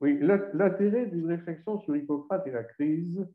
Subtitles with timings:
[0.00, 3.26] Oui, l'intérêt d'une réflexion sur Hippocrate et la crise,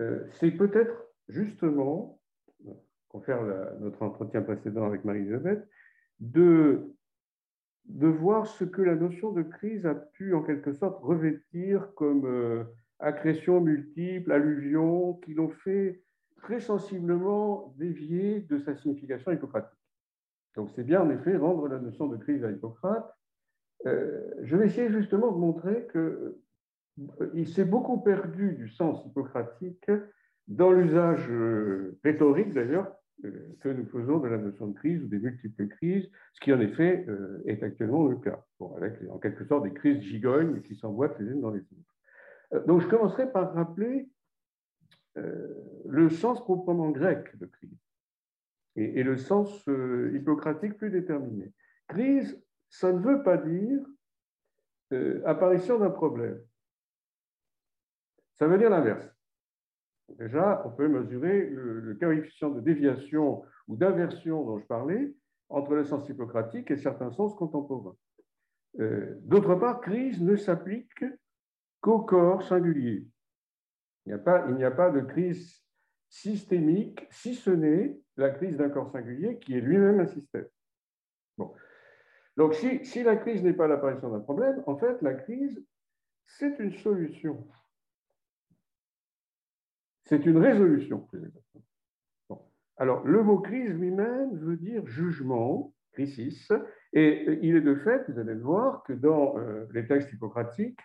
[0.00, 0.94] euh, c'est peut-être
[1.28, 2.20] justement,
[3.24, 3.40] faire
[3.80, 5.68] notre entretien précédent avec Marie-Elisabeth,
[6.20, 6.94] de,
[7.86, 12.26] de voir ce que la notion de crise a pu en quelque sorte revêtir comme
[12.26, 12.64] euh,
[12.98, 16.02] accrétion multiple, alluvion, qui l'ont fait
[16.38, 19.78] très sensiblement dévier de sa signification hippocratique.
[20.56, 23.10] Donc c'est bien en effet rendre la notion de crise à Hippocrate.
[23.86, 29.90] Euh, je vais essayer justement de montrer qu'il euh, s'est beaucoup perdu du sens hippocratique
[30.48, 32.94] dans l'usage euh, rhétorique d'ailleurs
[33.60, 36.60] que nous faisons de la notion de crise ou des multiples crises, ce qui en
[36.60, 37.06] effet
[37.46, 38.44] est actuellement le cas,
[38.76, 42.66] avec en quelque sorte des crises gigognes qui s'emboîtent les unes dans les autres.
[42.66, 44.08] Donc je commencerai par rappeler
[45.14, 47.78] le sens proprement grec de crise
[48.74, 49.64] et, le sens
[50.12, 51.52] hippocratique plus déterminé.
[51.86, 52.43] Crise,
[52.74, 53.80] ça ne veut pas dire
[54.92, 56.40] euh, apparition d'un problème.
[58.34, 59.08] Ça veut dire l'inverse.
[60.18, 65.14] Déjà, on peut mesurer le, coefficient de déviation ou d'inversion dont je parlais
[65.50, 67.96] entre le sens hippocratique et certains sens contemporains.
[68.80, 71.04] Euh, d'autre part, crise ne s'applique
[71.80, 73.06] qu'au corps singulier.
[74.04, 75.62] Il n'y a, a pas de crise
[76.08, 80.48] systémique, si ce n'est la crise d'un corps singulier qui est lui-même un système.
[81.38, 81.54] Bon.
[82.36, 85.64] Donc, si, la crise n'est pas l'apparition d'un problème, en fait, la crise,
[86.26, 87.46] c'est une solution.
[90.04, 91.64] C'est une résolution, plus exactement.
[92.76, 96.50] Alors, le mot crise lui-même veut dire jugement, crisis,
[96.92, 100.80] et il est de fait, vous allez le voir, que dans euh, les textes hippocratiques,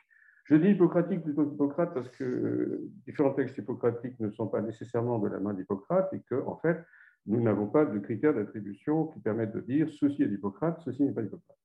[0.50, 5.20] je dis hippocratique plutôt qu'Hippocrate parce que euh, différents textes hippocratiques ne sont pas nécessairement
[5.20, 6.84] de la main d'Hippocrate et que, en fait,
[7.30, 11.14] nous n'avons pas de critères d'attribution qui permettent de dire ceci est d'Hippocrate, ceci n'est
[11.14, 11.58] pas d'Hippocrate.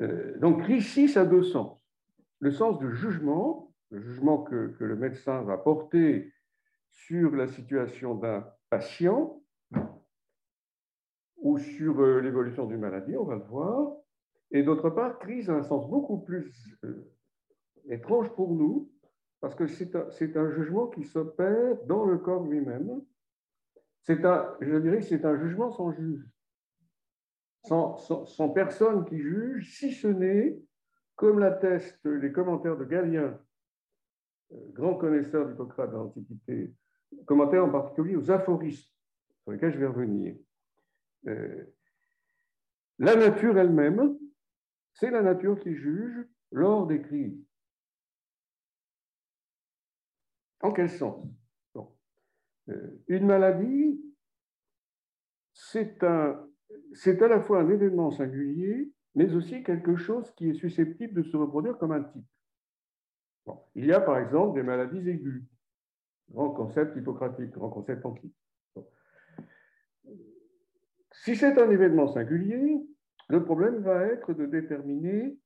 [0.00, 1.80] Euh, donc, a deux sens.
[2.40, 6.32] Le sens de jugement, le jugement que, le médecin va porter
[6.90, 9.42] sur la situation d'un patient
[11.38, 13.92] ou sur euh, l'évolution d'une maladie, on va le voir.
[14.50, 17.10] Et d'autre part, crise a un sens beaucoup plus euh,
[17.88, 18.90] étrange pour nous,
[19.40, 23.02] parce que c'est un, jugement qui s'opère dans le corps lui-même.
[24.04, 26.24] C'est un, je dirais c'est un jugement sans juge,
[27.62, 30.58] sans, personne qui juge, si ce n'est,
[31.16, 33.40] comme l'attestent les commentaires de Galien,
[34.52, 36.74] euh, grand connaisseur d'Hippocrate de l'Antiquité,
[37.24, 38.92] commentaires en particulier aux aphorismes,
[39.42, 40.36] sur lesquels je vais revenir.
[41.26, 41.64] Euh,
[42.98, 44.18] la nature elle-même,
[44.92, 47.42] c'est la nature qui juge lors des crises.
[50.60, 51.24] En quel sens?
[53.08, 54.00] Une maladie,
[55.52, 61.22] c'est à la fois un événement singulier, mais aussi quelque chose qui est susceptible de
[61.28, 62.24] se reproduire comme un type.
[63.74, 65.42] Il y a par exemple des maladies aiguës,
[66.30, 68.34] grand concept hippocratique, grand concept antique.
[71.12, 72.82] Si c'est un événement singulier,
[73.28, 75.38] le problème va être de déterminer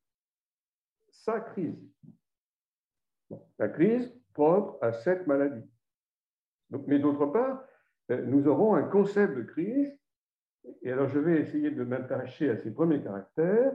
[1.11, 1.79] sa crise.
[3.59, 5.69] la crise propre à cette maladie.
[6.71, 7.65] Mais d'autre part,
[8.11, 9.99] euh, nous aurons un concept de crise,
[10.83, 13.73] et alors je vais essayer de m'attacher à ces premiers caractères.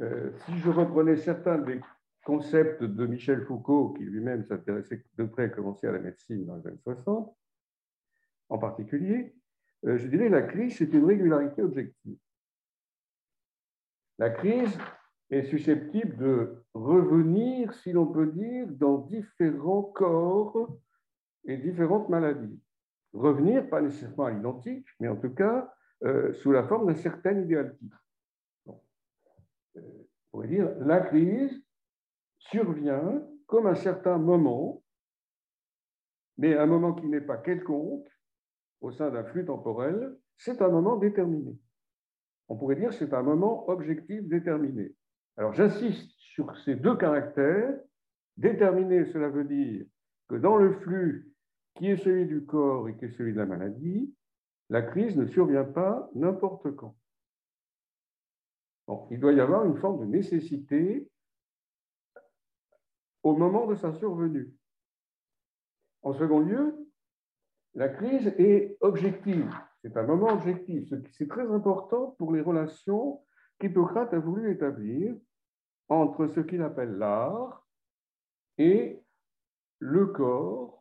[0.00, 1.80] Euh, si je reprenais certains des
[2.24, 6.56] concepts de Michel Foucault, qui lui-même s'intéressait de près à commencer à la médecine dans
[6.56, 7.34] les années 60,
[8.48, 9.34] en particulier,
[9.86, 12.18] euh, je dirais la crise, c'est une régularité objective.
[14.18, 14.76] La crise
[15.30, 20.78] est susceptible de revenir, si l'on peut dire, dans différents corps
[21.46, 22.60] et différentes maladies.
[23.12, 25.72] Revenir, pas nécessairement à l'identique, mais en tout cas
[26.04, 27.94] euh, sous la forme d'un certain idéal type.
[28.68, 31.64] Euh, on pourrait dire, la crise
[32.38, 34.82] survient comme un certain moment,
[36.36, 38.08] mais un moment qui n'est pas quelconque
[38.80, 41.56] au sein d'un flux temporel, c'est un moment déterminé
[42.48, 44.94] on pourrait dire c'est un moment objectif déterminé.
[45.36, 47.74] Alors j'insiste sur ces deux caractères.
[48.36, 49.86] Déterminé, cela veut dire
[50.28, 51.32] que dans le flux
[51.76, 54.12] qui est celui du corps et qui est celui de la maladie,
[54.68, 56.96] la crise ne survient pas n'importe quand.
[59.10, 61.08] il doit y avoir une forme de nécessité
[63.22, 64.52] au moment de sa survenue.
[66.02, 66.88] En second lieu,
[67.74, 69.50] la crise est objective.
[69.82, 70.92] C'est un moment objectif.
[71.12, 73.22] C'est très important pour les relations
[73.58, 75.14] qu'Hippocrate a voulu établir
[75.88, 77.66] entre ce qu'il appelle l'art
[78.58, 79.02] et
[79.78, 80.75] le corps,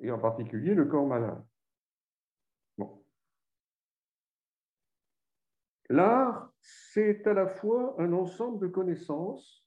[0.00, 1.42] et en particulier le corps malade.
[5.90, 9.66] L'art, c'est à la fois un ensemble de connaissances,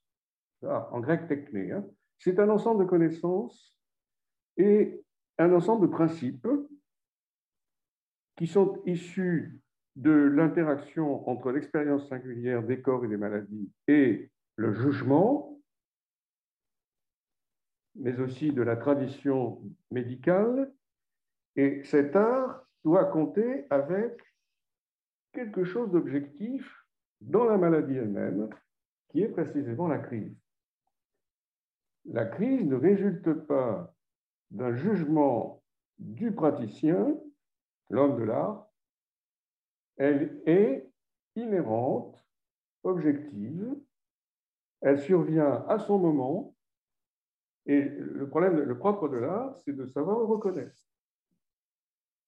[0.64, 1.84] ah, en grec techné, hein,
[2.20, 3.76] c'est un ensemble de connaissances
[4.58, 5.04] et
[5.40, 6.48] un ensemble de principes
[8.36, 9.60] qui sont issus
[9.96, 15.51] de l'interaction entre l'expérience singulière des corps et des maladies et le jugement,
[17.96, 19.62] mais aussi de la tradition
[19.92, 20.72] médicale.
[21.56, 24.22] Et cet art doit compter avec
[25.34, 26.86] quelque chose d'objectif
[27.22, 28.50] dans la maladie elle-même,
[29.10, 30.36] qui est précisément la crise.
[32.06, 33.94] La crise ne résulte pas
[34.50, 35.62] d'un jugement
[36.00, 37.16] du praticien,
[37.90, 38.68] l'homme de l'art,
[39.98, 40.90] elle est
[41.36, 42.26] inhérente,
[42.84, 43.76] objective,
[44.82, 46.56] elle survient à son moment,
[47.66, 50.82] et le problème, le propre de l'art, c'est de savoir le reconnaître.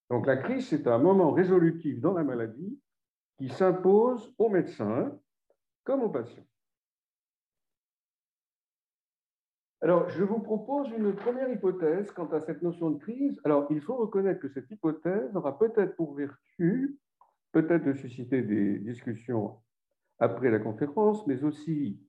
[0.09, 2.79] Donc la crise, c'est un moment résolutif dans la maladie
[3.37, 5.17] qui s'impose aux médecins
[5.83, 6.45] comme aux patients.
[9.81, 13.41] Alors, je vous propose une première hypothèse quant à cette notion de crise.
[13.43, 16.97] Alors, il faut reconnaître que cette hypothèse aura peut-être pour vertu,
[17.51, 19.57] peut-être de susciter des discussions
[20.19, 21.99] après la conférence, mais aussi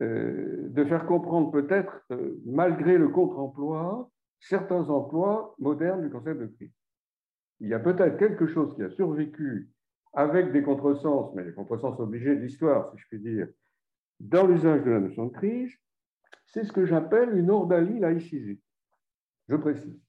[0.00, 4.10] de faire comprendre peut-être, euh, malgré le contre-emploi,
[4.40, 6.72] certains emplois modernes du concept de crise.
[7.60, 9.70] Il y a peut-être quelque chose qui a survécu
[10.12, 13.48] avec des contresens, mais des contresens obligés de l'histoire, si je puis dire,
[14.20, 15.74] dans l'usage de la notion de crise,
[16.46, 18.60] c'est ce que j'appelle une ordalie laïcisée.
[19.48, 20.00] Je précise.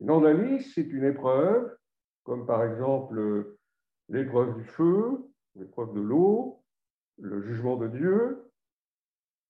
[0.00, 1.76] Une ordalie, c'est une épreuve,
[2.24, 3.56] comme par exemple
[4.08, 6.62] l'épreuve du feu, l'épreuve de l'eau,
[7.18, 8.47] le jugement de Dieu.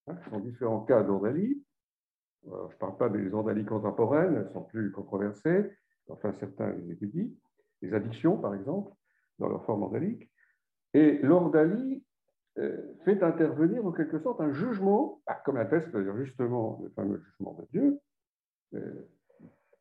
[0.09, 1.63] Hein, ce sont différents cas d'ordalie.
[2.45, 5.71] Je ne parle pas des ordalies contemporaines, elles sont plus controversées,
[6.07, 7.29] enfin certains les étudient.
[7.81, 8.91] Les addictions, par exemple
[9.39, 10.29] dans leur forme ordalique.
[10.93, 12.03] Et l'ordalie
[12.57, 17.53] euh, fait intervenir en quelque sorte un jugement, bah, comme atteste justement le fameux jugement
[17.53, 17.99] de Dieu,
[18.73, 19.07] euh,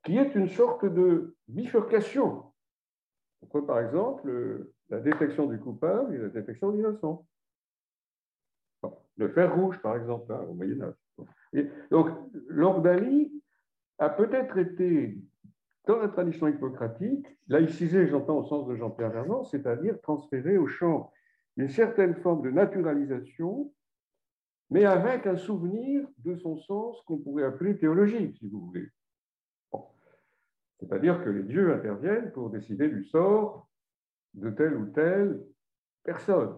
[0.04, 2.44] qui est une sorte de bifurcation
[3.42, 7.24] entre, par exemple, la détection du coupable et la détection de l'innocent.
[9.19, 11.65] Le fer rouge, par exemple, au Moyen Âge.
[11.91, 12.09] donc,
[12.47, 13.32] l'ordalie
[13.99, 15.19] a peut-être été
[15.87, 21.11] dans la tradition hippocratique, laïcisé, j'entends au sens de Jean-Pierre Vernon, c'est-à-dire transférer au champ
[21.56, 23.73] une certaine forme de naturalisation,
[24.70, 28.88] mais avec un souvenir de son sens qu'on pourrait appeler théologique, si vous voulez.
[30.79, 33.69] C'est-à-dire que les dieux interviennent pour décider du sort
[34.35, 35.43] de telle ou telle
[36.05, 36.56] personne.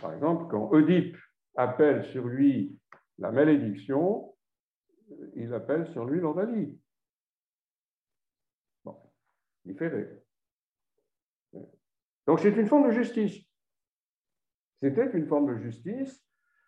[0.00, 1.16] Par exemple, quand Oedipe
[1.54, 2.78] appelle sur lui
[3.18, 4.34] la malédiction,
[5.34, 6.78] il appelle sur lui l'ordalie
[9.66, 10.08] différé.
[12.26, 13.44] Donc c'est une forme de justice.
[14.80, 16.24] C'était une forme de justice.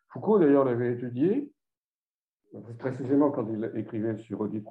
[0.08, 1.52] Foucault d'ailleurs l'avait étudié,
[2.78, 4.68] précisément quand il écrivait sur Oedipe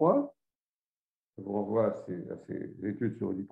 [1.38, 1.94] Je vous renvoie à
[2.48, 3.52] ses, études sur Oedipe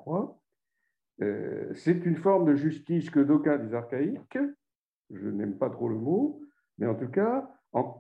[1.22, 4.38] euh, c'est une forme de justice que d'aucuns disent archaïque.
[5.12, 6.42] Je n'aime pas trop le mot,
[6.78, 7.50] mais en tout cas,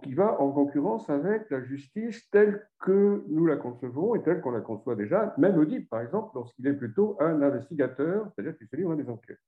[0.03, 4.51] qui va en concurrence avec la justice telle que nous la concevons et telle qu'on
[4.51, 8.75] la conçoit déjà, même Oedipe, par exemple, lorsqu'il est plutôt un investigateur, c'est-à-dire qu'il se
[8.75, 9.41] livre des enquêtes.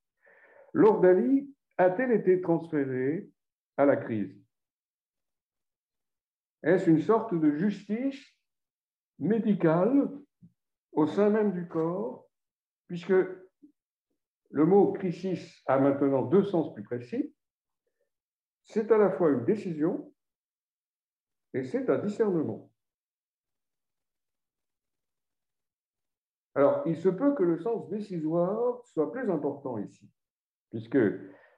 [0.74, 3.30] L'ordalie a-t-elle été transférée
[3.78, 4.36] à la crise?
[6.64, 8.22] Est-ce une sorte de justice
[9.20, 10.10] médicale
[10.92, 12.28] au sein même du corps,
[12.88, 13.14] puisque
[14.50, 17.34] le mot crisis a maintenant deux sens plus précis.
[18.68, 20.14] C'est à la fois une décision
[21.54, 22.70] et c'est un discernement.
[26.54, 30.10] Alors, il se peut que le sens décisoire soit plus important ici,
[30.72, 30.98] puisque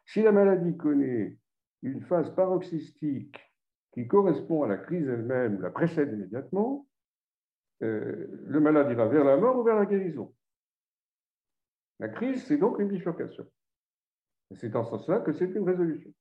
[0.06, 1.38] si la maladie connaît
[1.82, 3.40] une phase paroxystique
[3.94, 6.88] qui correspond à la crise elle-même, la précède immédiatement,
[7.82, 10.36] euh, le malade ira vers la mort ou vers la guérison.
[12.00, 13.50] La crise, c'est donc une bifurcation.
[14.56, 16.14] C'est en ce sens-là que c'est une résolution.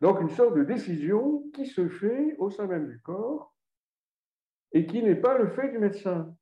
[0.00, 3.54] Donc une sorte de décision qui se fait au sein même du corps
[4.72, 6.34] et qui n'est pas le fait du médecin.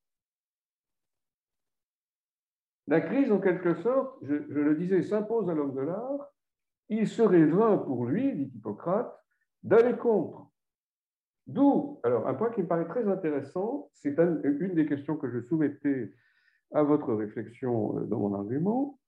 [2.86, 6.32] La crise, en quelque sorte, je, le disais, s'impose à l'homme de l'art.
[6.88, 9.14] Il serait vain pour lui, dit Hippocrate,
[9.62, 10.48] d'aller contre.
[11.46, 15.40] D'où, alors, un point qui me paraît très intéressant, c'est une des questions que je
[15.40, 16.12] soumettais
[16.72, 18.98] à votre réflexion euh, dans mon argument,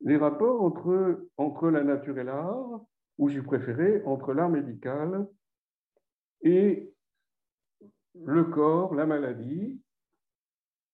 [0.00, 2.80] les rapports entre, entre la nature et l'art,
[3.18, 5.26] ou j'ai préféré entre l'art médical
[6.42, 6.92] et
[8.14, 9.80] le corps, la maladie,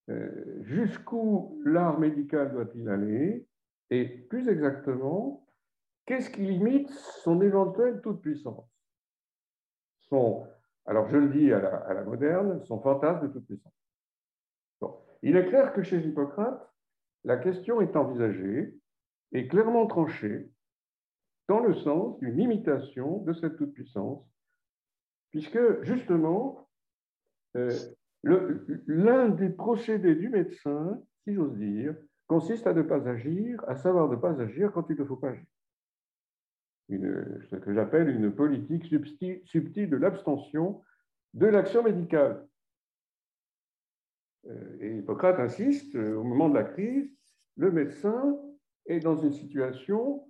[0.09, 3.47] euh, jusqu'où l'art médical doit-il aller?
[3.91, 5.47] Et plus exactement,
[6.07, 8.69] qu'est-ce qui limite son éventuelle toute-puissance?
[10.01, 10.47] Son,
[10.87, 13.73] Alors je le dis à la, moderne, son fantasme de toute-puissance.
[15.25, 16.69] Il est clair que chez Hippocrate,
[17.25, 18.75] la question est envisagée
[19.31, 20.51] et clairement tranchée
[21.49, 24.25] dans le sens d'une imitation de cette toute-puissance,
[25.31, 26.69] puisque justement,
[27.57, 27.71] euh,
[28.23, 31.95] l'un des procédés du médecin, si j'ose dire,
[32.27, 35.31] consiste à ne pas agir, à savoir ne pas agir quand il ne faut pas
[35.31, 35.45] agir.
[36.89, 38.85] Ce que j'appelle une politique
[39.45, 40.83] subtile de l'abstention
[41.35, 42.47] de l'action médicale.
[44.47, 47.11] Euh, et Hippocrate insiste, euh, au moment de la crise,
[47.57, 48.37] le médecin
[48.87, 50.27] est dans une situation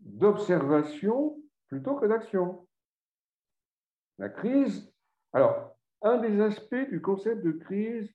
[0.00, 2.66] d'observation plutôt que d'action.
[4.18, 4.92] La crise,
[5.32, 8.12] alors, un des aspects du concept de crise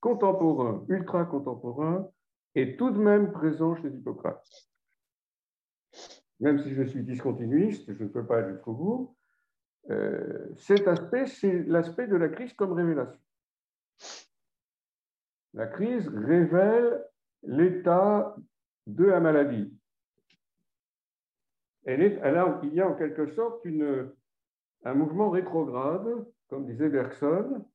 [0.00, 2.08] contemporain, ultra contemporain,
[2.54, 4.44] est tout de même présent chez Hippocrate.
[6.40, 9.16] Même si je suis discontinuiste, je ne peux pas aller jusqu'au bout,
[9.90, 13.20] euh, cet aspect, c'est l'aspect de la crise comme révélation.
[15.54, 17.04] La crise révèle
[17.42, 18.36] l'état
[18.86, 19.72] de la maladie.
[21.84, 22.20] Elle est,
[22.62, 23.66] il y a en quelque sorte
[24.84, 27.66] un mouvement rétrograde, comme disait Bergson,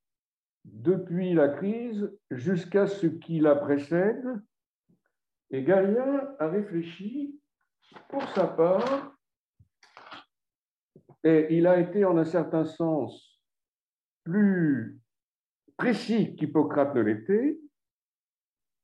[0.64, 4.42] depuis la crise jusqu'à ce qui la précède.
[5.52, 7.40] Et Galien a réfléchi
[8.10, 9.16] pour sa part,
[11.24, 13.42] et il a été en un certain sens
[14.24, 15.00] plus
[15.78, 17.60] précis qu'Hippocrate ne l'était,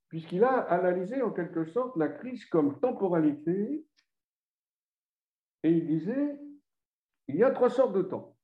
[0.08, 3.86] puisqu'il a analysé en quelque sorte la crise comme temporalité,
[5.62, 6.38] et il disait,
[7.28, 8.36] il y a trois sortes de temps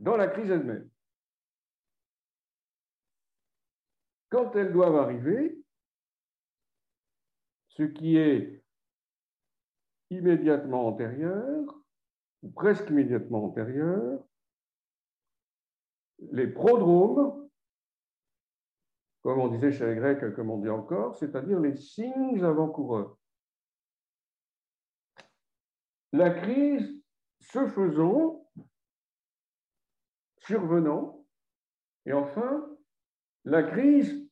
[0.00, 0.88] dans la crise elle-même.
[4.28, 5.58] Quand elles doivent arriver,
[7.68, 8.62] ce qui est
[10.10, 11.82] immédiatement antérieur,
[12.42, 14.22] ou presque immédiatement antérieur,
[16.32, 17.48] les prodromes,
[19.22, 23.16] comme on disait chez les Grecs, comme on dit encore, c'est-à-dire les signes avant-coureurs.
[26.14, 27.02] La crise
[27.40, 28.48] se faisant,
[30.36, 31.26] survenant,
[32.06, 32.70] et enfin,
[33.44, 34.30] la crise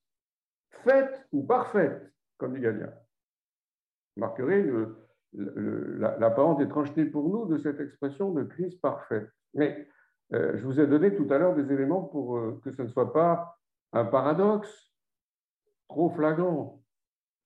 [0.85, 2.95] faite ou parfaite, comme dit Galien.
[4.17, 4.65] Marquerez
[5.33, 9.29] l'apparente étrangeté pour nous de cette expression de crise parfaite.
[9.55, 9.89] Mais
[10.35, 12.89] euh, je vous ai donné tout à l'heure des éléments pour euh, que ce ne
[12.89, 13.59] soit pas
[13.93, 14.95] un paradoxe
[15.89, 16.81] trop flagrant,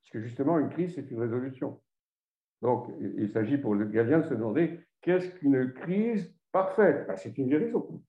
[0.03, 1.81] puisque justement, une crise, c'est une résolution.
[2.67, 7.07] Donc, il s'agit pour le Galien de se demander qu'est-ce qu'une crise parfaite?
[7.07, 8.03] Ben, C'est une guérison.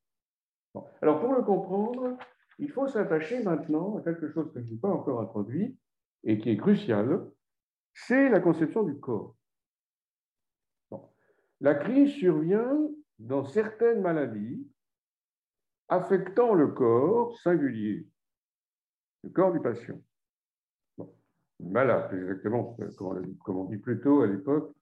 [0.99, 2.17] Alors, pour le comprendre,
[2.57, 5.77] il faut s'attacher maintenant à quelque chose que je n'ai pas encore introduit
[6.23, 7.29] et qui est crucial,
[7.93, 9.35] c'est la conception du corps.
[11.61, 12.79] La crise survient
[13.19, 14.67] dans certaines maladies
[15.87, 18.07] affectant le corps singulier,
[19.23, 20.01] le corps du patient
[21.59, 22.77] malade, exactement,
[23.43, 24.73] comme on, dit plus tôt à l'époque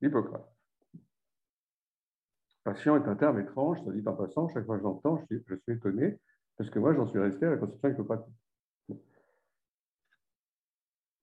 [0.00, 0.48] d'Hippocrate.
[2.64, 5.54] Patient est un terme étrange, ça dit en passant, chaque fois que j'entends, je, je,
[5.54, 6.18] suis étonné,
[6.56, 8.34] parce que moi, j'en suis resté à la conception hippocratique.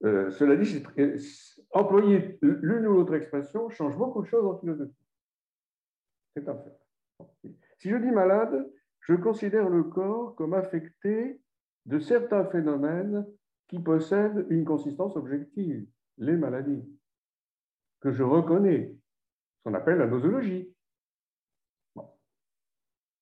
[0.04, 0.84] Euh, cela dit,
[1.72, 4.96] employer l'une ou l'autre expression change beaucoup de choses en philosophie.
[6.36, 7.52] C'est un fait.
[7.78, 8.68] Si je dis malade,
[9.02, 11.40] je considère le corps comme affecté
[11.86, 13.26] de certains phénomènes
[13.72, 15.88] qui possèdent une consistance objective,
[16.18, 16.84] les maladies,
[18.02, 18.94] que je reconnais,
[19.56, 20.76] ce qu'on appelle la nosologie.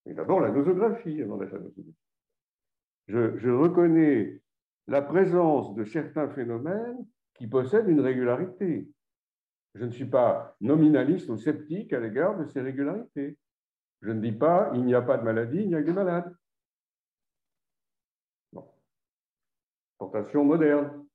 [0.06, 1.94] Et d'abord la nosographie avant la nosologie.
[3.06, 4.42] Je, je reconnais
[4.88, 8.88] la présence de certains phénomènes qui possèdent une régularité.
[9.76, 13.38] Je ne suis pas nominaliste ou sceptique à l'égard de ces régularités.
[14.02, 15.92] Je ne dis pas il n'y a pas de maladie, il n'y a que des
[15.92, 16.34] malades.
[20.00, 21.06] Moderne.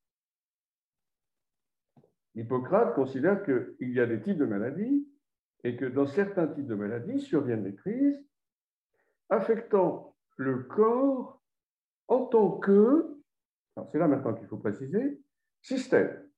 [2.36, 5.08] Hippocrate considère qu'il y a des types de maladies
[5.64, 8.24] et que dans certains types de maladies surviennent des crises
[9.30, 11.42] affectant le corps
[12.08, 13.18] en tant que,
[13.92, 15.20] c'est là maintenant qu'il faut préciser,
[15.62, 16.30] système.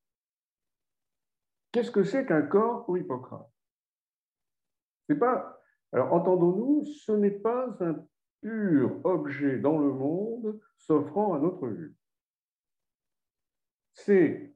[1.71, 3.51] Qu'est-ce que c'est qu'un corps pour Hippocrate?
[5.09, 5.61] C'est pas.
[5.91, 8.05] Alors entendons-nous, ce n'est pas un
[8.41, 11.95] pur objet dans le monde s'offrant à notre vue
[13.97, 14.53] c'est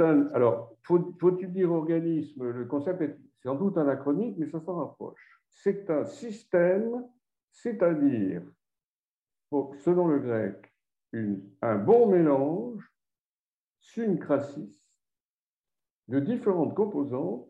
[0.00, 0.26] un.
[0.34, 5.40] Alors, faut-il dire organisme Le concept est sans doute anachronique, mais ça s'en rapproche.
[5.48, 7.06] C'est un système,
[7.50, 8.42] c'est-à-dire,
[9.50, 10.74] selon le grec,
[11.62, 12.90] un bon mélange
[13.80, 14.82] syncrasis
[16.08, 17.48] de différentes composantes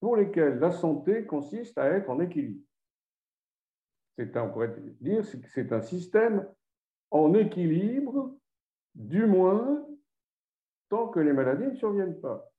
[0.00, 2.64] pour lesquelles la santé consiste à être en équilibre.
[4.18, 6.46] On pourrait dire c'est un système
[7.10, 8.37] en équilibre,
[8.98, 9.86] du moins
[10.88, 12.50] tant que les maladies ne surviennent pas.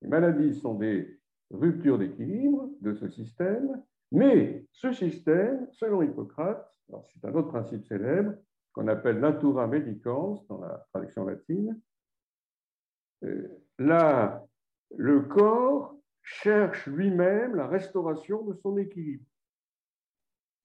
[0.00, 6.66] Les maladies sont des ruptures d'équilibre de ce système, mais ce système, selon Hippocrate,
[7.04, 8.34] c'est un autre principe célèbre
[8.72, 11.80] qu'on appelle natura medicans dans la traduction latine,
[13.24, 14.44] euh, là,
[14.96, 19.24] le corps cherche lui-même la restauration de son équilibre.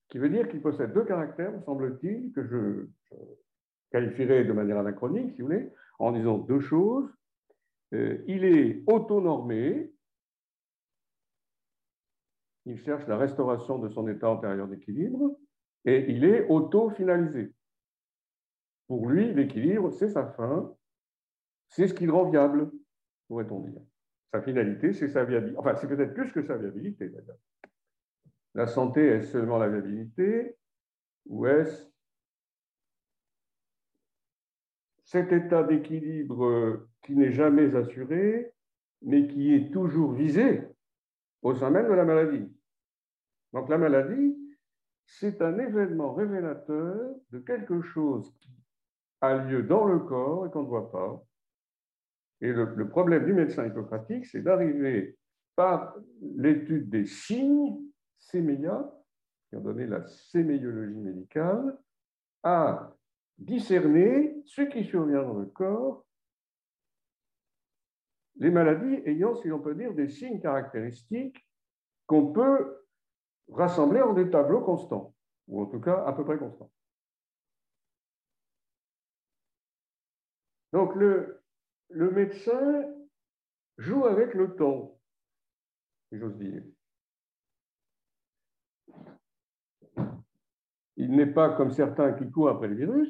[0.10, 2.88] Qui veut dire qu'il possède deux caractères, me semble-t-il, que je,
[3.92, 5.70] qualifierais de manière anachronique, si vous voulez,
[6.00, 7.10] en disant deux choses.
[7.94, 9.92] Euh, il est autonormé,
[12.66, 15.38] il cherche la restauration de son état antérieur d'équilibre,
[15.86, 17.54] et il est auto-finalisé.
[18.88, 20.74] Pour lui, l'équilibre, c'est sa fin,
[21.70, 22.72] c'est ce qui le rend viable,
[23.28, 23.82] pourrait-on dire.
[24.34, 25.58] Sa finalité, c'est sa viabilité.
[25.58, 27.38] Enfin, c'est peut-être plus que sa viabilité, d'ailleurs.
[28.54, 30.58] La santé est seulement la viabilité,
[31.26, 31.91] ou est-ce
[35.12, 38.54] cet état d'équilibre qui n'est jamais assuré,
[39.02, 40.62] mais qui est toujours visé
[41.42, 42.50] au sein même de la maladie.
[43.52, 44.38] Donc la maladie,
[45.06, 48.56] c'est un événement révélateur de quelque chose qui
[49.20, 51.22] a lieu dans le corps et qu'on ne voit pas.
[52.40, 55.18] Et le, problème du médecin hippocratique, c'est d'arriver
[55.58, 57.82] par l'étude des signes,
[58.18, 58.90] séméia,
[59.50, 61.78] qui ont donné la séméiologie médicale,
[62.44, 62.96] à
[63.42, 66.06] discerner ce qui survient dans le corps,
[68.36, 71.46] les maladies ayant, si l'on peut dire, des signes caractéristiques
[72.06, 72.86] qu'on peut
[73.50, 75.14] rassemblés en des tableaux constants,
[75.48, 76.72] ou en tout cas à peu près constants.
[80.72, 81.44] Donc le,
[81.90, 82.86] le médecin
[83.78, 85.00] joue avec le temps,
[86.10, 86.64] si j'ose dire.
[90.96, 93.10] Il n'est pas comme certains qui courent après le virus,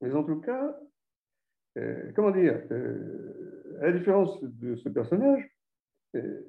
[0.00, 0.78] mais en tout cas,
[1.78, 5.48] euh, comment dire, euh, à la différence de ce personnage,
[6.14, 6.42] euh,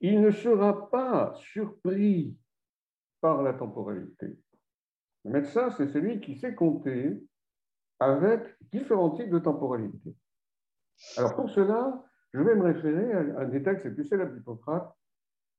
[0.00, 2.36] il ne sera pas surpris
[3.20, 4.38] par la temporalité.
[5.24, 7.22] Le médecin, c'est celui qui sait compter
[7.98, 10.14] avec différents types de temporalité.
[11.16, 14.92] Alors pour cela, je vais me référer à un des textes les plus célèbres d'Hippocrate,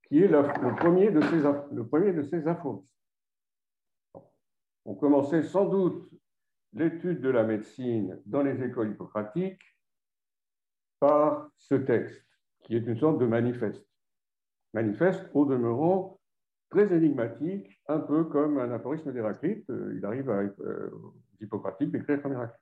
[0.08, 1.42] qui est le premier de ces,
[1.74, 2.96] le premier de ces aphorismes.
[4.86, 6.10] On commençait sans doute
[6.74, 9.62] l'étude de la médecine dans les écoles hippocratiques
[11.00, 12.26] par ce texte,
[12.64, 13.90] qui est une sorte de manifeste
[14.74, 16.20] manifeste au demeurant
[16.70, 19.70] très énigmatique, un peu comme un aphorisme d'Héraclite.
[19.70, 20.92] Euh, il arrive à euh,
[21.40, 22.62] d'écrire comme Héraclite.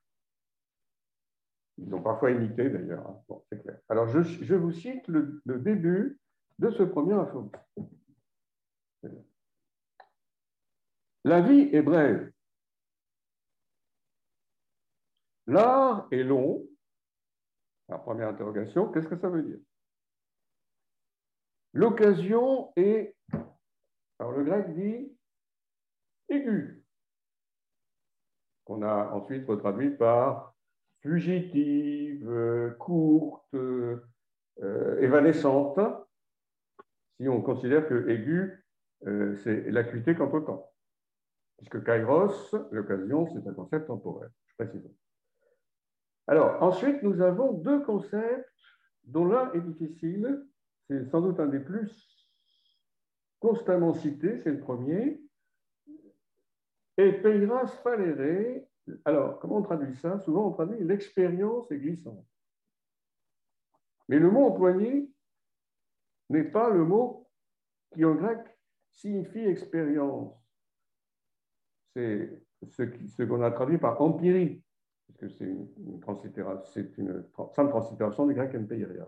[1.80, 3.06] Ils ont parfois imité d'ailleurs.
[3.30, 3.46] Hein.
[3.90, 6.20] Alors, je, je vous cite le, le, début
[6.58, 7.52] de ce premier aphorisme.
[11.24, 12.32] La vie est brève.
[15.48, 16.68] L'art est long.
[17.90, 19.60] La première interrogation, qu'est-ce que ça veut dire?
[21.74, 23.16] L'occasion est,
[24.20, 25.16] alors le grec dit
[26.30, 26.84] aigu,
[28.66, 30.54] qu'on a ensuite retraduit par
[31.02, 35.80] fugitive, courte, euh, évanescente,
[37.20, 38.66] si on considère que aigu,
[39.06, 40.72] euh, c'est l'acuité quant au temps.
[41.58, 45.07] Puisque kairos, l'occasion, c'est un concept temporel, je précise.
[46.28, 48.50] Alors, ensuite, nous avons deux concepts
[49.06, 50.46] dont l'un est difficile,
[50.90, 51.90] c'est sans doute un des plus
[53.40, 55.22] constamment cités, c'est le premier.
[56.98, 58.66] Et peiras falere,
[59.06, 60.20] alors comment on traduit ça?
[60.20, 62.26] Souvent on traduit l'expérience est glissante.
[64.10, 65.12] Mais le mot employé
[66.30, 67.28] n'est pas le mot
[67.94, 68.40] qui en grec
[68.92, 70.34] signifie expérience.
[71.94, 74.64] C'est ce qu'on a traduit par empirie,
[75.08, 75.68] parce que c'est une,
[76.66, 77.24] c'est une,
[77.56, 79.08] simple translittération du grec empeiria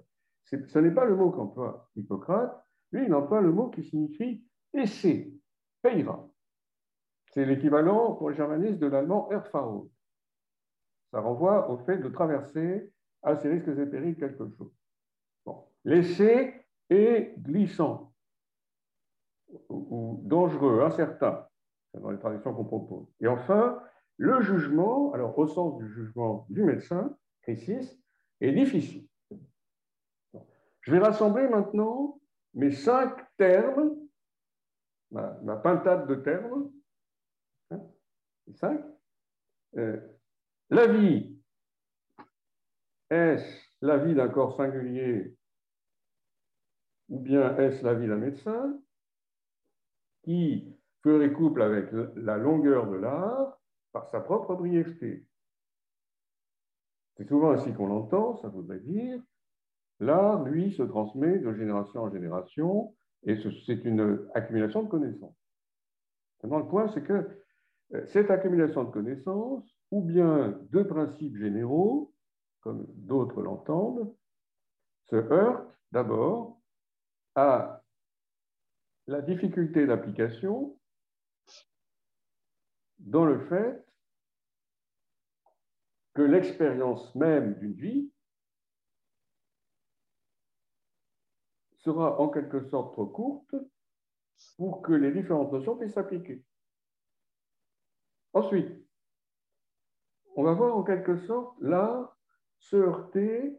[0.67, 5.31] ce n'est pas le mot qu'emploie Hippocrate, lui, il emploie le mot qui signifie essai,
[5.81, 6.27] peira.
[7.31, 9.89] C'est l'équivalent pour le germanisme de l'allemand Erfahrung.
[11.11, 14.71] Ça renvoie au fait de traverser à ses risques et périls quelque chose.
[15.45, 15.65] Bon.
[15.83, 18.13] L'essai est glissant
[19.69, 21.47] ou, dangereux, incertain,
[21.93, 23.07] dans les traductions qu'on propose.
[23.19, 23.81] Et enfin,
[24.19, 27.97] le jugement, alors au sens du jugement du médecin, Crisis,
[28.41, 29.07] est difficile.
[30.81, 32.19] Je vais rassembler maintenant
[32.53, 33.95] mes cinq termes,
[35.11, 36.69] ma, pintade de termes,
[37.71, 37.81] hein,
[38.55, 38.81] cinq,
[39.77, 39.99] euh,
[40.69, 41.39] la vie,
[43.09, 45.33] est-ce la vie d'un corps singulier
[47.07, 48.77] ou bien est-ce la vie d'un médecin
[50.23, 53.58] qui ferait couple avec la longueur de l'art
[53.91, 55.25] par sa propre brièveté
[57.17, 59.21] C'est souvent ainsi qu'on l'entend, ça voudrait dire
[59.99, 65.35] l'art, lui, se transmet de génération en génération et c'est une accumulation de connaissances.
[66.41, 67.43] Maintenant, le point, c'est que
[67.93, 72.13] euh, cette accumulation de connaissances, ou bien de principes généraux,
[72.61, 74.15] comme d'autres l'entendent,
[75.09, 76.61] se heurte d'abord
[77.35, 77.83] à
[79.07, 80.78] la difficulté d'application
[82.99, 83.85] dans le fait
[86.13, 88.11] que l'expérience même d'une vie
[91.77, 93.55] sera en quelque sorte trop courte
[94.57, 96.43] pour que les différentes notions puissent s'appliquer.
[98.33, 98.85] Ensuite,
[100.35, 102.17] on va voir en quelque sorte l'art
[102.59, 103.57] se heurter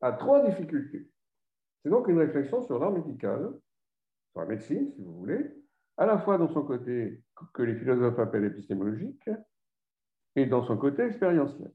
[0.00, 1.10] à trois difficultés.
[1.82, 3.52] C'est donc une réflexion sur l'art médical,
[4.32, 5.54] sur la médecine, si vous voulez,
[5.96, 7.22] à la fois dans son côté
[7.54, 9.28] que les philosophes appellent épistémologique
[10.36, 11.72] et dans son côté expérientiel.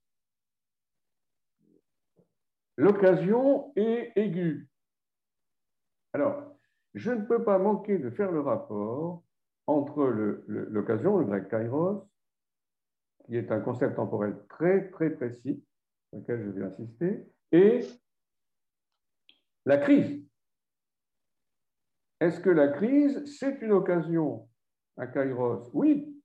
[2.78, 4.70] L'occasion est aiguë.
[6.14, 6.56] Alors,
[6.94, 9.24] je ne peux pas manquer de faire le rapport
[9.68, 10.06] entre
[10.48, 12.08] l'occasion, le, grec kairos,
[13.26, 15.64] qui est un concept temporel très, très précis,
[16.10, 17.82] sur lequel je vais insister, et
[19.66, 20.24] la crise.
[22.20, 24.48] Est-ce que la crise, c'est une occasion,
[24.98, 26.22] un kairos Oui,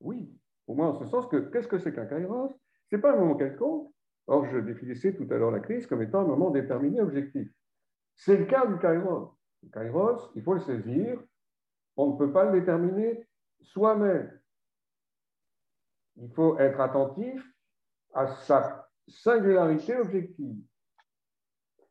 [0.00, 0.30] oui.
[0.66, 2.54] Au moins en ce sens que, qu'est-ce que c'est qu'un kairos
[2.90, 3.92] Ce n'est pas un moment quelconque.
[4.26, 7.48] Or, je définissais tout à l'heure la crise comme étant un moment déterminé, objectif.
[8.16, 9.36] C'est le cas du kairos.
[9.62, 11.22] Le kairos, il faut le saisir.
[11.96, 13.26] On ne peut pas le déterminer
[13.60, 14.40] soi-même.
[16.16, 17.44] Il faut être attentif
[18.14, 20.56] à sa singularité objective.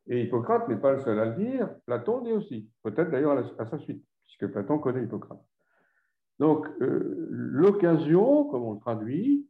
[0.06, 3.64] Et Hippocrate n'est pas le seul à le dire, Platon dit aussi, peut-être d'ailleurs à,
[3.64, 5.42] sa suite, puisque Platon connaît Hippocrate.
[6.38, 9.48] Donc, euh, l'occasion, comme on le traduit,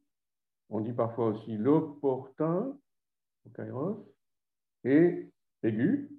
[0.68, 2.76] on dit parfois aussi l'opportun,
[3.54, 4.06] kairos,
[4.84, 5.30] et
[5.62, 6.10] aigu.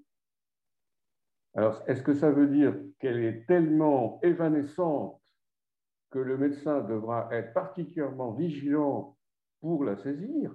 [1.53, 5.21] Alors, est-ce que ça veut dire qu'elle est tellement évanescente
[6.09, 9.17] que le médecin devra être particulièrement vigilant
[9.61, 10.53] pour la saisir?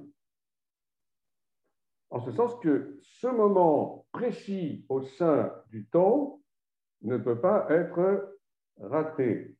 [2.10, 6.42] En ce sens que ce moment précis au sein du temps
[7.02, 8.36] ne peut pas être
[8.78, 9.56] raté,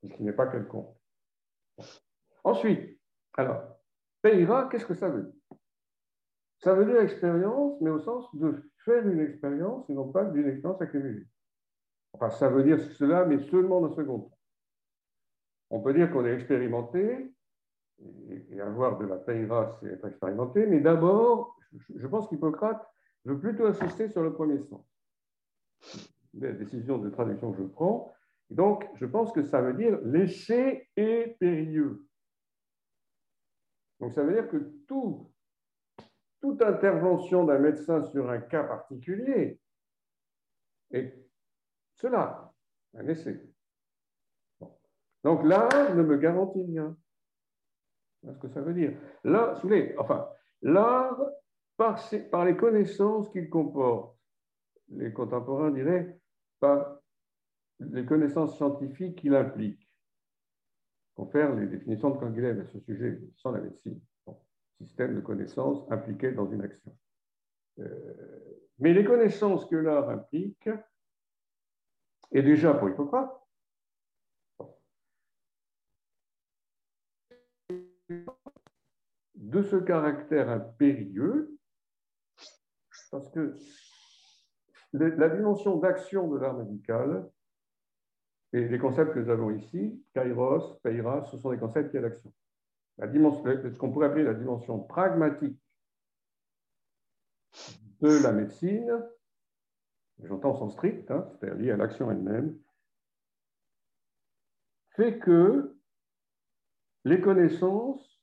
[0.00, 0.94] puisqu'il n'est pas quelconque.
[2.44, 2.98] Ensuite,
[3.34, 3.62] alors,
[4.22, 5.58] Peira, qu'est-ce que ça veut dire?
[6.58, 10.48] Ça veut dire expérience, mais au sens de faire une expérience et non pas d'une
[10.48, 11.26] expérience accumulée.
[12.12, 14.38] Enfin, ça veut dire cela, mais seulement dans un second temps.
[15.70, 17.32] On peut dire qu'on est expérimenté,
[18.50, 21.56] et avoir de la Peira, c'est être expérimenté, mais d'abord,
[21.94, 22.84] je pense qu'Hippocrate
[23.24, 24.84] veut plutôt insister sur le premier sens.
[26.34, 28.12] La décision de traduction que je prends.
[28.50, 32.06] Donc, je pense que ça veut dire l'essai est périlleux.
[34.00, 35.32] Donc, ça veut dire que tout,
[36.40, 39.60] toute intervention d'un médecin sur un cas particulier
[40.90, 41.14] est
[41.94, 42.52] cela,
[42.94, 43.46] un essai.
[45.22, 46.96] Donc, l'art ne me garantit rien.
[48.24, 48.98] ce que ça veut dire.
[49.22, 49.60] Là,
[49.98, 50.28] enfin,
[50.62, 51.20] l'art
[51.76, 54.16] par, les connaissances qu'il comporte.
[54.88, 56.18] Les contemporains diraient
[56.58, 56.99] par
[57.80, 59.88] les connaissances scientifiques qu'il implique.
[61.14, 64.00] Pour faire les définitions de Canguilhem à ce sujet, sans la médecine.
[64.78, 66.96] système de connaissances impliqué dans une action.
[67.80, 70.70] Euh, mais les connaissances que l'art implique,
[72.32, 73.36] et déjà pour Hippocrate,
[79.34, 81.56] de ce caractère impérieux
[83.10, 83.54] parce que
[84.92, 87.30] la dimension d'action de l'art médical
[88.52, 92.02] et les concepts que nous avons ici, kairos, peira, ce sont des concepts qui ont
[92.02, 92.32] l'action.
[92.98, 95.58] ce qu'on pourrait appeler la dimension pragmatique
[98.00, 99.04] de la médecine,
[100.24, 102.58] j'entends son strict, hein, c'est-à-dire lié à l'action elle-même,
[104.96, 105.76] fait que
[107.04, 108.20] les connaissances,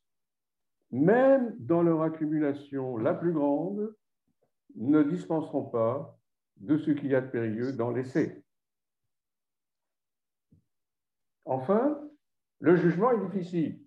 [0.92, 3.96] même dans leur accumulation la plus grande,
[4.76, 6.20] ne dispenseront pas
[6.58, 8.44] de ce qu'il y a de périlleux dans l'essai.
[11.48, 11.98] Enfin,
[12.60, 13.80] le jugement est difficile.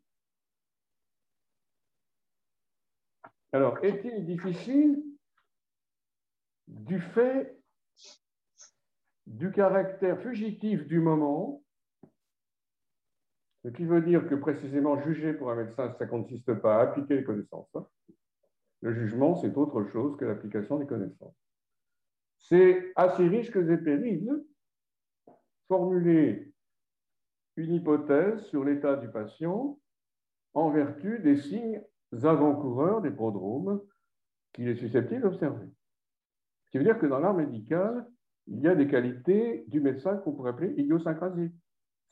[3.53, 5.03] Alors, est-il difficile
[6.69, 7.61] du fait
[9.27, 11.63] du caractère fugitif du moment
[13.63, 16.83] Ce qui veut dire que précisément juger pour un médecin, ça ne consiste pas à
[16.85, 17.69] appliquer les connaissances.
[17.75, 17.87] Hein.
[18.81, 21.37] Le jugement, c'est autre chose que l'application des connaissances.
[22.39, 24.45] C'est assez risques et périls
[25.69, 26.50] formuler
[27.61, 29.79] une hypothèse sur l'état du patient
[30.55, 31.83] en vertu des signes
[32.23, 33.81] avant-coureurs des prodromes
[34.53, 35.69] qu'il est susceptible d'observer.
[36.65, 38.07] Ce qui veut dire que dans l'art médical,
[38.47, 41.55] il y a des qualités du médecin qu'on pourrait appeler idiosyncrasiques,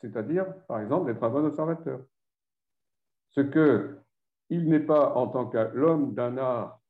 [0.01, 2.01] c'est-à-dire, par exemple, d'être un bon observateur.
[3.31, 3.99] Ce que
[4.51, 6.81] il n'est pas en tant que l'homme d'un art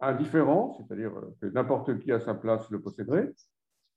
[0.00, 3.34] indifférent, c'est-à-dire que n'importe qui à sa place le posséderait,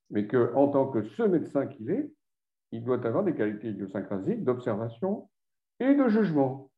[0.09, 2.11] mais qu'en tant que ce médecin qu'il est,
[2.71, 5.29] il doit avoir des qualités idiosyncrasiques d'observation
[5.79, 6.71] et de jugement.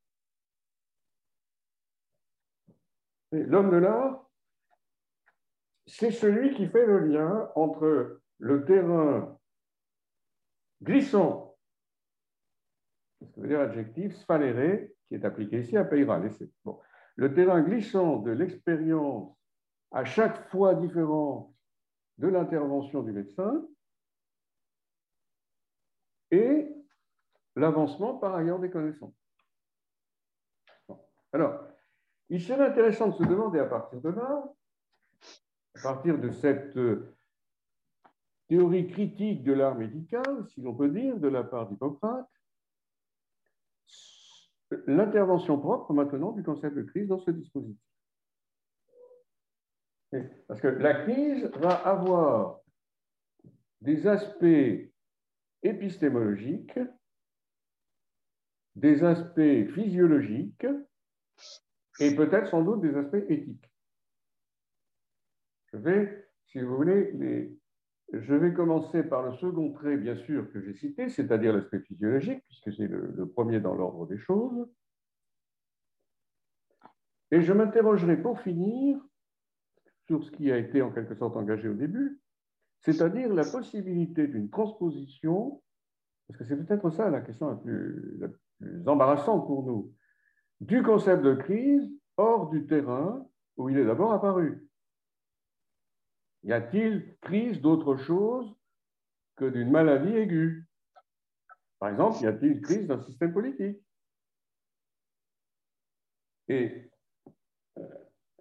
[3.31, 4.29] L'homme de l'art,
[5.87, 9.37] c'est celui qui fait le lien entre le terrain
[10.81, 11.55] glissant,
[13.21, 16.21] ce que veut dire adjectif, sphaléré, qui est appliqué ici à Peyra.
[17.15, 19.35] Le terrain glissant de l'expérience
[19.91, 21.53] à chaque fois différente
[22.17, 23.65] de l'intervention du médecin
[26.33, 26.75] et
[27.55, 29.13] l'avancement par ailleurs des connaissances.
[31.31, 31.67] Alors,
[32.29, 34.43] il serait intéressant de se demander à partir de là,
[35.75, 37.15] à partir de cette euh,
[38.47, 42.27] théorie critique de l'art médical, si l'on peut dire, de la part d'Hippocrate,
[44.87, 47.79] l'intervention propre maintenant du concept de crise dans ce dispositif.
[50.47, 52.59] Parce que la crise va avoir
[53.81, 54.92] des aspects
[55.63, 56.79] épistémologiques,
[58.75, 60.67] des aspects physiologiques
[61.99, 63.69] et peut-être sans doute des aspects éthiques.
[65.71, 67.57] Je vais, si vous voulez,
[68.13, 72.43] je vais commencer par le second trait, bien sûr, que j'ai cité, c'est-à-dire l'aspect physiologique,
[72.45, 74.67] puisque c'est le, premier dans l'ordre des choses.
[77.31, 78.99] Et je m'interrogerai pour finir
[80.05, 82.21] sur ce qui a été en quelque sorte engagé au début,
[82.83, 85.61] c'est-à-dire la possibilité d'une transposition,
[86.27, 88.19] parce que c'est peut-être ça la question la plus,
[88.85, 89.93] embarrassante pour nous,
[90.59, 93.25] du concept de crise hors du terrain
[93.57, 94.67] où il est d'abord apparu.
[96.43, 98.53] Y a-t-il crise d'autre chose
[99.35, 100.67] que d'une maladie aiguë?
[101.79, 103.81] Par exemple, y a-t-il crise d'un système politique?
[106.49, 106.91] Et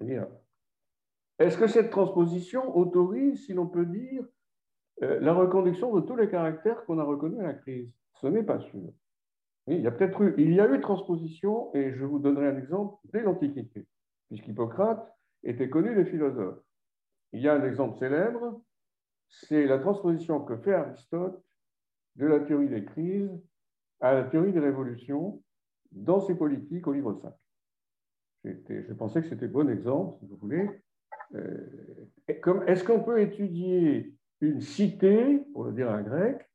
[0.01, 0.25] euh,
[1.47, 4.25] est-ce que cette transposition autorise, si l'on peut dire,
[5.03, 7.91] euh, la reconduction de tous les caractères qu'on a reconnus à la crise?
[8.15, 8.93] Ce n'est pas sûr
[9.67, 12.59] il y a peut-être eu, il y a eu transposition, et je vous donnerai un
[12.59, 13.87] exemple dès l'Antiquité,
[14.29, 15.09] puisqu'Hippocrate
[15.45, 16.59] était connu des philosophes.
[17.33, 18.61] Il y a un exemple célèbre,
[19.29, 21.43] c'est la transposition que fait Aristote
[22.17, 23.31] de la théorie des crises
[24.01, 25.43] à la théorie des révolutions
[25.93, 27.33] dans ses politiques au livre 5.
[28.45, 30.69] Je pensais que c'était bon exemple, si vous voulez.
[31.35, 36.51] Euh, est-ce qu'on peut étudier une cité, pour le dire en grec,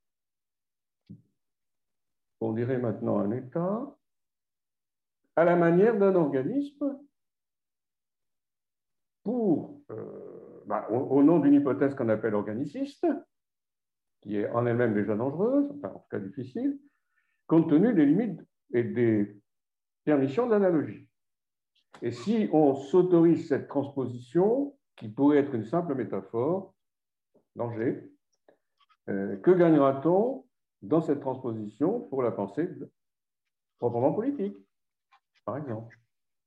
[2.42, 3.98] on dirait maintenant un État,
[5.36, 7.00] à la manière d'un organisme
[9.24, 13.06] pour, euh, bah, au, nom d'une hypothèse qu'on appelle organiciste,
[14.22, 16.80] qui est en elle-même déjà dangereuse, enfin en tout cas difficile,
[17.46, 18.42] compte tenu des limites
[18.74, 19.40] et des
[20.04, 21.07] permissions d'analogie.
[22.02, 26.74] Et si on s'autorise cette transposition, qui pourrait être une simple métaphore,
[27.56, 28.12] danger,
[29.10, 30.46] euh, que gagnera-t-on
[30.82, 32.70] dans cette transposition pour la pensée
[33.80, 34.58] proprement politique,
[35.46, 35.98] par exemple?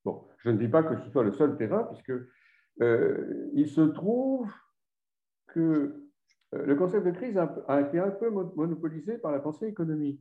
[0.05, 2.13] Bon, je ne dis pas que ce soit le seul terrain, puisque
[2.81, 4.51] euh, il se trouve
[5.49, 6.11] que
[6.55, 10.21] euh, le concept de crise a, été un peu monopolisé par la pensée économique.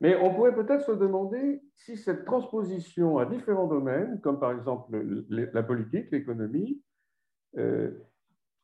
[0.00, 4.96] Mais on pourrait peut-être se demander si cette transposition à différents domaines, comme par exemple
[5.30, 6.82] la politique, l'économie,
[7.56, 7.90] euh,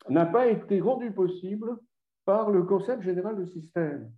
[0.08, 1.78] n'a pas été rendue possible
[2.24, 4.12] par le concept général de système.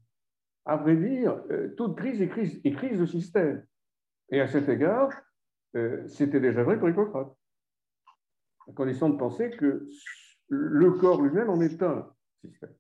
[0.65, 3.65] À vrai dire, euh, toute crise est crise, est crise de système.
[4.31, 5.11] Et à cet égard,
[5.77, 7.33] euh, c'était déjà vrai pour Hippocrate,
[8.69, 9.87] à condition de penser que
[10.49, 12.75] le corps lui-même en est un système.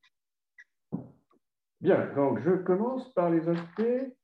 [1.80, 4.16] Bien, donc je commence par les aspects,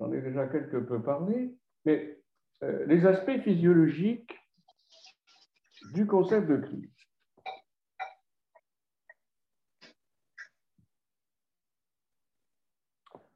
[0.00, 2.18] j'en ai déjà quelque peu parlé, mais
[2.62, 4.34] euh, les aspects physiologiques
[5.92, 6.90] du concept de crise.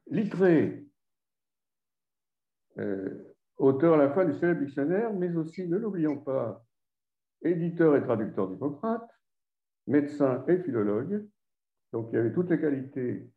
[0.07, 0.85] Littré,
[2.77, 6.63] euh, auteur à la fois du célèbre dictionnaire, mais aussi, ne l'oublions pas,
[7.43, 9.07] éditeur et traducteur d'Hippocrate,
[9.87, 11.27] médecin et philologue.
[11.91, 13.29] Donc il y avait toutes les qualités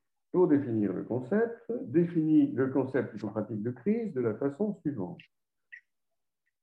[0.46, 5.20] définir le concept, définit le concept hippocratique de crise de la façon suivante.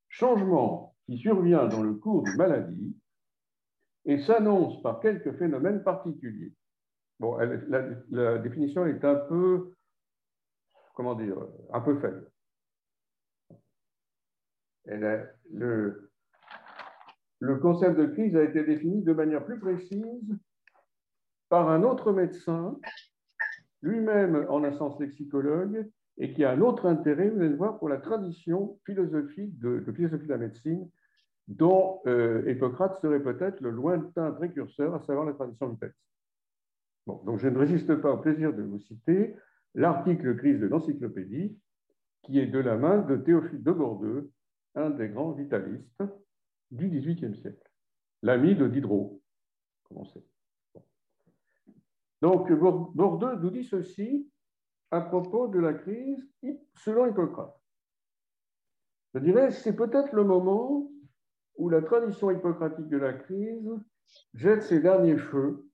[0.08, 2.96] Changement qui survient dans le cours d'une maladie
[4.06, 6.54] et s'annonce par quelques phénomènes particuliers.
[7.20, 9.74] Bon, la, définition est un peu,
[10.94, 11.38] comment dire,
[11.72, 12.32] un peu faible.
[14.86, 16.12] le,
[17.40, 20.38] le concept de crise a été défini de manière plus précise
[21.50, 22.78] par un autre médecin,
[23.86, 27.90] lui-même en sens lexicologue, et qui a un autre intérêt, vous allez le voir, pour
[27.90, 29.84] la tradition philosophique de,
[30.28, 30.90] la médecine,
[31.48, 36.00] dont euh, Hippocrate serait peut-être le lointain précurseur, à savoir la tradition texte.
[37.06, 39.36] Bon, donc je ne résiste pas au plaisir de vous citer
[39.76, 41.56] l'article crise de l'encyclopédie,
[42.24, 44.32] qui est de la main de Théophile de Bordeaux,
[44.74, 46.04] un des grands vitalistes
[46.72, 47.70] du XVIIIe siècle,
[48.24, 49.22] l'ami de Diderot,
[49.84, 50.24] comme on sait.
[52.22, 54.30] Donc, Bordeaux nous dit ceci
[54.92, 56.28] à propos de la crise
[56.76, 57.56] selon Hippocrate.
[59.14, 60.90] Je dirais, c'est peut-être le moment
[61.58, 63.72] où la tradition hippocratique de la crise
[64.34, 65.70] jette ses derniers feux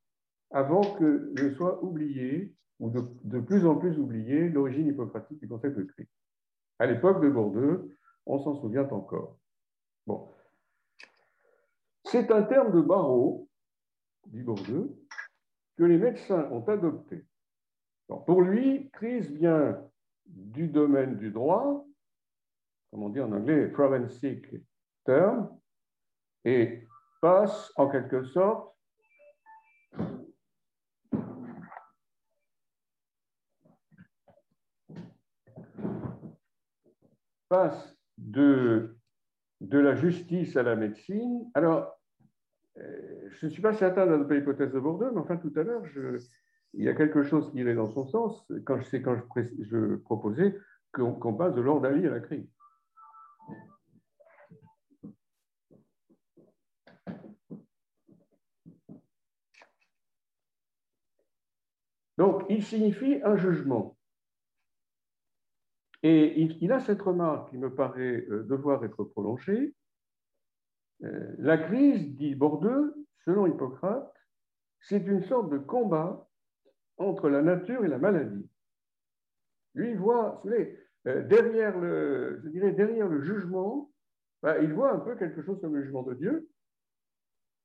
[0.52, 5.78] avant que ne soit oublié, ou de, plus en plus oublié, l'origine hippocratique du concept
[5.78, 6.10] de crise.
[6.78, 7.90] À l'époque de Bordeaux,
[8.26, 9.40] on s'en souvient encore.
[10.06, 10.30] Bon.
[12.06, 13.50] C'est un terme de barreau,
[14.28, 15.01] dit Bordeaux,
[15.82, 17.26] que les médecins ont adopté.
[18.28, 19.84] pour lui, crise vient
[20.28, 21.84] du domaine du droit,
[22.92, 24.46] comme on dit en anglais, forensic
[25.06, 25.50] term,
[26.46, 26.88] et
[27.20, 28.78] passe en quelque sorte
[37.50, 39.00] passe de,
[39.62, 41.50] de la justice à la médecine.
[41.56, 42.00] Alors,
[42.78, 45.84] je ne suis pas certain d'adopter l'hypothèse de Bordeaux, mais enfin, tout à l'heure,
[46.74, 50.58] il y a quelque chose qui irait dans son sens quand je, quand je, proposais
[50.94, 52.48] qu'on passe de l'ordalie à la crise.
[62.18, 63.98] Donc, il signifie un jugement.
[66.04, 69.74] Et il, a cette remarque qui me paraît euh, devoir être prolongée.
[71.04, 72.94] Euh, la crise, dit Bordeaux,
[73.26, 74.14] selon Hippocrate,
[74.82, 76.28] c'est une sorte de combat
[76.98, 78.48] entre la nature et la maladie.
[79.74, 83.92] Lui, voit, vous savez, euh, derrière le, je dirais, derrière le jugement,
[84.44, 86.50] bah, il voit un peu quelque chose comme le jugement de Dieu.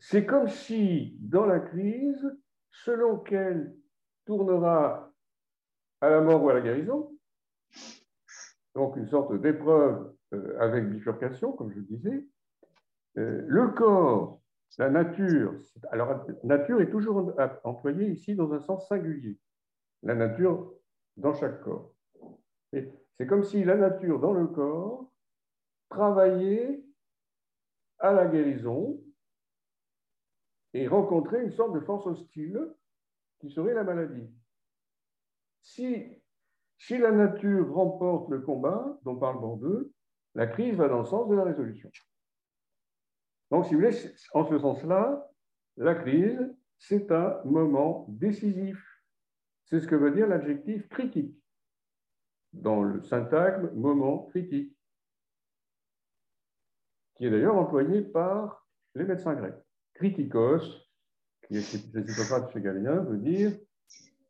[0.00, 2.28] c'est comme si, dans la crise,
[2.70, 3.72] selon qu'elle
[4.24, 5.12] tournera
[6.00, 7.13] à la mort ou à la guérison,
[8.74, 12.26] donc une sorte d'épreuve euh, avec bifurcation, comme je disais,
[13.16, 14.40] euh, le corps,
[14.78, 15.54] la nature,
[15.90, 17.32] alors nature est toujours
[17.62, 19.38] employée ici dans un sens singulier,
[20.02, 20.72] la nature
[21.16, 21.94] dans chaque corps.
[22.72, 25.12] C'est comme si la nature dans le corps
[25.88, 26.84] travaillait
[28.00, 29.00] à la guérison
[30.72, 32.74] et rencontrer une sorte de force hostile
[33.38, 34.28] qui serait la maladie.
[35.62, 36.20] Si,
[36.78, 39.90] si la nature remporte le combat dont parle Bordeaux,
[40.34, 41.90] la crise va dans le sens de la résolution.
[43.50, 43.96] Donc, si vous voulez,
[44.32, 45.30] en ce sens-là,
[45.76, 46.40] la crise,
[46.78, 48.82] c'est un moment décisif.
[49.66, 51.34] C'est ce que veut dire l'adjectif critique
[52.52, 54.76] dans le syntagme moment critique,
[57.14, 59.54] qui est d'ailleurs employé par les médecins grecs.
[59.94, 60.88] Criticos,
[61.46, 63.56] qui est de chez Galien, veut dire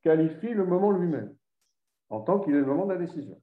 [0.02, 1.34] qualifie le moment lui-même,
[2.10, 3.40] en tant qu'il est le moment de la décision.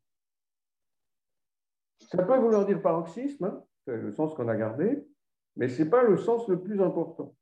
[2.00, 5.08] Ça peut vouloir dire paroxysme, hein, c'est le sens qu'on a gardé,
[5.56, 7.36] mais ce n'est pas le sens le plus important.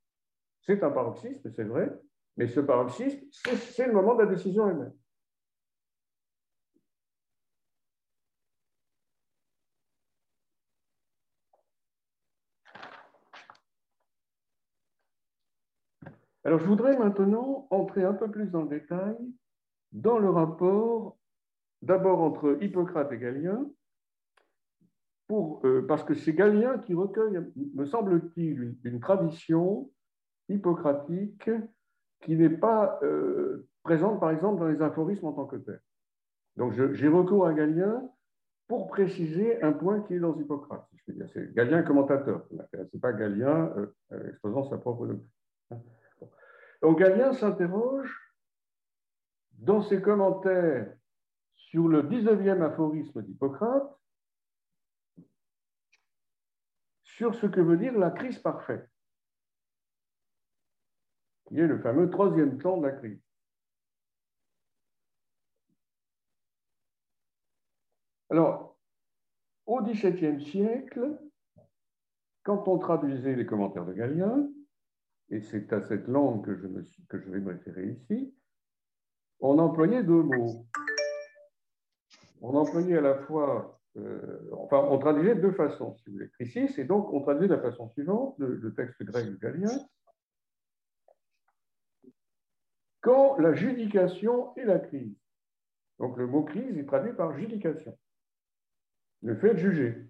[0.62, 1.90] C'est un paroxysme, c'est vrai,
[2.36, 4.92] mais ce paroxysme, c'est le moment de la décision elle-même.
[16.44, 19.16] Alors, je voudrais maintenant entrer un peu plus dans le détail
[19.92, 21.16] dans le rapport
[21.82, 23.66] d'abord entre Hippocrate et Galien,
[25.30, 27.40] euh, parce que c'est Galien qui recueille,
[27.74, 29.90] me semble-t-il, une, tradition
[30.48, 31.48] hippocratique
[32.20, 35.80] qui n'est pas euh, présente, par exemple, dans les aphorismes en tant que tel.
[36.56, 38.02] Donc, j'ai recours à Galien
[38.66, 40.86] pour préciser un point qui est dans Hippocrate.
[41.32, 43.72] C'est Galien commentateur, ce n'est pas Galien
[44.12, 45.28] euh, exposant sa propre doctrine.
[46.82, 48.29] Donc Galien s'interroge
[49.60, 50.92] dans ses commentaires
[51.54, 53.96] sur le 19e aphorisme d'Hippocrate
[57.04, 58.90] sur ce que veut dire la crise parfaite.
[61.50, 63.20] qui est le fameux troisième temps de la crise.
[68.30, 68.78] Alors,
[69.66, 71.18] au XVIIe siècle,
[72.44, 74.48] quand on traduisait les commentaires de Galien,
[75.30, 78.32] et c'est à cette langue que je, me que je vais me référer ici,
[79.40, 80.66] on employait deux mots.
[82.42, 86.30] On employait à la fois, euh, enfin, on traduisait de deux façons, si vous voulez.
[86.40, 89.78] Ici, c'est donc, on traduisait de la façon suivante, le, texte grec de Galien,
[93.00, 95.16] quand la judication et la crise.
[95.98, 97.96] Donc le mot crise est traduit par judication
[99.22, 100.06] le fait de juger.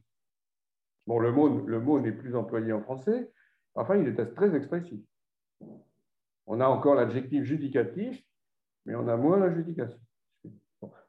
[1.07, 3.33] Bon, le mot, le mot n'est plus employé en français,
[3.75, 5.01] enfin, il est très expressif.
[6.47, 8.23] On a encore l'adjectif judicatif,
[8.85, 10.01] mais on a moins la judication.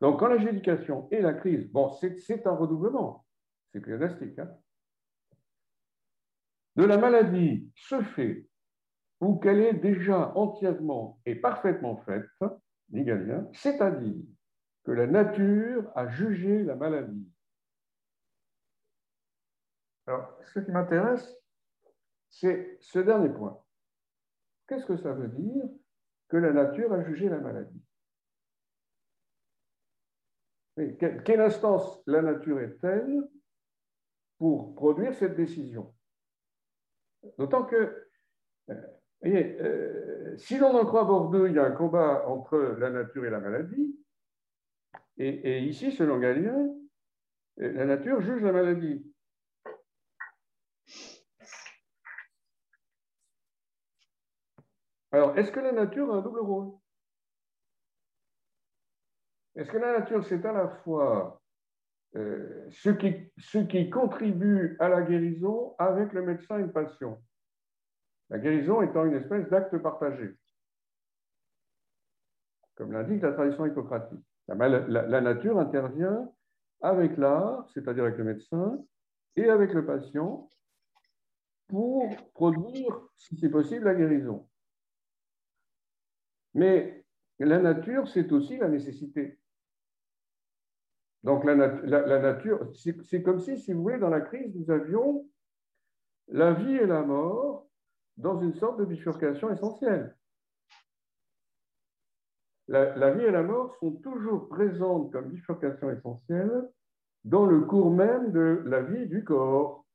[0.02, 3.26] Donc, quand la judication et la crise, bon, c'est un redoublement,
[3.72, 4.38] c'est pléonastique.
[4.40, 4.52] Hein
[6.76, 8.48] de la maladie se fait
[9.20, 12.26] ou qu'elle est déjà entièrement et parfaitement faite,
[13.54, 14.24] c'est-à-dire
[14.84, 17.28] que la nature a jugé la maladie
[20.08, 21.38] alors, ce qui m'intéresse,
[22.28, 23.64] c'est ce dernier point.
[24.68, 25.66] Qu'est-ce que ça veut dire
[26.32, 27.84] que la nature a jugé la maladie
[30.98, 33.22] Quelle instance la nature est-elle
[34.38, 35.94] pour produire cette décision?
[37.38, 38.08] D'autant que,
[38.70, 38.76] euh,
[39.26, 43.30] euh, si l'on en croit Bordeaux, il y a un combat entre la nature et
[43.30, 44.00] la maladie.
[45.18, 46.74] Et, et ici, selon Galien,
[47.58, 49.11] la nature juge la maladie.
[55.12, 56.72] Alors, est-ce que la nature a un double rôle?
[59.56, 61.42] Est-ce que la nature, c'est à la fois
[62.16, 67.22] euh, ce, qui, ce qui contribue à la guérison avec le médecin et le patient
[68.30, 70.36] La guérison étant une espèce d'acte partagé,
[72.76, 74.26] comme l'indique la tradition hippocratique.
[74.48, 76.30] La, nature intervient
[76.82, 78.80] avec l'art, c'est-à-dire avec le médecin,
[79.36, 80.50] et avec le patient,
[81.68, 84.50] pour produire, si c'est possible, la guérison.
[86.54, 87.06] Mais
[87.40, 89.40] la nature, c'est aussi la nécessité.
[91.24, 92.72] Donc la, nature,
[93.04, 95.28] c'est comme si, si vous voulez, dans la crise, nous avions
[96.28, 97.68] la vie et la mort
[98.18, 100.16] dans une sorte de bifurcation essentielle.
[102.68, 106.70] La, la, vie et la mort sont toujours présentes comme bifurcation essentielle
[107.24, 109.86] dans le cours même de la vie du corps.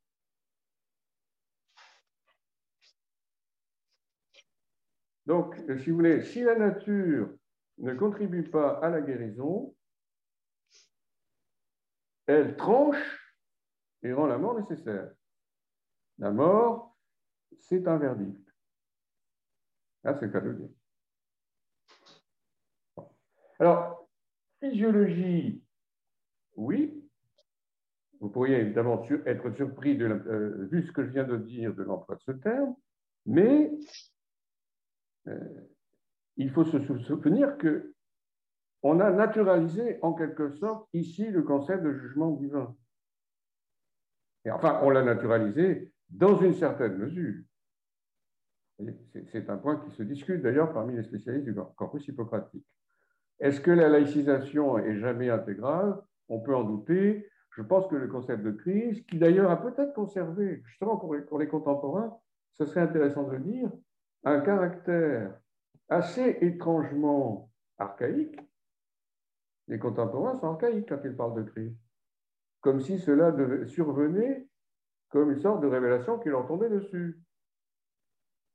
[5.27, 7.29] Donc, si vous voulez, si la nature
[7.79, 9.75] ne contribue pas à la guérison,
[12.27, 13.37] elle tranche
[14.03, 15.11] et rend la mort nécessaire.
[16.19, 16.97] La mort,
[17.61, 18.41] c'est un verdict.
[20.05, 20.69] Là, c'est le cas de dire.
[23.59, 24.09] Alors,
[24.61, 25.63] physiologie,
[26.55, 27.03] oui.
[28.21, 31.83] Vous pourriez évidemment être surpris, de, euh, vu ce que je viens de dire, de
[31.83, 32.75] l'emploi de ce terme,
[33.27, 34.16] mais euh,
[36.37, 37.93] il faut se souvenir que
[38.83, 42.77] on a naturalisé en quelque sorte ici le concept de jugement divin.
[44.45, 47.43] Et enfin, on l'a naturalisé dans une certaine mesure.
[49.33, 52.67] C'est un point qui se discute d'ailleurs parmi les spécialistes du corpus hippocratique.
[53.41, 55.99] Est-ce que la laïcisation est jamais intégrale?
[56.29, 57.29] On peut en douter.
[57.51, 61.49] Je pense que le concept de crise, qui d'ailleurs a peut-être conservé, justement pour les
[61.49, 62.17] contemporains,
[62.53, 63.71] ce serait intéressant de le dire,
[64.27, 65.41] un caractère
[65.89, 67.49] assez étrangement
[67.79, 68.41] archaïque.
[69.69, 71.77] Les contemporains sont archaïques quand ils parlent de crise,
[72.61, 73.33] comme si cela
[73.67, 74.49] survenait
[75.11, 77.21] comme une sorte de révélation qui leur tombait dessus.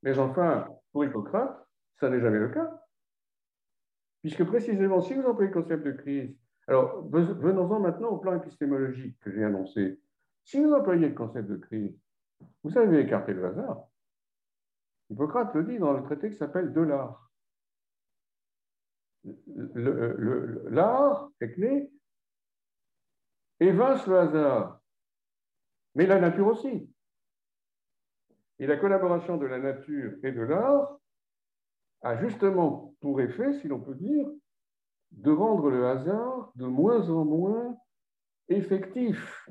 [0.04, 1.66] Mais enfin, pour Hippocrate,
[2.00, 2.86] ça n'est jamais le cas.
[4.22, 6.36] Puisque précisément, si vous employez le concept de crise,
[6.68, 10.02] alors venons-en maintenant au plan épistémologique que j'ai annoncé.
[10.44, 11.98] Si vous employez le concept de crise,
[12.62, 13.91] vous savez écarter le hasard.
[15.12, 17.32] Hippocrate le dit dans le traité qui s'appelle De l'art.
[20.66, 21.92] L'art est clé
[23.60, 24.82] évince le hasard,
[25.94, 26.90] mais la nature aussi.
[28.58, 30.98] Et la collaboration de la nature et de l'art
[32.02, 34.28] a justement pour effet, si l'on peut dire,
[35.12, 37.78] de rendre le hasard de moins en moins
[38.50, 39.48] effectif.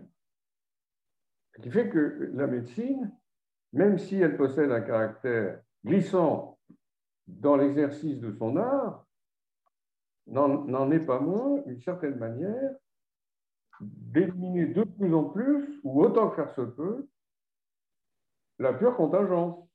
[1.55, 3.17] Ce qui fait que la médecine
[3.73, 6.59] même si elle possède un caractère glissant
[7.27, 9.07] dans l'exercice de son art,
[10.27, 12.73] n'en est pas moins, d'une certaine manière,
[13.81, 17.09] d'éliminer de plus en plus, ou autant que faire se peut,
[18.59, 19.67] la pure contingence.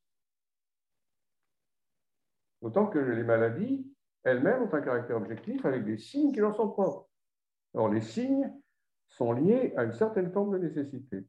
[2.61, 3.91] Autant que les maladies
[4.23, 7.07] elles-mêmes ont un caractère objectif avec des signes qui leur sont propres.
[7.73, 8.51] Alors, les signes
[9.07, 11.25] sont liés à une certaine forme de nécessité.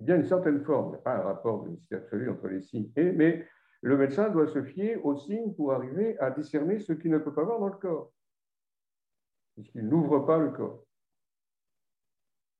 [0.00, 2.90] Il y a une certaine forme, pas un rapport de nécessité absolue entre les signes
[2.96, 3.46] et, mais
[3.82, 7.34] le médecin doit se fier aux signes pour arriver à discerner ce qu'il ne peut
[7.34, 8.12] pas voir dans le corps,
[9.54, 10.84] puisqu'il n'ouvre pas le corps.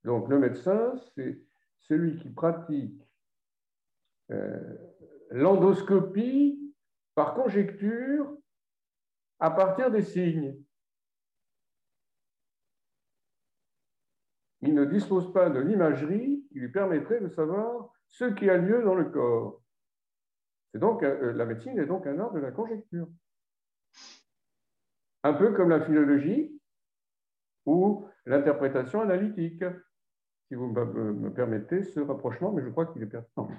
[0.04, 1.40] Donc le médecin, c'est
[1.80, 3.02] celui qui pratique
[4.30, 4.76] euh,
[5.30, 6.74] l'endoscopie
[7.14, 8.34] par conjecture
[9.38, 10.56] à partir des signes.
[14.70, 18.84] Il ne dispose pas de l'imagerie qui lui permettrait de savoir ce qui a lieu
[18.84, 19.60] dans le corps.
[20.70, 23.08] C'est donc, euh, la médecine est donc un art de la conjecture.
[25.24, 26.56] Un peu comme la philologie
[27.66, 29.64] ou l'interprétation analytique,
[30.46, 33.50] si vous me permettez ce rapprochement, mais je crois qu'il est pertinent.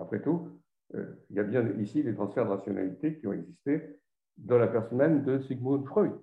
[0.00, 0.60] Après tout,
[0.96, 4.00] euh, il y a bien ici des transferts de rationalité qui ont existé
[4.36, 6.20] dans la personne même de Sigmund Freud.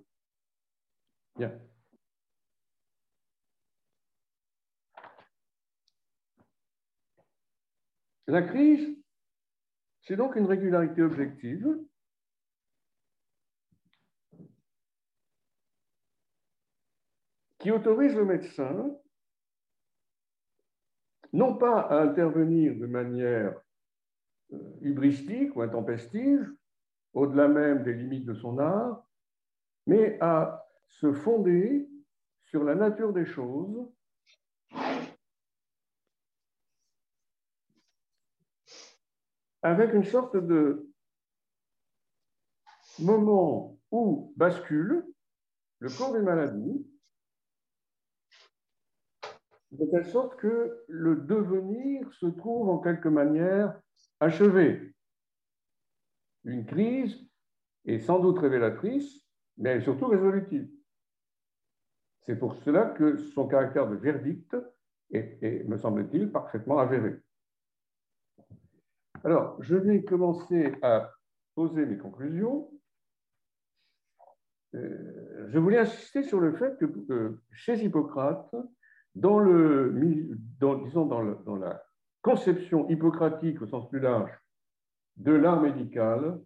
[1.38, 1.58] Bien.
[8.32, 8.96] La crise
[10.00, 11.78] c'est donc une régularité objective.
[17.58, 18.90] Qui autorise le médecin
[21.34, 23.60] non pas à intervenir de manière
[24.52, 26.54] euh, hubristique ou intempestive,
[27.12, 29.06] au-delà même des limites de son art,
[29.86, 31.86] mais à se fonder
[32.44, 33.88] sur la nature des choses
[39.62, 40.88] avec une sorte de
[42.98, 45.04] moment où bascule
[45.78, 46.86] le cours des maladies,
[49.72, 53.80] de telle sorte que le devenir se trouve en quelque manière
[54.20, 54.94] achevé.
[56.44, 57.18] Une crise
[57.86, 60.68] est sans doute révélatrice, mais elle est surtout résolutive.
[62.26, 64.56] C'est pour cela que son caractère de verdict
[65.10, 67.18] est, me semble-t-il, parfaitement avéré.
[69.24, 71.12] Alors, je vais commencer à
[71.54, 72.68] poser mes conclusions.
[74.74, 78.50] Euh, je voulais insister sur le fait que euh, chez Hippocrate,
[79.14, 79.94] dans, le,
[80.60, 81.84] la
[82.22, 84.32] conception hippocratique au sens plus large
[85.18, 86.40] de l'art médical,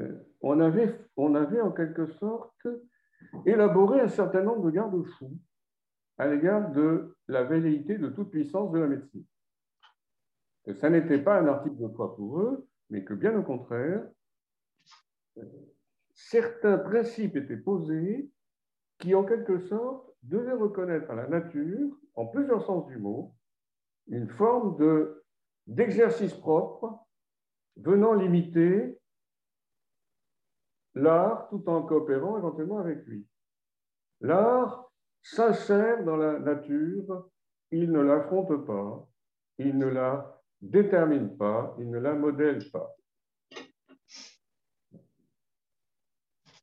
[0.00, 2.66] euh, on, avait, on avait en quelque sorte
[3.44, 5.38] élaboré un certain nombre de garde-fous
[6.16, 9.24] à l'égard de la velléité de toute puissance de la médecine
[10.80, 14.06] ça n'était pas un article de foi pour eux, mais que bien au contraire,
[16.14, 18.30] certains principes étaient posés
[18.98, 23.34] qui, en quelque sorte, devaient reconnaître à la nature, en plusieurs sens du mot,
[24.08, 24.76] une forme
[25.66, 27.06] d'exercice propre
[27.76, 28.98] venant limiter
[30.94, 33.26] l'art tout en coopérant éventuellement avec lui.
[34.20, 34.90] L'art
[35.22, 37.28] s'insère dans la nature,
[37.70, 39.08] il ne l'affronte pas,
[39.58, 42.94] il ne la détermine pas, il ne la modèle pas.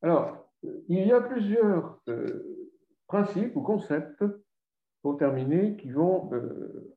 [0.02, 0.52] Alors,
[0.88, 2.70] il y a plusieurs euh,
[3.08, 4.24] principes ou concepts,
[5.02, 6.96] pour terminer, qui vont euh,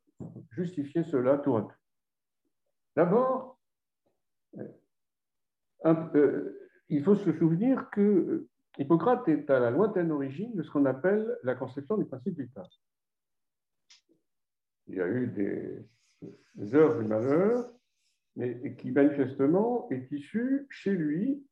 [0.50, 1.72] justifier cela tout à tout.
[2.96, 3.58] D'abord,
[5.84, 10.84] euh, il faut se souvenir que Hippocrate est à la lointaine origine de ce qu'on
[10.84, 12.66] appelle la conception du principe vital.
[14.86, 15.86] Il y a eu des
[16.74, 17.70] heures du malheur,
[18.36, 21.44] mais qui manifestement est issu chez lui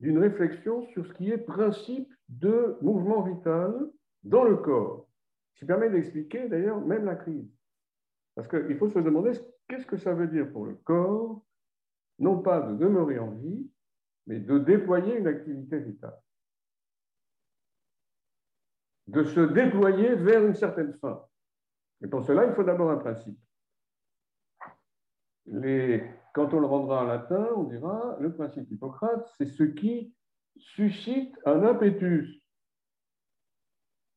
[0.00, 3.72] d'une réflexion sur ce qui est principe de mouvement vital
[4.24, 5.08] dans le corps,
[5.54, 7.48] ce qui permet d'expliquer d'ailleurs même la crise.
[8.34, 9.32] Parce qu'il faut se demander
[9.68, 11.44] qu'est-ce que ça veut dire pour le corps,
[12.18, 13.70] non pas de demeurer en vie,
[14.26, 16.18] mais de déployer une activité vitale.
[19.08, 21.24] De se déployer vers une certaine fin.
[22.02, 23.38] Et pour cela, il faut d'abord un principe
[25.46, 30.14] quand on le rendra en latin, on dira le principe d'Hippocrate, c'est ce qui
[30.56, 32.42] suscite un impetus,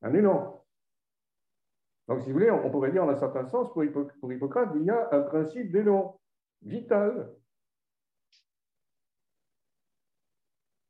[0.01, 0.63] un élan.
[2.07, 4.91] Donc, si vous voulez, on pourrait dire en un certain sens, pour, Hippocrate, il y
[4.91, 6.19] a un principe d'élan
[6.61, 7.33] vital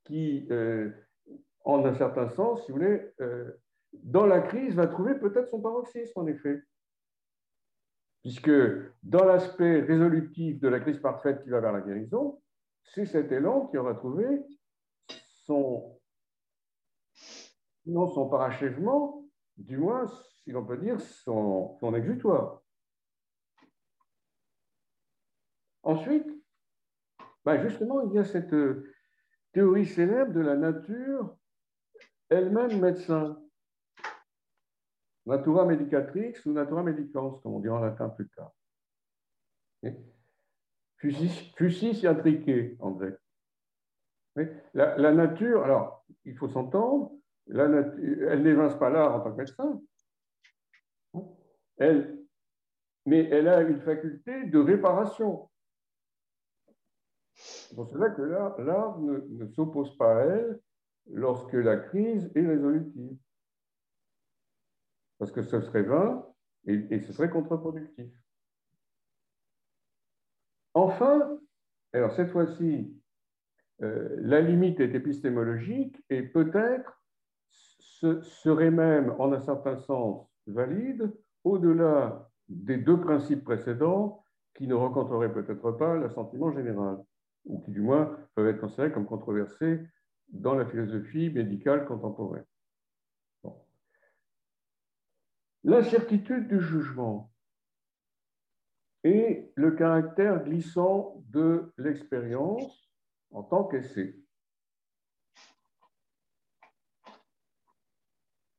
[0.03, 0.91] qui, euh,
[1.63, 3.51] en un certain sens, si vous voulez, euh,
[3.93, 6.61] dans la crise, va trouver peut-être son paroxysme, en effet
[8.25, 8.49] puisque
[9.03, 12.41] dans l'aspect résolutif de la crise parfaite qui va vers la guérison,
[12.81, 14.25] c'est cet élan qui aura trouvé
[15.45, 15.99] son,
[17.85, 19.23] non son parachèvement,
[19.57, 20.07] du moins,
[20.43, 22.63] si l'on peut dire, son, exutoire.
[25.83, 26.25] Ensuite,
[27.45, 28.91] ben justement, il y a cette euh,
[29.53, 31.37] théorie célèbre de la nature
[32.29, 33.39] elle-même médecin.
[35.25, 38.51] Natura medicatrix ou natura medicans, comme on dit en latin plus tard.
[40.97, 42.05] Fusis,
[42.79, 43.15] en grec.
[44.73, 47.11] La, nature, alors, il faut s'entendre,
[47.47, 49.81] elle n'évince pas l'art en tant que médecin.
[53.07, 55.49] Mais elle a une faculté de réparation.
[57.33, 60.59] C'est pour cela que l'art ne s'oppose pas à elle
[61.11, 63.17] lorsque la crise est résolutive.
[65.17, 66.25] Parce que ce serait vain
[66.65, 68.07] et, ce serait contre-productif.
[70.73, 71.39] Enfin,
[71.93, 72.93] alors cette fois-ci,
[73.81, 77.01] euh, la limite est épistémologique et peut-être
[78.21, 81.13] serait même, en un certain sens, valide
[81.43, 86.97] au-delà des deux principes précédents qui ne rencontreraient peut-être pas l'assentiment général,
[87.45, 89.81] ou qui du moins peuvent être considérés comme controversés
[90.29, 92.45] dans la philosophie médicale contemporaine.
[95.65, 97.31] L'incertitude du jugement
[99.03, 102.87] et le caractère glissant de l'expérience
[103.31, 104.15] en tant qu'essai.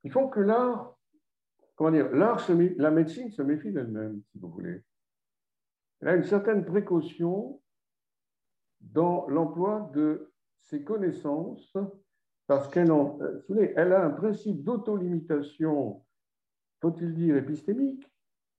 [0.02, 0.98] Il faut que l'art,
[1.76, 2.44] comment dire, l'art,
[2.76, 4.82] la médecine se méfie d'elle-même, si vous voulez.
[6.00, 7.62] Elle a une certaine précaution
[8.80, 11.72] dans l'emploi de ses connaissances
[12.48, 16.04] parce qu'elle euh, a un principe d'auto-limitation,
[16.80, 18.06] faut-il dire épistémique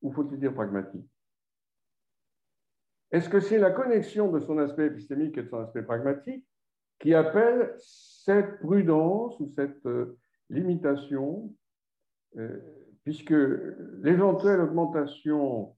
[0.01, 1.09] ou faut-il dire pragmatique?
[3.11, 6.45] Est-ce que c'est la connexion de son aspect épistémique et de son aspect pragmatique
[6.99, 10.17] qui appelle cette prudence ou cette euh,
[10.49, 11.53] limitation,
[12.37, 12.59] euh,
[13.03, 13.35] puisque
[14.01, 15.75] l'éventuelle augmentation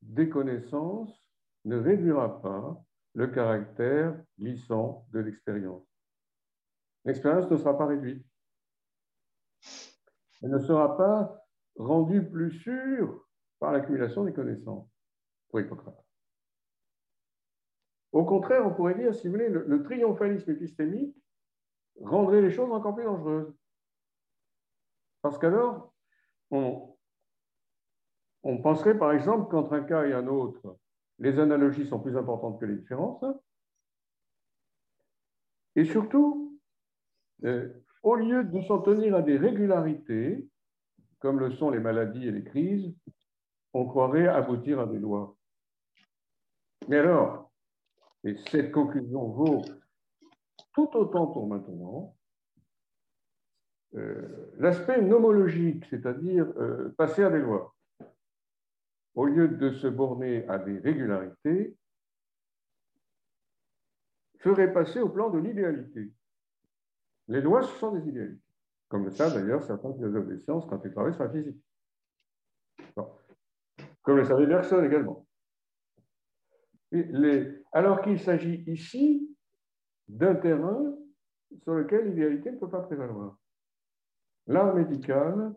[0.00, 1.24] des connaissances
[1.64, 2.82] ne réduira pas
[3.14, 5.86] le caractère glissant de l'expérience?
[7.04, 8.26] L'expérience ne sera pas réduite.
[10.42, 11.44] Elle ne sera pas
[11.76, 13.26] rendue plus sûre
[13.58, 14.88] par l'accumulation des connaissances,
[15.48, 16.02] pour Hippocrate.
[18.12, 21.16] Au contraire, on pourrait dire, si vous voulez, le, triomphalisme épistémique
[22.00, 23.54] rendrait les choses encore plus dangereuses.
[25.22, 25.94] Parce qu'alors,
[26.50, 26.96] on,
[28.62, 30.76] penserait par exemple qu'entre un cas et un autre,
[31.18, 33.24] les analogies sont plus importantes que les différences.
[35.76, 36.60] Et surtout,
[37.44, 37.72] euh,
[38.02, 40.46] au lieu de s'en tenir à des régularités,
[41.18, 42.92] comme le sont les maladies et les crises,
[43.74, 45.36] on croirait aboutir à des lois.
[46.88, 47.50] Mais alors,
[48.24, 49.62] et cette conclusion vaut
[50.72, 52.16] tout autant pour maintenant,
[53.94, 57.74] euh, l'aspect nomologique, c'est-à-dire euh, passer à des lois
[59.14, 61.76] au lieu de se borner à des régularités,
[64.38, 66.10] ferait passer au plan de l'idéalité.
[67.28, 68.42] Les lois, sont des idéalités.
[68.88, 71.62] Comme savent d'ailleurs certains philosophes des sciences quand ils travaillent sur la physique.
[74.02, 75.26] Comme le savait Bergson également.
[77.72, 79.34] Alors qu'il s'agit ici
[80.08, 80.94] d'un terrain
[81.62, 83.38] sur lequel l'idéalité ne peut pas prévaloir.
[84.46, 85.54] L'art médical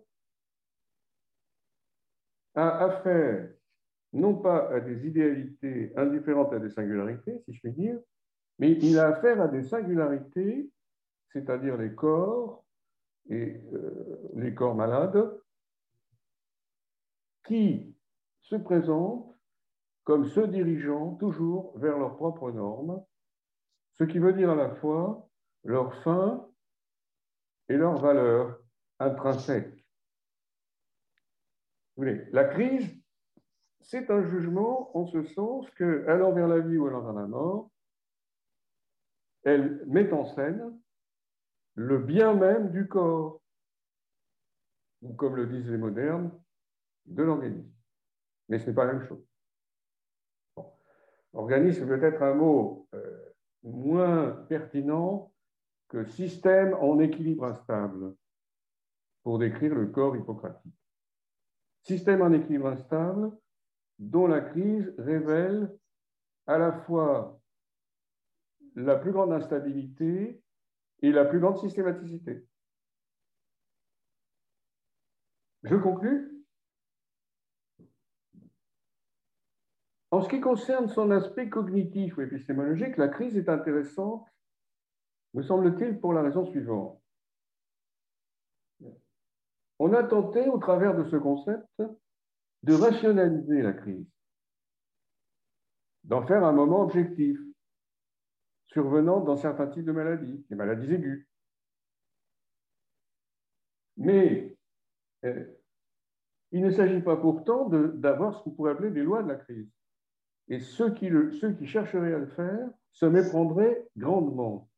[2.53, 3.51] a affaire
[4.13, 7.99] non pas à des idéalités indifférentes à des singularités, si je puis dire,
[8.59, 10.69] mais il a affaire à des singularités,
[11.35, 12.63] c'est-à-dire les corps
[13.27, 15.37] et euh, les corps malades,
[17.45, 17.93] qui
[18.39, 19.35] se présentent
[20.05, 23.03] comme se dirigeant toujours vers leurs propres normes,
[23.95, 25.27] ce qui veut dire à la fois
[25.65, 26.47] leur fin
[27.67, 28.57] et leur valeur
[28.99, 29.85] intrinsèque.
[31.97, 32.97] La crise,
[33.81, 37.27] c'est un jugement en ce sens que, allant vers la vie ou allant vers la
[37.27, 37.71] mort,
[39.43, 40.79] elle met en scène
[41.75, 43.41] le bien même du corps,
[45.01, 46.31] ou comme le disent les modernes,
[47.05, 47.71] de l'organisme.
[48.49, 49.23] Mais ce n'est pas la même chose.
[51.33, 55.33] Organisme peut être un mot euh, moins pertinent
[55.89, 58.15] que système en équilibre instable
[59.23, 60.73] pour décrire le corps hippocratique.
[61.81, 63.31] Système en équilibre instable
[63.99, 65.77] dont la crise révèle
[66.47, 67.39] à la fois
[68.75, 70.41] la plus grande instabilité
[71.07, 72.45] et la plus grande systématicité.
[75.63, 76.31] Je conclus.
[80.11, 84.25] En ce qui concerne son aspect cognitif ou épistémologique, la crise est intéressante,
[85.33, 87.01] me semble-t-il, pour la raison suivante
[89.79, 91.67] on a tenté, au travers de ce concept,
[92.63, 94.07] de rationaliser la crise.
[96.05, 97.39] d'en faire un moment objectif,
[98.67, 101.25] survenant dans certains types de maladies, les maladies aiguës.
[103.97, 104.57] Mais
[105.23, 105.45] euh,
[106.51, 109.69] il ne s'agit pas pourtant d'avoir ce qu'on pourrait appeler des lois de la crise.
[110.47, 111.09] Et ceux qui,
[111.39, 114.69] ceux qui chercheraient à le faire se méprendraient grandement.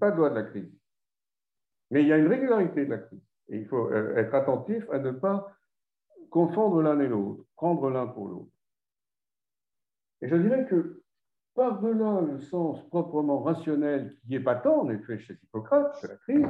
[0.00, 0.72] Pas de loi de la crise.
[1.90, 3.22] Mais il y a une régularité de la crise.
[3.48, 5.52] Et il faut euh, être attentif à ne pas
[6.30, 8.50] confondre l'un et l'autre, prendre l'un pour l'autre.
[10.20, 11.03] Et je dirais que
[11.54, 16.46] par-delà le sens proprement rationnel qui est patent, en effet, chez Hippocrate, de la crise,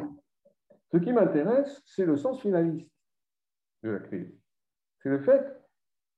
[0.92, 2.90] ce qui m'intéresse, c'est le sens finaliste
[3.82, 4.34] de la crise.
[5.02, 5.44] C'est le fait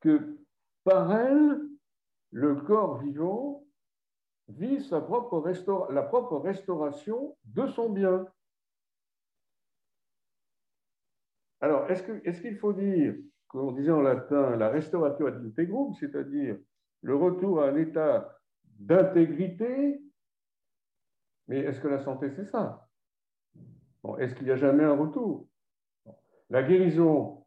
[0.00, 0.38] que
[0.84, 1.60] par elle,
[2.30, 3.64] le corps vivant
[4.48, 5.42] vit sa propre
[5.90, 8.26] la propre restauration de son bien.
[11.60, 13.16] Alors, est-ce qu'il faut dire,
[13.48, 16.58] comme on disait en latin, la restauratio ad integrum, c'est-à-dire
[17.02, 18.38] le retour à un état
[18.78, 20.00] d'intégrité.
[21.48, 22.88] Mais est-ce que la santé, c'est ça?
[24.18, 25.48] Est-ce qu'il n'y a jamais un retour?
[26.50, 27.44] La guérison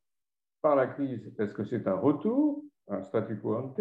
[0.62, 3.80] par la crise, est-ce que c'est un retour, un statu quo ante,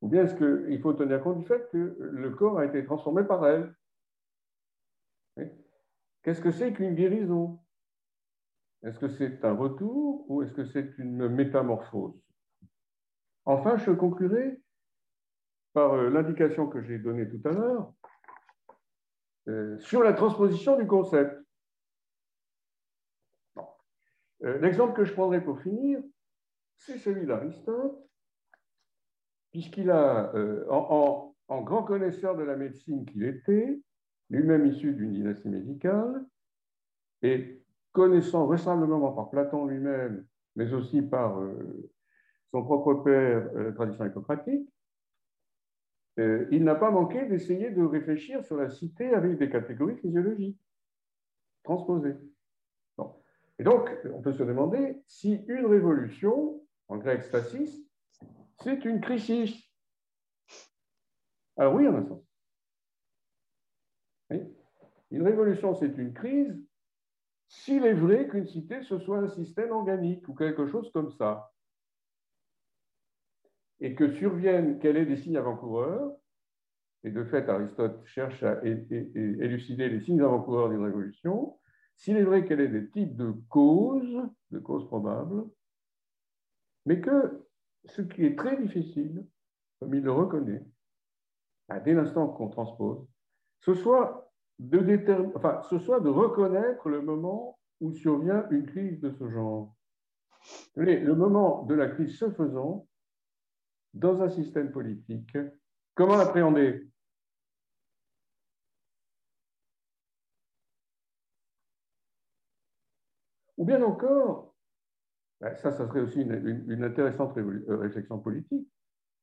[0.00, 3.24] ou bien est-ce qu'il faut tenir compte du fait que le corps a été transformé
[3.24, 3.74] par elle?
[6.22, 7.58] Qu'est-ce que c'est qu'une guérison?
[8.84, 12.20] Est-ce que c'est un retour ou est-ce que c'est une métamorphose?
[13.44, 14.60] Enfin, je conclurai
[15.72, 17.92] par euh, l'indication que j'ai donnée tout à l'heure
[19.48, 21.36] euh, sur la transposition du concept.
[24.44, 26.00] Euh, l'exemple que je prendrai pour finir,
[26.76, 27.98] c'est celui d'Aristote,
[29.50, 33.80] puisqu'il a, euh, en, grand connaisseur de la médecine qu'il était,
[34.30, 36.24] lui-même issu d'une dynastie médicale,
[37.22, 37.60] et
[37.90, 41.38] connaissant vraisemblablement par Platon lui-même, mais aussi par
[42.52, 44.71] son propre père, la tradition hippocratique,
[46.16, 50.60] il n'a pas manqué d'essayer de réfléchir sur la cité avec des catégories physiologiques
[51.64, 52.16] transposées.
[53.58, 57.86] Et donc, on peut se demander si une révolution, en grec stasis,
[58.58, 59.54] c'est une crisis.
[61.56, 62.22] Alors oui, en un sens.
[65.10, 66.58] Une révolution, c'est une crise
[67.52, 71.52] s'il est vrai qu'une cité, ce soit un système organique ou quelque chose comme ça.
[73.82, 76.12] Et que surviennent, quels est des signes avant-coureurs,
[77.02, 81.58] et de fait, Aristote cherche à élucider les signes avant-coureurs d'une révolution,
[81.96, 84.22] s'il est vrai qu'elle est des types de causes,
[84.52, 85.44] de causes probables,
[86.86, 87.44] mais que
[87.84, 89.26] ce qui est très difficile,
[89.80, 90.64] comme il le reconnaît,
[91.84, 93.04] dès l'instant qu'on transpose,
[93.62, 99.10] ce soit, de enfin, ce soit de reconnaître le moment où survient une crise de
[99.10, 99.74] ce genre.
[100.76, 102.86] Le moment de la crise se faisant
[103.94, 105.36] dans un système politique,
[105.94, 106.88] comment l'appréhender?
[113.56, 114.54] Ou bien encore,
[115.40, 118.68] ben, ça, ça serait aussi une, intéressante euh, réflexion politique,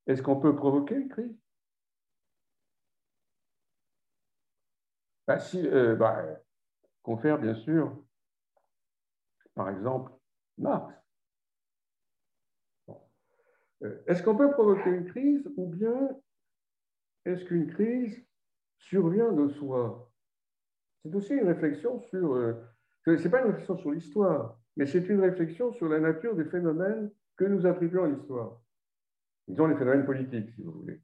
[0.05, 1.36] est-ce qu'on peut provoquer une crise?
[5.28, 6.39] Ben, si, euh, ben,
[7.03, 8.03] Confère, bien sûr,
[9.55, 10.11] par exemple,
[10.57, 10.98] Marx.
[13.84, 16.09] Euh, est-ce qu'on peut provoquer une crise ou bien
[17.25, 18.21] est-ce qu'une crise
[18.77, 20.11] survient de soi?
[21.03, 22.36] C'est aussi une réflexion sur
[23.17, 26.45] ce n'est pas une réflexion sur l'histoire, mais c'est une réflexion sur la nature des
[26.45, 28.61] phénomènes que nous attribuons à l'histoire.
[29.47, 31.01] Disons les phénomènes politiques, si vous voulez.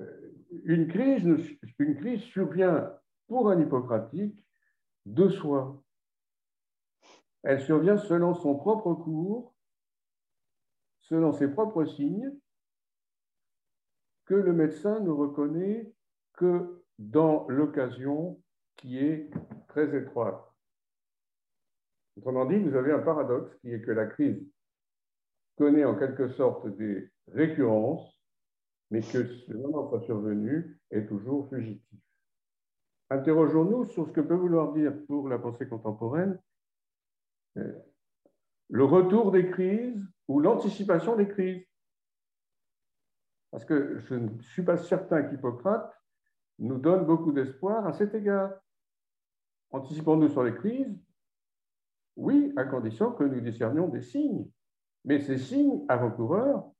[0.00, 0.32] Euh,
[0.64, 1.24] une crise,
[1.78, 2.92] une crise survient
[3.28, 4.36] pour un hippocratique
[5.04, 5.82] de soi.
[7.44, 9.54] Elle survient selon son propre cours,
[11.08, 12.32] selon ses propres signes,
[14.26, 15.92] que le médecin ne reconnaît
[16.34, 18.40] que dans l'occasion
[18.76, 19.30] qui est
[19.68, 20.42] très étroite.
[22.16, 24.42] Autrement dit, vous avez un paradoxe qui est que la crise
[25.56, 28.20] connaît en quelque sorte des récurrences,
[28.90, 32.00] mais que le moment de sa survenue est toujours fugitif.
[33.10, 36.40] Interrogeons-nous sur ce que peut vouloir dire pour la pensée contemporaine
[37.56, 37.72] euh,
[38.68, 41.64] le retour des crises ou l'anticipation des crises.
[43.50, 45.92] Parce que je ne suis pas certain qu'Hippocrate
[46.58, 48.52] nous donne beaucoup d'espoir à cet égard.
[49.70, 50.98] Anticipons-nous sur les crises,
[52.16, 54.50] oui, à condition que nous discernions des signes.
[55.04, 56.70] Mais ces signes avant-coureurs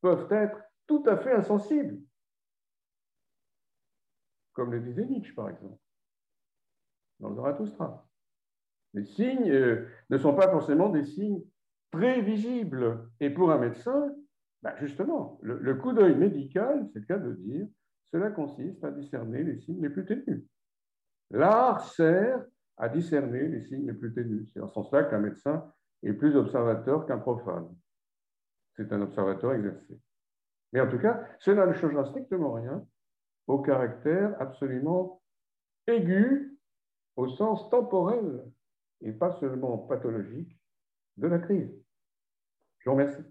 [0.00, 2.00] peuvent être tout à fait insensibles,
[4.52, 5.78] comme le disait Nietzsche, par exemple,
[7.20, 8.07] dans le Zarathustra.
[8.94, 11.42] Les signes euh, ne sont pas forcément des signes
[11.90, 13.08] très visibles.
[13.20, 14.12] Et pour un médecin,
[14.62, 17.66] ben Justement, le, coup d'œil médical, c'est le cas de dire,
[18.06, 20.44] cela consiste à discerner les signes les plus ténus.
[21.30, 22.44] L'art sert
[22.76, 24.50] à discerner les signes les plus ténus.
[24.52, 25.72] C'est en ce sens-là qu'un médecin
[26.02, 27.68] est plus observateur qu'un profane.
[28.76, 30.00] C'est un observateur exercé.
[30.72, 32.84] Mais en tout cas, cela ne changera strictement rien
[33.46, 35.22] au caractère absolument
[35.86, 36.58] aigu
[37.16, 38.44] au sens temporel
[39.02, 40.58] et pas seulement pathologique
[41.16, 41.70] de la crise.
[42.78, 43.22] Je vous remercie.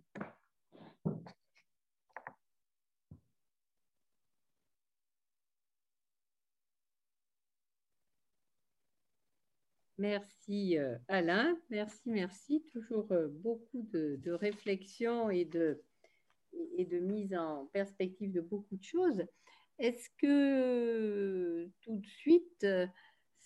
[9.99, 12.63] Merci euh, Alain, merci, merci.
[12.71, 15.81] Toujours euh, beaucoup de, de réflexion et de,
[16.77, 19.23] et de mise en perspective de beaucoup de choses.
[19.79, 22.65] Est-ce que tout de suite,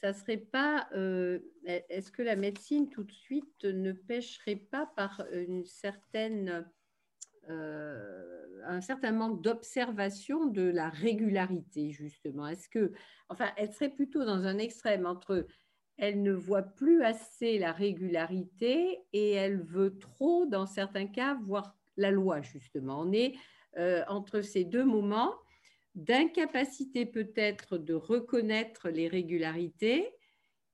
[0.01, 5.23] ça serait pas, euh, est-ce que la médecine tout de suite ne pêcherait pas par
[5.31, 6.65] une certaine,
[7.47, 12.47] un certain manque d'observation de la régularité justement?
[12.47, 12.93] Est-ce que,
[13.29, 15.45] enfin, elle serait plutôt dans un extrême entre
[16.01, 21.75] elle ne voit plus assez la régularité et elle veut trop, dans certains cas, voir
[21.95, 23.01] la loi, justement.
[23.01, 23.35] On est
[23.77, 25.35] euh, entre ces deux moments
[25.95, 30.13] d'incapacité peut-être de reconnaître les régularités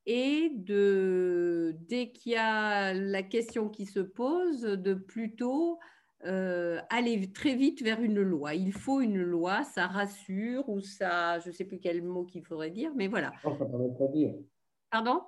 [0.06, 5.80] et de, dès qu'il y a la question qui se pose, de plutôt
[6.24, 8.56] euh, aller très vite vers une loi.
[8.56, 12.44] Il faut une loi, ça rassure ou ça, je ne sais plus quel mot qu'il
[12.44, 13.34] faudrait dire, mais voilà.
[13.44, 14.34] ça permet de prédire.
[14.90, 15.22] Pardon?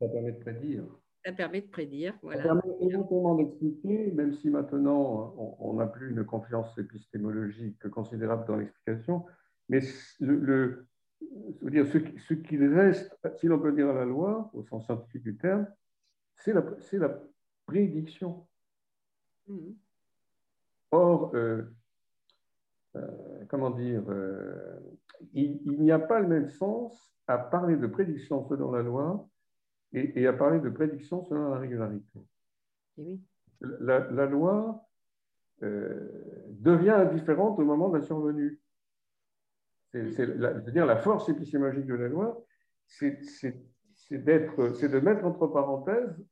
[0.00, 0.84] Ça permet de prédire.
[1.26, 2.40] Ça permet de prédire, voilà.
[2.40, 8.54] Ça permet éventuellement d'expliquer, même si maintenant on n'a plus une confiance épistémologique considérable dans
[8.54, 9.24] l'explication,
[9.68, 9.80] mais
[10.20, 10.86] le,
[11.62, 11.98] dire, ce,
[12.28, 15.66] ce qui reste, si l'on peut dire à la loi, au sens scientifique du terme,
[16.36, 17.20] c'est la, la,
[17.66, 18.46] prédiction.
[19.48, 19.70] Mmh.
[20.92, 21.62] Or, euh,
[22.94, 24.78] euh, comment dire, euh,
[25.34, 29.28] il, n'y a pas le même sens à parler de prédiction selon la loi
[29.92, 32.20] et, à parler de prédiction selon la régularité.
[32.98, 33.18] Eh
[33.60, 34.82] la, loi
[35.60, 38.60] devient indifférente au moment de la survenue.
[39.92, 42.44] C'est, dire la force épistémologique de la loi,
[42.86, 43.18] c'est,
[44.10, 46.22] de mettre entre parenthèses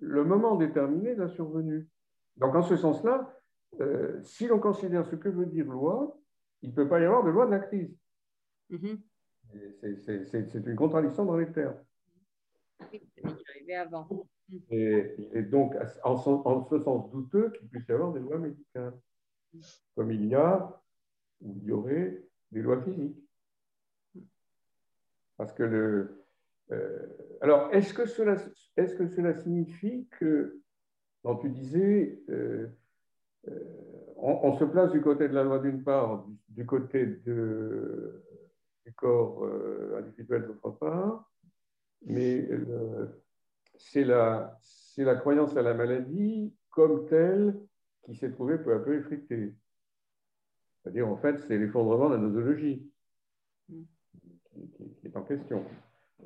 [0.00, 1.88] le moment déterminé de la survenue.
[2.36, 3.32] Donc, en ce sens-là,
[3.80, 6.16] euh, si l'on considère ce que veut dire loi,
[6.62, 7.96] il ne peut pas y avoir de loi de la crise.
[8.70, 8.98] Mm-hmm.
[10.30, 11.76] C'est une contradiction dans les termes.
[14.70, 18.94] Et donc en, ce sens douteux qu'il puisse y avoir des lois médicales,
[19.94, 20.80] comme il y a,
[21.40, 23.18] ou il y aurait, des lois physiques.
[25.36, 26.24] Parce que le.
[26.70, 27.06] Euh,
[27.40, 28.36] alors, est-ce que, cela,
[28.76, 30.60] est que cela signifie que,
[31.22, 32.68] quand tu disais, euh,
[33.48, 37.32] euh, on, se place du côté de la loi d'une part, du, côté du
[38.96, 39.44] corps
[39.96, 41.30] individuel d'autre part,
[42.04, 42.48] mais
[43.76, 44.58] c'est la,
[44.96, 47.58] la croyance à la maladie comme telle
[48.04, 49.54] qui s'est trouvée peu à peu effritée.
[50.82, 52.86] C'est-à-dire, en fait, c'est l'effondrement de la nosologie
[53.68, 55.64] qui, est en question.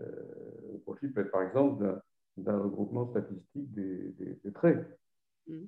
[0.01, 2.01] Euh, au profit peut-être, par exemple,
[2.37, 4.85] d'un regroupement statistique des, traits,
[5.47, 5.65] mm.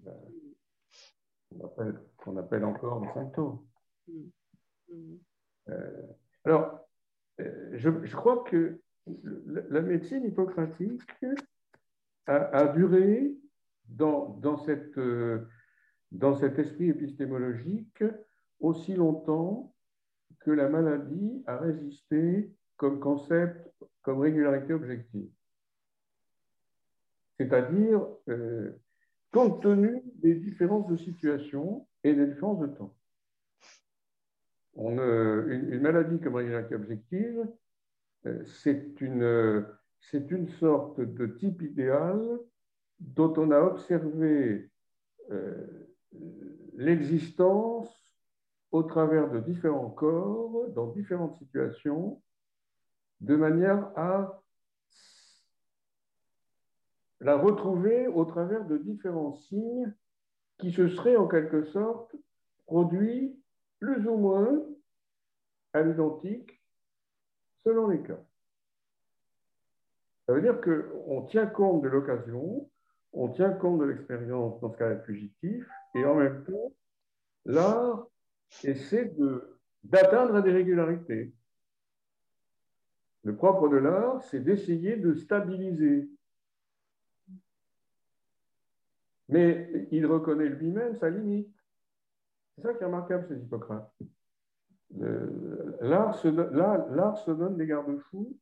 [1.79, 3.61] euh, qu'on appelle, encore des symptômes.
[4.09, 4.21] Mm.
[4.93, 5.19] Mm.
[5.69, 6.03] Euh,
[6.45, 6.81] alors,
[7.39, 8.81] je, crois que
[9.71, 11.03] la médecine hippocratique
[12.27, 13.33] a, duré
[13.89, 14.99] dans, dans, cette,
[16.13, 18.05] dans cet esprit épistémologique
[18.61, 19.75] aussi longtemps
[20.41, 23.69] que la maladie a résisté comme concept,
[24.03, 25.29] comme régularité objective.
[27.39, 28.71] C'est-à-dire, euh,
[29.33, 32.95] compte tenu des différences de situation et des différences de temps.
[34.75, 37.70] On, une, une, maladie comme régularité objective, euh,
[38.25, 39.67] c'est une,
[40.13, 42.21] une sorte de type idéal
[43.01, 44.71] dont on a observé
[45.31, 45.89] euh,
[46.75, 47.89] l'existence
[48.73, 52.23] au travers de différents corps, dans différentes situations,
[53.21, 54.43] de manière à
[57.21, 59.93] la retrouver au travers de différents signes
[60.59, 62.15] qui se seraient en quelque sorte
[62.67, 63.39] produits
[63.79, 64.63] plus ou moins
[65.73, 66.60] à l'identique
[67.65, 68.21] selon les cas.
[70.27, 72.71] Ça veut dire qu'on tient compte de l'occasion,
[73.13, 76.73] on tient compte de l'expérience dans ce cas fugitif, et en même temps,
[77.45, 78.07] l'art
[78.63, 79.13] essaie
[79.83, 81.33] d'atteindre des régularités.
[83.25, 86.09] Le propre de l'art, c'est d'essayer de stabiliser.
[89.29, 91.55] Mais il reconnaît lui-même sa limite.
[92.55, 93.93] C'est ça qui est remarquable chez Hippocrate.
[95.81, 98.37] L'art se, donne des garde-fous.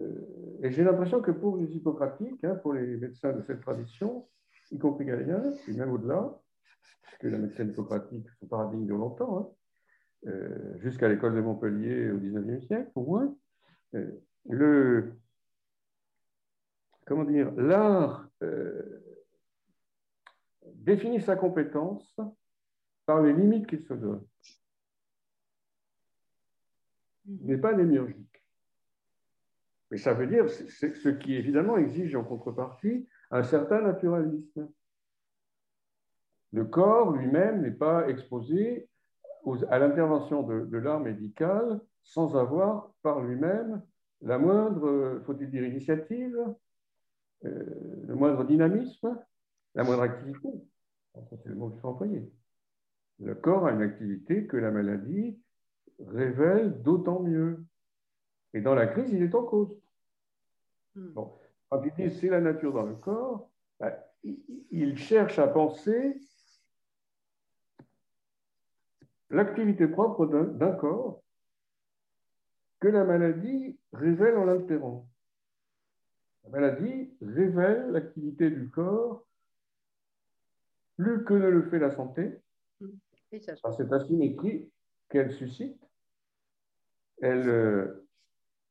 [0.00, 4.28] Euh, et j'ai l'impression que pour les hippocratiques, hein, pour les médecins de cette tradition,
[4.72, 6.36] y compris Galien, et même au-delà,
[7.02, 12.18] puisque la médecine hippocratique, son paradigme de longtemps, hein, euh, jusqu'à l'école de Montpellier au
[12.18, 13.34] XIXe siècle, au moins,
[13.94, 14.10] euh,
[14.48, 15.12] le,
[17.06, 18.28] comment dire, l'art
[20.74, 22.16] définit sa compétence
[23.06, 24.24] par les limites qu'il se donne,
[27.26, 28.42] mais pas démiurgique.
[29.90, 34.68] Mais ça veut dire, ce qui évidemment exige en contrepartie un certain naturalisme.
[36.52, 38.88] Le corps lui-même n'est pas exposé
[39.68, 43.82] à l'intervention de, l'art médical sans avoir par lui-même
[44.22, 46.36] la moindre, faut-il dire, initiative,
[47.44, 47.64] euh,
[48.06, 49.18] le moindre dynamisme,
[49.74, 50.48] la moindre activité.
[51.30, 52.32] C'est le mot qu'il faut employer.
[53.20, 55.38] Le corps a une activité que la maladie
[55.98, 57.64] révèle d'autant mieux.
[58.54, 59.76] Et dans la crise, il est en cause.
[60.94, 61.08] Hmm.
[61.12, 61.32] Bon.
[61.68, 63.92] Quand il dit c'est la nature dans le corps, ben,
[64.22, 66.20] il cherche à penser
[69.30, 71.22] l'activité propre d'un corps
[72.80, 75.08] que la maladie révèle en l'altérant.
[76.44, 79.26] La maladie révèle l'activité du corps
[80.96, 82.40] plus que ne le fait la santé,
[83.62, 84.70] par cette asymétrie
[85.10, 85.85] qu'elle suscite,
[87.22, 88.06] elle, euh,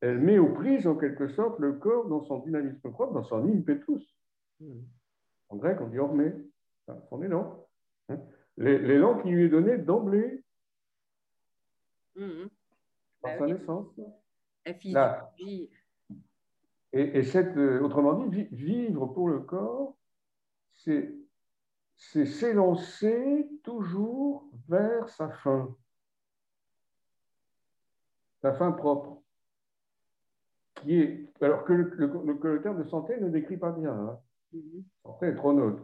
[0.02, 3.48] elle met aux prises en quelque sorte le corps dans son dynamisme propre, dans son
[3.48, 4.04] impetus.
[4.60, 4.82] Hmm.
[5.50, 6.34] En grec, on dit ormé,
[7.10, 7.68] son élan.
[8.58, 10.44] L'élan qui lui est donné d'emblée
[12.16, 12.46] mmh.
[13.22, 14.00] par sa naissance.
[16.94, 19.98] Et, et cette, euh, autrement dit, vivre pour le corps,
[20.76, 21.14] c'est
[21.98, 25.76] c'est s'élancer toujours vers sa fin,
[28.46, 29.24] sa fin propre,
[30.76, 33.92] qui est, alors que le, terme de santé ne décrit pas bien.
[33.92, 34.20] Hein.
[34.54, 34.84] Mm-hmm.
[35.02, 35.82] Santé est trop neutre.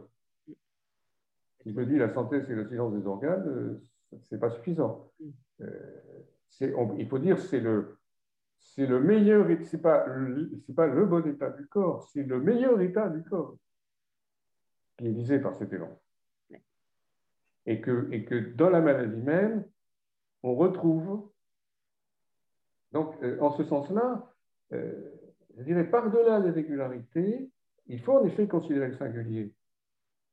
[1.64, 3.82] Il me dit la santé, c'est le silence des organes, euh,
[4.28, 5.10] c'est pas suffisant.
[5.18, 5.30] Mm.
[5.62, 7.98] Euh, il faut dire c'est le,
[8.60, 10.06] c'est le meilleur, c'est pas,
[10.64, 13.56] c'est pas le bon état du corps, c'est le meilleur état du corps
[14.98, 15.98] qui est visé par cet élan
[17.66, 19.64] et que, et que dans la maladie même,
[20.44, 21.31] on retrouve,
[22.92, 24.30] donc euh, en ce sens-là,
[24.72, 24.92] euh,
[25.56, 27.50] je dirais par-delà les régularités,
[27.86, 29.54] il faut en effet considérer le singulier,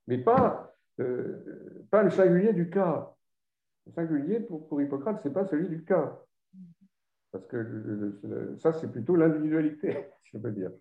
[0.07, 3.16] mais pas, euh, pas le singulier du cas.
[3.88, 6.20] Le singulier, pour, pour Hippocrate, ce n'est pas celui du cas.
[7.32, 10.72] Parce que ça, c'est plutôt l'individualité, si je peux dire.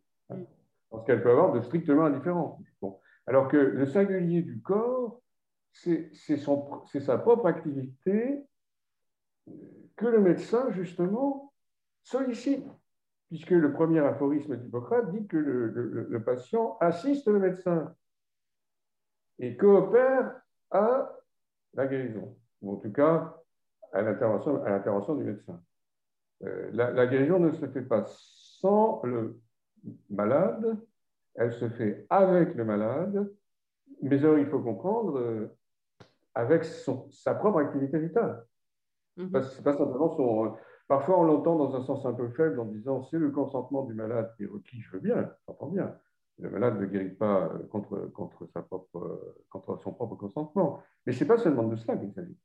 [0.91, 2.61] Parce qu'elle peut avoir de strictement indifférents.
[2.81, 2.99] Bon.
[3.27, 5.21] Alors que le singulier du corps,
[5.73, 6.11] c'est
[7.01, 8.43] sa propre activité
[9.97, 11.48] que le médecin, justement,
[12.09, 12.67] sollicite,
[13.29, 17.95] puisque le premier aphorisme d'Hippocrate dit que le, patient assiste le médecin
[19.39, 20.41] et coopère
[20.71, 21.15] à
[21.75, 23.37] la guérison, ou en tout cas
[23.93, 25.63] à l'intervention du médecin.
[26.45, 29.41] Euh, la, la, guérison ne se fait pas sans le
[30.09, 30.79] malade,
[31.35, 33.31] elle se fait avec le malade,
[34.03, 35.57] mais alors il faut comprendre euh,
[36.35, 38.45] avec sa propre activité vitale.
[39.17, 39.31] Mhm.
[39.31, 40.57] pas simplement son.
[40.91, 43.85] Euh, parfois, on l'entend dans un sens un peu faible en disant c'est le consentement
[43.85, 45.95] du malade qui est requis, je veux bien, j'entends bien.
[46.39, 48.13] Le malade ne guérit pas euh, contre, euh,
[49.51, 50.83] contre son propre consentement.
[51.07, 52.39] Mais ce n'est pas seulement de cela qu'il s'agit.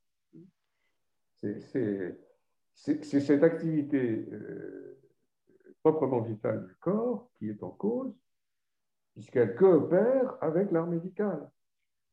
[2.73, 4.29] C'est cette activité
[5.83, 8.13] proprement vitale du corps qui est en cause,
[9.13, 11.51] puisqu'elle coopère avec l'art médical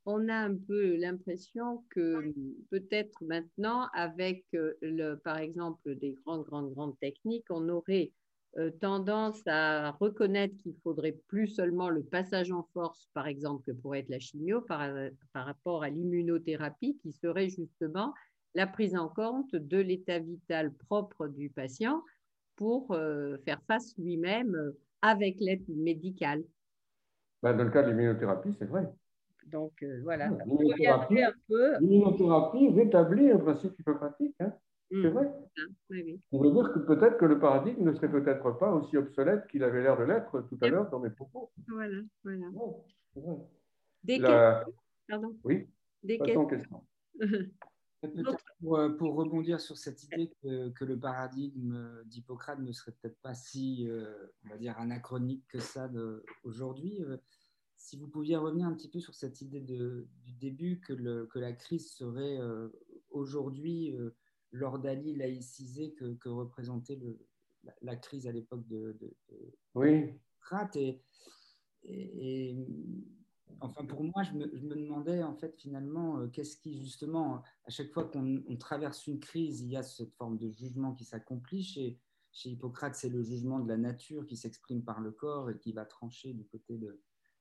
[0.07, 2.33] on a un peu l'impression que
[2.71, 8.13] peut-être maintenant, avec euh, par exemple des grandes, grandes, grandes techniques, on aurait
[8.59, 13.73] euh, tendance à reconnaître qu'il faudrait plus seulement le passage en force, par exemple, que
[13.73, 18.15] pourrait être la chimio, par, euh, rapport à l'immunothérapie, qui serait justement
[18.55, 22.03] la prise en compte de l'état vital propre du patient
[22.57, 22.95] pour
[23.45, 26.43] faire face lui-même avec l'aide médicale.
[27.43, 28.87] Ben, dans le cas de l'immunothérapie, c'est vrai.
[29.51, 30.31] Donc euh, voilà,
[31.81, 34.35] l'immunothérapie rétablit un principe hippocratique.
[34.41, 34.53] Hein.
[34.91, 35.31] c'est mmh, vrai.
[36.33, 39.65] On veut dire que peut-être que le paradigme ne serait peut-être pas aussi obsolète qu'il
[39.65, 41.51] avait l'air de l'être tout à l'heure dans mes propos.
[41.69, 42.47] Voilà, voilà.
[44.05, 44.73] Des questions?
[45.09, 45.37] Pardon?
[45.45, 45.67] Oui.
[46.03, 46.49] Des questions?
[48.63, 53.21] Pour, euh, pour, rebondir sur cette idée que, que le paradigme d'Hippocrate ne serait peut-être
[53.21, 54.15] pas si, euh,
[54.47, 55.91] on va dire, anachronique que ça
[56.43, 57.05] aujourd'hui,
[57.81, 61.26] si vous pouviez revenir un petit peu sur cette idée de, du début que, le,
[61.26, 62.39] que, la crise serait
[63.09, 63.97] aujourd'hui
[64.53, 67.18] l'ordalie laïcisée que, que représentait le,
[67.81, 69.16] la, crise à l'époque de, de,
[69.74, 70.12] oui.
[70.76, 71.03] Et,
[71.85, 72.59] et,
[73.61, 77.70] enfin, pour moi, je me, je me, demandais en fait finalement qu'est-ce qui justement, à
[77.70, 81.62] chaque fois qu'on traverse une crise, il y a cette forme de jugement qui s'accomplit.
[81.62, 81.99] Chez,
[82.31, 85.72] chez Hippocrate, c'est le jugement de la nature qui s'exprime par le corps et qui
[85.72, 87.01] va trancher du côté de,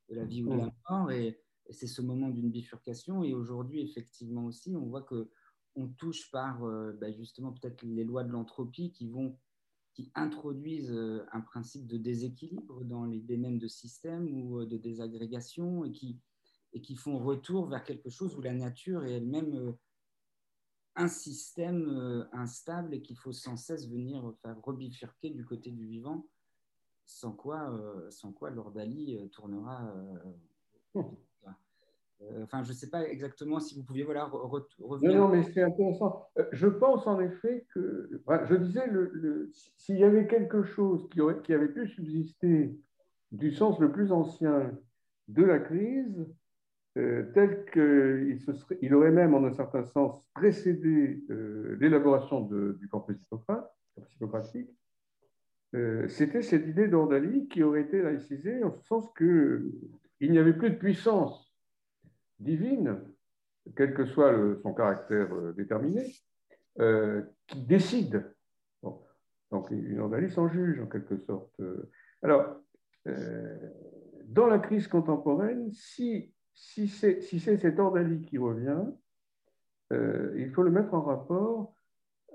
[0.10, 1.12] de la vie ou de la mort.
[1.12, 1.40] Et,
[1.72, 3.24] c'est ce moment d'une bifurcation.
[3.24, 5.30] Et aujourd'hui, effectivement aussi, on voit que
[5.76, 6.62] on touche par
[7.00, 9.38] bah, justement peut-être les lois de l'entropie qui vont
[10.00, 14.78] qui introduisent euh, un principe de déséquilibre dans les domaines de système ou euh, de
[14.78, 16.18] désagrégation et qui,
[16.72, 19.74] et qui font retour vers quelque chose où la nature est elle-même euh,
[20.96, 26.28] un système instable et qu'il faut sans cesse venir faire rebifurquer du côté du vivant,
[27.10, 27.74] sans quoi,
[28.10, 29.92] sans quoi l'ordalie tournera.
[32.22, 35.16] Euh, enfin, je ne sais pas exactement si vous pouviez voilà, revenir.
[35.16, 36.28] Non, non, mais c'est intéressant.
[36.38, 38.10] Euh, je pense en effet que,
[38.46, 42.78] je disais, le, s'il y avait quelque chose qui, aurait, qui avait pu subsister
[43.32, 44.72] du sens le plus ancien
[45.30, 46.28] de la crise,
[46.98, 48.38] euh, tel qu'il
[48.82, 51.24] il aurait même, en un certain sens, précédé
[51.80, 53.22] l'élaboration du corpus
[54.16, 54.70] hippocratique,
[55.72, 59.72] c'était cette idée d'ordalie qui aurait été laïcisée en ce sens qu'il
[60.20, 61.50] n'y avait plus de puissance
[62.40, 63.02] divine,
[63.76, 66.16] quel que soit son caractère euh, déterminé,
[66.80, 68.34] euh, qui décide.
[69.52, 71.60] Donc une ordalie s'en juge en quelque sorte.
[72.22, 72.62] Alors,
[73.08, 73.58] euh,
[74.26, 78.84] dans la crise contemporaine, si, si c'est si cette ordalie qui revient,
[79.92, 81.74] il faut le mettre en rapport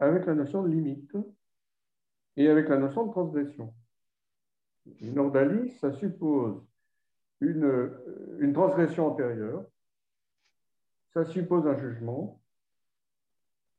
[0.01, 1.13] avec la notion de limite
[2.37, 3.73] et avec la notion de transgression.
[5.01, 6.63] Une ordalie, ça suppose
[7.41, 7.91] une,
[8.39, 9.65] une transgression antérieure,
[11.15, 12.41] ça suppose un jugement.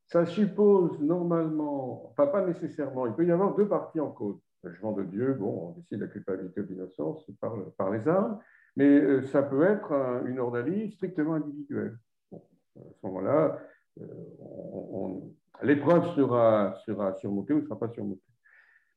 [0.08, 4.39] Ça suppose normalement, enfin pas nécessairement, il peut y avoir deux parties en cause.
[4.64, 7.30] Le jugement de Dieu, bon, on décide la culpabilité ou l'innocence
[7.78, 8.39] par, les armes,
[8.76, 9.91] mais euh, ça peut être
[10.26, 11.97] une ordalie strictement individuelle.
[12.34, 12.38] à
[12.80, 13.60] ce moment-là,
[13.99, 14.06] euh,
[15.64, 18.22] l'épreuve sera, sera surmontée ou ne sera pas surmontée.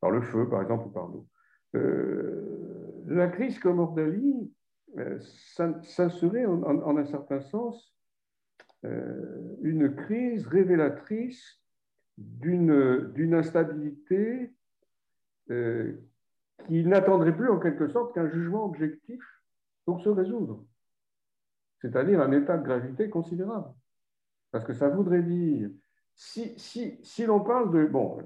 [0.00, 1.26] Par le feu, par exemple, ou par l'eau.
[1.74, 4.52] Euh, la crise comme ordalie,
[5.82, 7.94] ça, serait en, un certain sens
[8.84, 11.60] euh, une crise révélatrice
[12.16, 14.52] d'une instabilité
[15.50, 15.92] euh,
[16.66, 19.22] qui n'attendrait plus en quelque sorte qu'un jugement objectif
[19.84, 20.64] pour se résoudre,
[21.80, 23.72] c'est-à-dire un état de gravité considérable.
[24.50, 25.70] Parce que ça voudrait dire,
[26.14, 28.18] si, si, si l'on parle de, bon,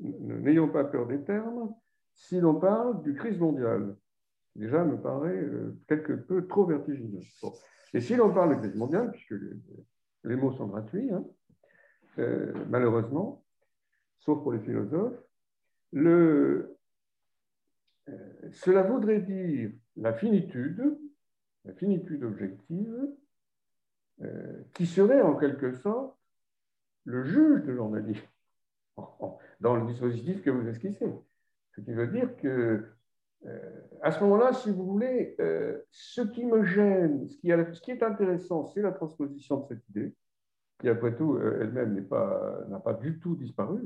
[0.00, 1.74] n'ayons pas peur des termes,
[2.14, 3.96] si l'on parle du crise mondiale,
[4.54, 7.20] déjà me paraît euh, quelque peu trop vertigineux.
[7.94, 9.34] Et si l'on parle de crise mondiale, puisque
[10.24, 11.24] les mots sont gratuits, hein.
[12.18, 13.44] euh, malheureusement,
[14.18, 15.22] sauf pour les philosophes.
[15.94, 16.72] Euh,
[18.52, 20.98] cela voudrait dire la finitude,
[21.64, 23.08] la finitude objective,
[24.72, 26.16] qui serait en quelque sorte
[27.04, 28.18] le juge de l'ordalie
[29.60, 31.12] dans le dispositif que vous esquissez.
[31.72, 32.84] Ce qui veut dire que
[34.02, 35.36] à ce moment-là, si vous voulez,
[35.90, 37.36] ce qui me gêne, ce
[37.80, 40.14] qui, est intéressant, c'est la transposition de cette idée,
[40.80, 43.82] qui après tout, elle-même n'a pas, pas du tout disparu.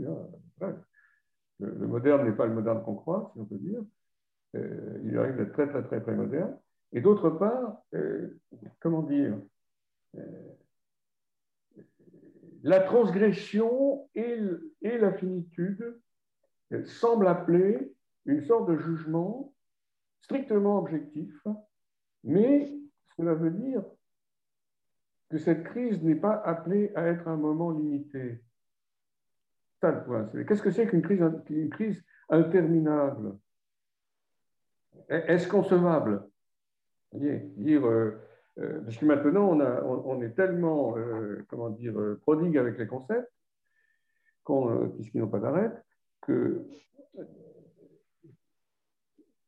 [0.60, 0.76] Hein.
[1.58, 3.82] Le, moderne n'est pas le moderne qu'on croit, si on peut dire.
[4.54, 6.56] il arrive d'être très, très, très, très moderne.
[6.92, 7.82] Et d'autre part,
[8.80, 9.36] comment dire,
[12.62, 14.38] la transgression et,
[14.82, 16.00] et la finitude
[16.84, 17.92] semblent appeler
[18.26, 19.52] une sorte de jugement
[20.20, 21.34] strictement objectif,
[22.22, 22.72] mais
[23.16, 23.82] cela veut dire
[25.30, 28.42] que cette crise n'est pas appelée à être un moment limité.
[29.80, 33.38] Qu'est-ce que c'est qu'une crise, une crise interminable?
[35.08, 36.28] Est-ce concevable?
[37.14, 38.18] Euh,
[38.60, 39.58] euh, Parce que maintenant,
[40.04, 43.32] on, est tellement, euh, comment dire, prodigue avec les concepts,
[44.96, 45.70] puisqu'ils n'ont pas d'arrêt,
[46.22, 46.66] que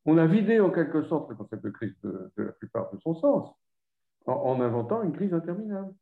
[0.05, 3.15] on a vidé en quelque sorte le concept de crise de, la plupart de son
[3.15, 3.55] sens
[4.27, 5.93] en, inventant une crise interminable.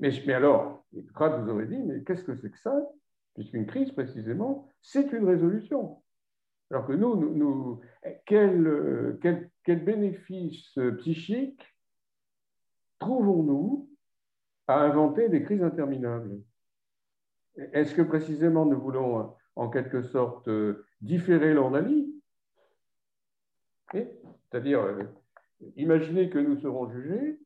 [0.00, 2.74] Mais, alors, Socrate vous aurait dit, mais qu'est-ce que c'est que ça
[3.34, 6.02] Puisqu'une crise, précisément, c'est une résolution.
[6.70, 7.80] Alors que nous, nous,
[8.26, 11.62] quel, quel, quel, bénéfice psychique
[12.98, 13.88] trouvons-nous
[14.66, 16.40] à inventer des crises interminables?
[17.72, 20.48] Est-ce que précisément nous voulons en quelque sorte
[21.00, 22.18] différer l'ordalie
[23.92, 25.02] c'est-à-dire, euh,
[25.76, 27.38] imaginez que nous serons jugés,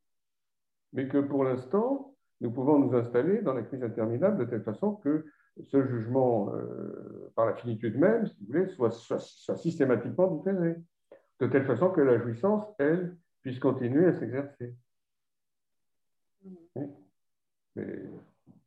[0.93, 4.97] mais que pour l'instant, nous pouvons nous installer dans la crise interminable de telle façon
[4.97, 5.27] que
[5.65, 10.77] ce jugement, euh, par la finitude même, si vous voulez, soit, soit, systématiquement différé,
[11.43, 14.77] de telle façon que la jouissance, elle, puisse continuer à s'exercer.
[16.77, 16.87] Mm.
[17.75, 18.05] Mais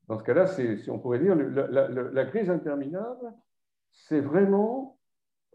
[0.08, 3.34] dans ce cas-là, si on pourrait dire, la, crise interminable,
[3.94, 5.00] c'est vraiment,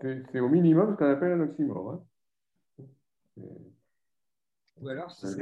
[0.00, 1.92] c'est au minimum ce qu'on appelle un oxymore.
[1.92, 3.44] Hein.
[4.80, 5.36] Ou alors, c'est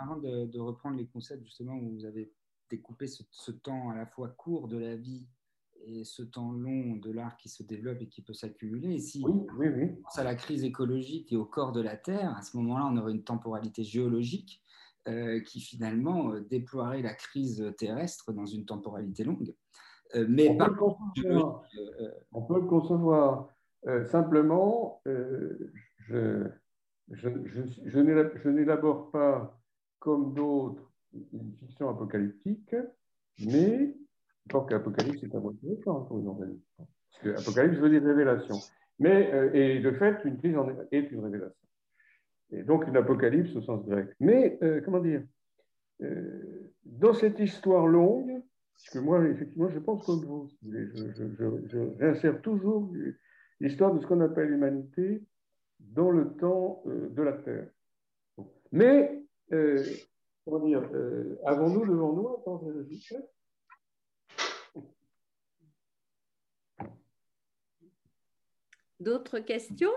[0.00, 2.32] marrant de, de, reprendre les concepts justement où vous avez
[2.70, 5.26] découpé ce, temps à la fois court de la vie
[5.86, 8.94] et ce temps long de l'art qui se développe et qui peut s'accumuler.
[8.94, 9.90] Et si oui, oui, oui.
[9.98, 12.88] on pense à la crise écologique et au corps de la Terre, à ce moment-là,
[12.90, 14.62] on aurait une temporalité géologique
[15.08, 19.54] euh, qui finalement euh, déploierait la crise terrestre dans une temporalité longue.
[20.14, 20.64] Euh, mais on, peut
[22.32, 23.48] on, peut le concevoir.
[24.06, 26.46] simplement, je,
[27.10, 27.28] je,
[27.86, 29.58] je, n'élabore pas
[29.98, 30.92] comme d'autres
[31.32, 32.74] une fiction apocalyptique,
[33.46, 33.96] mais
[34.48, 35.54] je pense qu'Apocalypse est un mot
[35.84, 36.62] pour une organisme.
[36.78, 38.56] Parce que Apocalypse veut dire révélation.
[38.98, 41.54] Mais, et de fait, une crise en est une révélation
[42.50, 44.08] et donc une apocalypse au sens grec.
[44.20, 45.22] Mais, euh, comment dire,
[46.02, 48.42] euh, dans cette histoire longue,
[48.74, 52.90] parce que moi, effectivement, je pense comme vous, je, réinsère toujours
[53.60, 55.22] l'histoire de ce qu'on appelle l'humanité
[55.80, 57.68] dans le temps euh, de la Terre.
[58.70, 59.24] Mais,
[60.44, 60.82] comment dire,
[61.44, 62.62] avons-nous devant nous un temps
[69.00, 69.92] D'autres questions?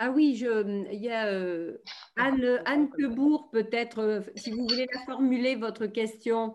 [0.00, 1.78] Ah oui, je, il y a euh,
[2.16, 6.54] Anne, Anne Quebourg, peut-être, euh, si vous voulez la formuler, votre question.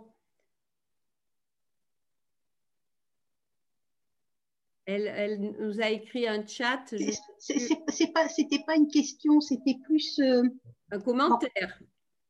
[4.86, 6.86] Elle, elle nous a écrit un chat.
[6.88, 10.44] Ce pas, c'était pas une question, c'était plus euh,
[10.92, 11.82] un commentaire.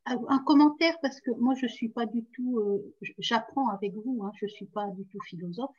[0.05, 2.61] Un, commentaire parce que moi je suis pas du tout,
[3.19, 5.71] j'apprends avec vous, hein, je suis pas du tout philosophe.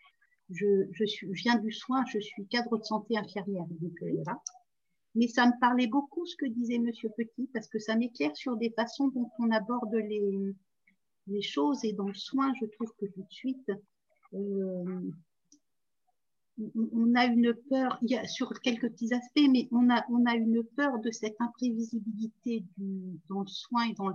[0.51, 3.65] Je, je, suis, je viens du soin, je suis cadre de santé infirmière.
[3.81, 4.41] Donc, voilà
[5.15, 8.57] mais ça me parlait beaucoup ce que disait Monsieur Petit, parce que ça m'éclaire sur
[8.57, 10.55] des façons dont on aborde les,
[11.29, 11.85] les choses.
[11.85, 13.71] Et dans le soin, je trouve que tout de suite,
[14.35, 15.01] euh,
[16.75, 20.25] on a une peur, il y a, sur quelques petits aspects, mais on a, on
[20.27, 24.13] a une peur de cette imprévisibilité du, dans le soin et dans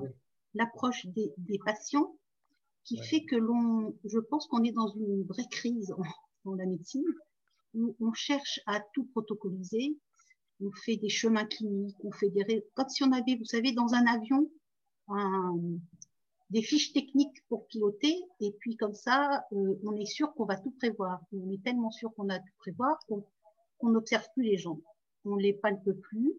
[0.53, 2.13] l'approche des, des, patients,
[2.89, 5.93] qui fait que l'on, je pense qu'on est dans une vraie crise
[6.43, 7.05] dans la médecine,
[7.75, 9.95] où on cherche à tout protocoliser,
[10.59, 12.65] on fait des chemins cliniques, on fait des...
[12.73, 14.49] Comme si on avait, vous savez, dans un avion,
[16.49, 20.57] des fiches techniques pour piloter, et puis comme ça, euh, on est sûr qu'on va
[20.57, 21.21] tout prévoir.
[21.31, 24.81] On est tellement sûr qu'on a tout prévoir qu'on n'observe plus les gens.
[25.25, 26.33] On les palpe plus.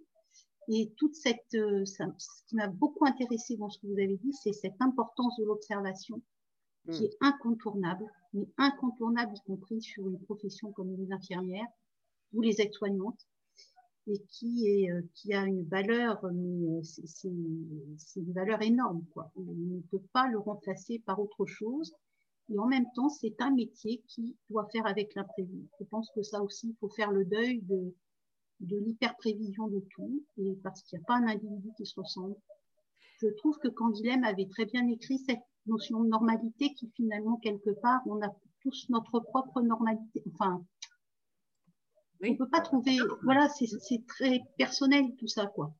[0.66, 2.02] Et toute cette, euh, ce
[2.48, 6.20] qui m'a beaucoup intéressé dans ce que vous avez dit, c'est cette importance de l'observation
[6.90, 7.04] qui hmm.
[7.04, 11.68] est incontournable, mais incontournable y compris sur une profession comme les infirmières
[12.32, 13.26] ou les aides-soignantes
[14.06, 19.04] et qui, est, euh, qui a une valeur, mais euh, c'est une valeur énorme.
[19.12, 19.30] Quoi.
[19.36, 21.92] On ne peut pas le remplacer par autre chose.
[22.52, 25.68] Et en même temps, c'est un métier qui doit faire avec l'imprévu.
[25.78, 27.94] Je pense que ça aussi, il faut faire le deuil de,
[28.60, 32.34] de l'hyperprévision de tout, et parce qu'il n'y a pas un individu qui se ressemble.
[33.20, 37.70] Je trouve que Canguilhem avait très bien écrit cette notion de normalité qui finalement, quelque
[37.80, 38.28] part, on a
[38.60, 40.22] tous notre propre normalité.
[40.34, 40.64] Enfin,
[42.22, 42.98] on ne peut pas trouver.
[43.22, 45.74] Voilà, c'est très personnel tout ça, quoi.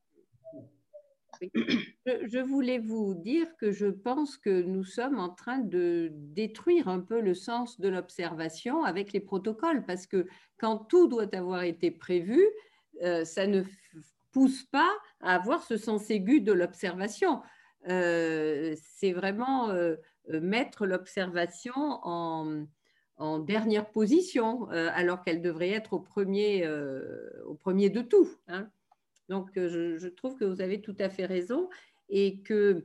[2.05, 6.99] Je, voulais vous dire que je pense que nous sommes en train de détruire un
[6.99, 10.27] peu le sens de l'observation avec les protocoles, parce que
[10.59, 12.43] quand tout doit avoir été prévu,
[13.01, 13.63] euh, ça ne
[14.31, 17.41] pousse pas à avoir ce sens aigu de l'observation.
[17.89, 19.95] Euh, c'est vraiment euh,
[20.39, 22.65] mettre l'observation en,
[23.45, 28.27] dernière position, euh, alors qu'elle devrait être au premier, euh, au premier de tout.
[28.47, 28.67] Hein.
[29.29, 31.69] Donc, euh, je, trouve que vous avez tout à fait raison
[32.09, 32.83] et que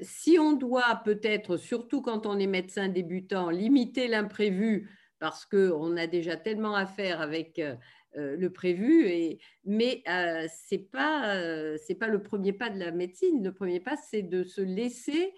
[0.00, 4.90] si on doit peut-être, surtout quand on est médecin débutant, limiter l'imprévu
[5.20, 7.62] parce qu'on a déjà tellement à faire avec
[8.14, 13.42] le prévu, et, mais ce n'est pas, c'est pas le premier pas de la médecine.
[13.42, 15.32] Le premier pas, c'est de se laisser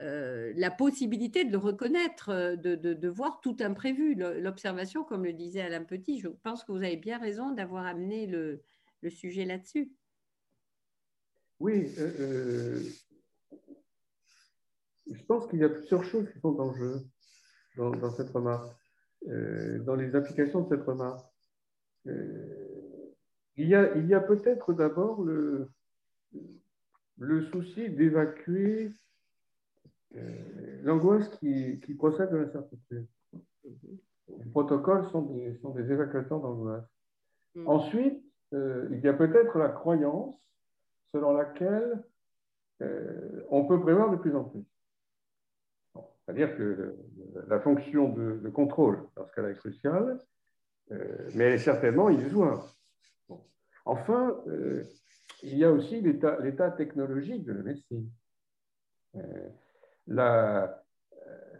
[0.00, 4.14] euh, la possibilité de le reconnaître, euh, de, voir tout imprévu.
[4.16, 8.26] L'observation, comme le disait Alain Petit, je pense que vous avez bien raison d'avoir amené
[8.26, 8.60] le,
[9.08, 9.92] sujet là-dessus.
[11.60, 12.80] Oui, euh,
[15.06, 17.04] je pense qu'il y a plusieurs choses qui sont en jeu
[17.76, 18.74] dans, cette remarque,
[19.26, 21.26] dans les applications de cette remarque.
[22.06, 25.68] il y a, il y a peut-être d'abord le,
[27.18, 28.92] le souci d'évacuer
[30.16, 33.06] euh, l'angoisse qui, qui, procède de l'incertitude.
[34.28, 36.84] Les protocoles sont des, sont des évacuateurs d'angoisse.
[37.54, 37.68] Mm.
[37.68, 38.22] Ensuite,
[38.52, 40.36] euh, il y a peut-être la croyance
[41.12, 42.02] selon laquelle
[42.82, 44.64] euh, on peut prévoir de plus en plus.
[46.24, 46.96] C'est-à-dire que
[47.48, 50.18] la fonction de, contrôle, dans ce cas-là, est cruciale,
[50.90, 52.74] mais elle est certainement illusoire.
[53.84, 54.34] Enfin,
[55.42, 58.08] il y a aussi l'état technologique de la médecine.
[59.16, 60.66] Euh,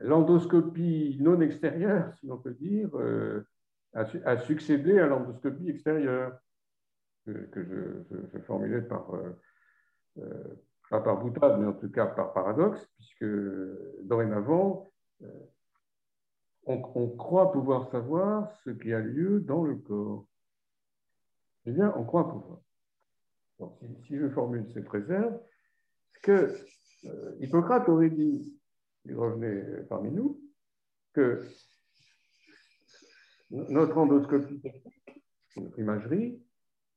[0.00, 3.46] l'endoscopie non extérieure, si l'on peut dire, euh,
[3.94, 6.38] a, succédé à l'endoscopie extérieure,
[7.26, 10.22] que, je, formulais par, euh,
[10.90, 13.26] pas par boutade, mais en tout cas par paradoxe, puisque
[14.02, 14.90] dorénavant,
[16.66, 20.26] on, croit pouvoir savoir ce qui a lieu dans le corps.
[21.66, 22.60] Eh bien, on croit pouvoir.
[24.06, 25.38] si, je formule cette réserve,
[26.22, 26.54] que
[27.04, 28.54] euh, Hippocrate aurait dit,
[29.04, 30.40] il revenait parmi nous,
[31.12, 31.46] que
[33.50, 35.22] notre endoscopie technique,
[35.56, 36.42] notre imagerie,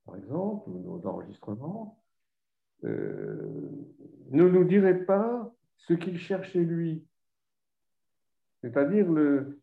[0.05, 2.06] par exemple, ou nos enregistrements, euh,
[2.83, 7.05] ne nous dirait pas ce qu'il cherchait lui.
[8.61, 9.59] C'est-à-dire, le,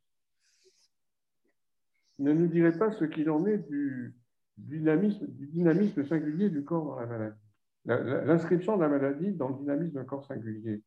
[2.19, 4.15] ne nous dirait pas ce qu'il en est du
[4.57, 7.45] dynamisme, du dynamisme singulier du corps dans la maladie
[7.85, 10.82] l'inscription de la maladie dans le dynamisme d'un corps singulier.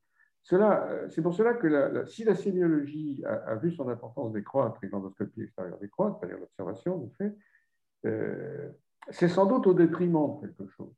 [0.53, 5.41] Euh, c'est pour cela que si la sémiologie a, vu son importance décroître et l'endoscopie
[5.41, 7.35] extérieure décroître, c'est-à-dire l'observation du fait,
[8.05, 8.69] euh,
[9.09, 10.93] c'est sans doute au détriment de quelque chose.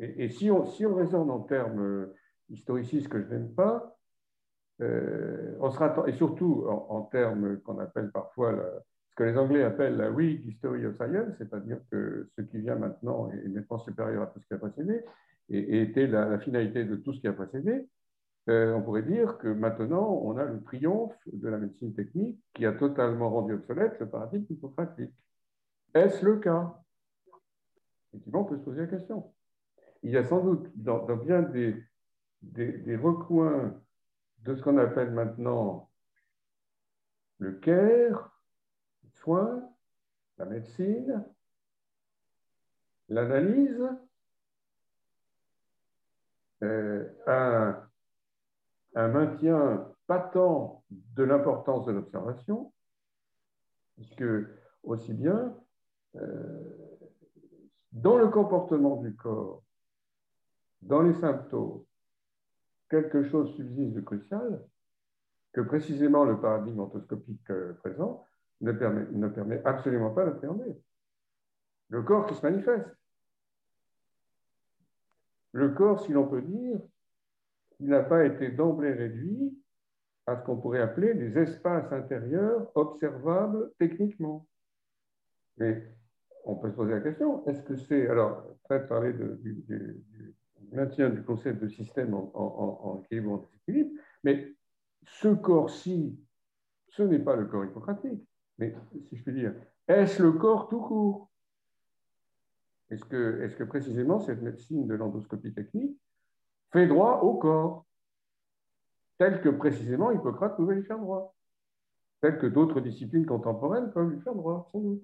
[0.00, 0.64] Et, si, on,
[0.94, 2.14] raisonne en termes euh,
[2.50, 3.94] historicistes que je n'aime pas,
[4.80, 8.64] on sera, et surtout en, termes qu'on appelle parfois la,
[9.18, 13.28] que les Anglais appellent la weak history of science, c'est-à-dire que ce qui vient maintenant
[13.32, 15.02] est nettement supérieur à tout ce qui a précédé,
[15.50, 17.88] et, était la, finalité de tout ce qui a précédé,
[18.48, 22.64] euh, on pourrait dire que maintenant, on a le triomphe de la médecine technique qui
[22.64, 25.12] a totalement rendu obsolète le paradigme hippocratique.
[25.94, 26.80] Est-ce le cas?
[28.12, 29.32] Effectivement, on peut se poser la question.
[30.02, 31.76] Il y a sans doute dans, bien des,
[32.96, 33.74] recoins
[34.44, 35.90] de ce qu'on appelle maintenant
[37.38, 38.32] le CARE,
[39.12, 39.62] soins,
[40.38, 41.24] la médecine,
[43.08, 43.88] l'analyse,
[46.62, 47.88] euh, un,
[48.94, 52.72] un, maintien patent de l'importance de l'observation,
[53.96, 54.24] puisque
[54.82, 55.56] aussi bien
[56.16, 56.78] euh,
[57.92, 59.62] dans le comportement du corps,
[60.82, 61.84] dans les symptômes,
[62.88, 64.64] quelque chose subsiste de crucial
[65.52, 68.24] que précisément le paradigme orthoscopique euh, présent
[68.60, 70.76] ne permet, absolument pas d'appréhender.
[71.88, 72.88] Le corps qui se manifeste.
[75.52, 76.80] Le corps, si l'on peut dire,
[77.80, 79.56] il n'a pas été d'emblée réduit
[80.26, 84.46] à ce qu'on pourrait appeler des espaces intérieurs observables techniquement.
[85.56, 85.88] Mais
[86.44, 88.08] on peut se poser la question, est-ce que c'est...
[88.08, 90.36] Alors, peut-être parler du,
[90.72, 93.90] maintien du concept de système en, équilibre, en déséquilibre,
[94.24, 94.54] mais
[95.04, 96.18] ce corps-ci,
[96.88, 98.26] ce n'est pas le corps hippocratique.
[98.58, 98.74] Mais
[99.04, 99.54] si je puis dire,
[99.86, 101.30] est-ce le corps tout court?
[102.90, 105.98] Est-ce que, précisément cette médecine de l'endoscopie technique
[106.72, 107.86] fait droit au corps,
[109.18, 111.34] tel que précisément Hippocrate pouvait lui faire droit,
[112.20, 115.02] tel que d'autres disciplines contemporaines peuvent lui faire droit, sans doute,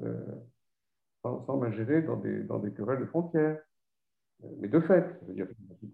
[0.00, 0.24] euh,
[1.22, 3.60] sans, m'ingérer dans des querelles de frontières.
[4.58, 5.46] Mais de fait, dire,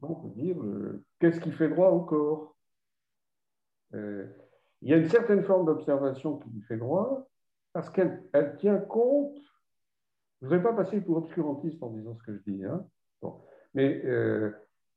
[0.03, 2.57] on peut dire euh, qu'est-ce qui fait droit au corps?
[3.95, 4.27] Euh,
[4.83, 7.29] il y a une certaine forme d'observation qui lui fait droit,
[7.73, 9.39] parce qu'elle elle tient compte.
[10.41, 12.85] Je ne voudrais pas passer pour obscurantiste en disant ce que je dis, hein.
[13.75, 14.51] mais, euh,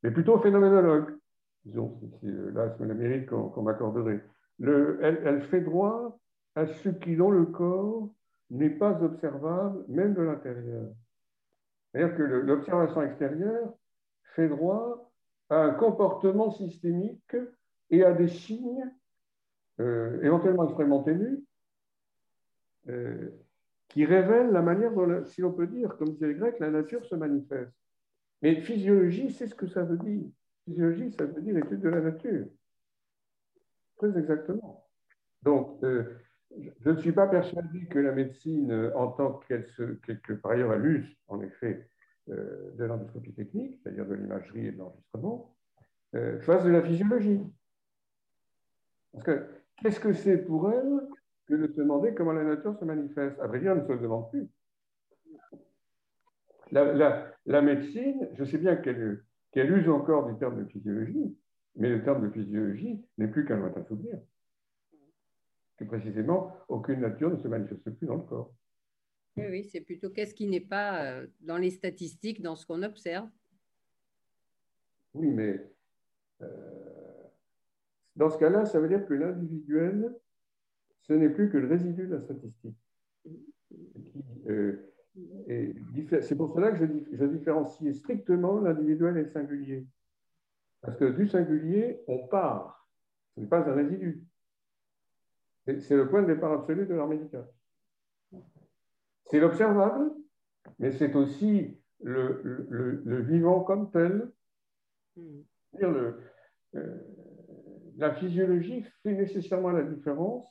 [0.03, 1.17] mais plutôt phénoménologue.
[1.65, 4.23] Disons, c'est là, c'est la mérite qu'on m'accorderait.
[4.61, 6.19] Elle, elle, fait droit
[6.55, 8.09] à ce qui, dans le corps,
[8.49, 10.87] n'est pas observable, même de l'intérieur.
[11.91, 13.73] C'est-à-dire que l'observation extérieure
[14.35, 15.11] fait droit
[15.49, 17.35] à un comportement systémique
[17.89, 18.91] et à des signes
[19.79, 21.43] euh, éventuellement extrêmement ténue,
[22.89, 23.29] euh,
[23.87, 27.05] qui révèle la manière dont, si on peut dire, comme disait les Grecs, la nature
[27.05, 27.73] se manifeste.
[28.41, 30.25] Mais physiologie, c'est ce que ça veut dire.
[30.65, 32.45] Physiologie, ça veut dire étude de la nature.
[33.97, 34.85] Très exactement.
[35.43, 36.03] Donc, euh,
[36.57, 40.71] je ne suis pas persuadé que la médecine, en tant qu'elle se, que, par ailleurs
[40.71, 41.87] amuse, en effet,
[42.27, 45.55] de l'endoscopie technique, c'est-à-dire de l'imagerie et de l'enregistrement,
[46.41, 47.41] fasse de la physiologie.
[49.11, 51.07] Parce que Qu'est-ce que c'est pour elle
[51.47, 53.39] que de se demander comment la nature se manifeste?
[53.39, 54.47] À vrai dire, elle ne se le demande plus.
[56.71, 59.23] la, médecine, je sais bien qu'elle
[59.55, 61.37] use encore du terme de physiologie,
[61.75, 64.19] mais le terme de physiologie n'est plus qu'un lointain souvenir.
[65.79, 68.53] Que précisément, aucune nature ne se manifeste plus dans le corps.
[69.37, 72.83] Oui, oui, c'est plutôt qu'est-ce qui n'est pas euh, dans les statistiques, dans ce qu'on
[72.83, 73.29] observe.
[75.13, 75.71] Oui, mais
[76.41, 76.47] euh,
[78.17, 80.13] dans ce cas-là, ça veut dire que l'individuel,
[81.03, 82.75] ce n'est plus que le résidu de la statistique.
[84.49, 84.93] Euh,
[85.47, 89.87] c'est pour cela que je, je différencie strictement l'individuel et le singulier.
[90.81, 92.89] Parce que du singulier, on part.
[93.35, 94.25] Ce n'est pas un résidu.
[95.79, 97.47] C'est le point de départ absolu de l'art médical.
[99.25, 100.11] C'est l'observable,
[100.79, 104.31] mais c'est aussi le, vivant comme tel.
[105.83, 106.13] Euh,
[107.97, 110.47] la physiologie fait nécessairement la différence.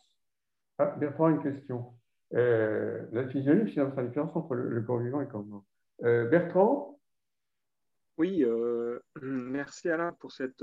[0.79, 1.95] Ah, Bertrand, une question.
[2.35, 5.65] Euh, la physiologie fait la différence entre le, corps vivant et le corps mort.
[6.05, 7.01] Euh, Bertrand?
[8.19, 8.45] Oui,
[9.23, 10.63] merci Alain pour cette,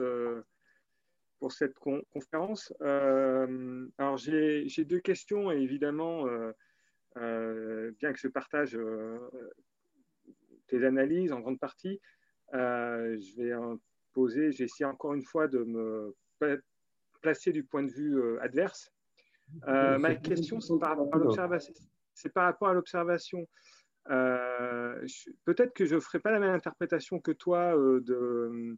[1.40, 2.74] pour cette conférence.
[2.82, 6.26] alors, j'ai deux questions et évidemment,
[7.16, 8.78] bien que je partage
[10.68, 12.02] tes analyses en grande partie,
[12.54, 13.52] je vais
[14.14, 16.16] poser, j'ai essayé encore une fois de me
[17.26, 18.92] placer du point de vue euh, adverse.
[19.68, 20.98] Euh, ma question, c'est par,
[22.46, 23.48] rapport à l'observation.
[24.10, 25.06] Euh,
[25.46, 28.78] peut-être que je ne ferai pas la même interprétation que toi de,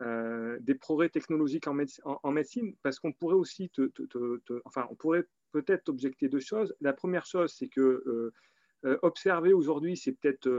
[0.00, 3.70] des progrès technologiques en, médecine, parce qu'on pourrait aussi,
[4.64, 6.74] enfin, on pourrait peut-être objecter deux choses.
[6.80, 8.32] La première chose, c'est que
[9.02, 10.50] observer aujourd'hui, c'est peut-être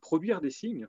[0.00, 0.88] produire des signes.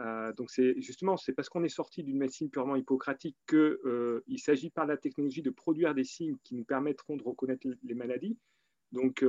[0.00, 4.22] Euh, donc c'est justement c'est parce qu'on est sorti d'une médecine purement hippocratique qu'il euh,
[4.36, 8.38] s'agit par la technologie de produire des signes qui nous permettront de reconnaître les maladies.
[8.92, 9.24] Donc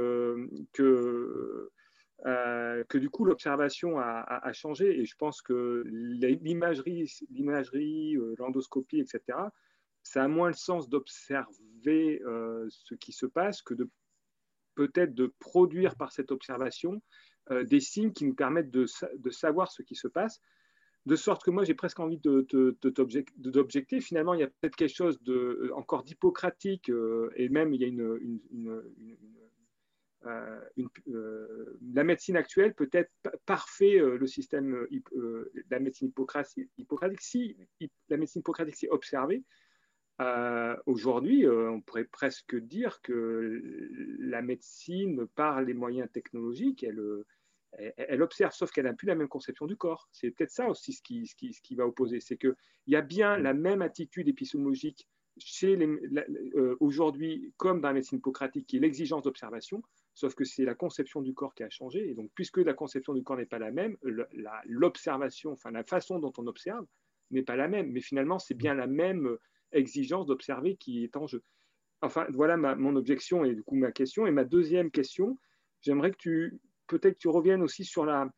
[2.25, 9.37] euh, que, du coup l'observation a, changé et je pense que l'imagerie, l'imagerie, l'endoscopie, etc.
[10.03, 12.21] Ça a moins le sens d'observer
[12.69, 13.89] ce qui se passe que de
[14.75, 17.01] peut-être de produire par cette observation
[17.49, 18.85] des signes qui nous permettent de,
[19.31, 20.41] savoir ce qui se passe
[21.05, 22.45] de sorte que moi, j'ai presque envie de,
[23.35, 23.99] d'objecter.
[24.01, 27.81] Finalement, il y a peut-être quelque chose de, euh, encore d'hippocratique, euh, et même il
[27.81, 28.83] y a une,
[30.25, 30.59] euh,
[31.93, 33.11] la médecine actuelle peut-être
[33.45, 34.87] parfait le système
[35.69, 36.69] la médecine hippocratique.
[37.19, 37.57] Si
[38.09, 39.43] la médecine hippocratique s'est observée,
[40.85, 43.61] aujourd'hui, on pourrait presque dire que
[44.19, 46.83] la médecine, par les moyens technologiques,
[47.77, 50.09] elle observe, sauf qu'elle n'a plus la même conception du corps.
[50.11, 52.19] C'est peut-être ça aussi ce qui, va opposer.
[52.19, 52.55] C'est qu'il
[52.87, 55.07] y a bien la même attitude épistémologique
[55.63, 59.81] euh, aujourd'hui, comme dans la médecine hippocratique, qui est l'exigence d'observation,
[60.19, 62.09] sauf que c'est la conception du corps qui a changé.
[62.09, 63.95] Et donc, puisque la conception du corps n'est pas la même,
[64.65, 66.85] l'observation, enfin la façon dont on observe
[67.31, 67.91] n'est pas la même.
[67.91, 69.37] Mais finalement, c'est bien la même
[69.71, 71.41] exigence d'observer qui est en jeu.
[72.01, 74.27] Enfin, voilà ma, mon objection et du coup ma question.
[74.27, 75.37] Et ma deuxième question,
[75.81, 78.29] j'aimerais que tu peut-être tu reviennes aussi sur la,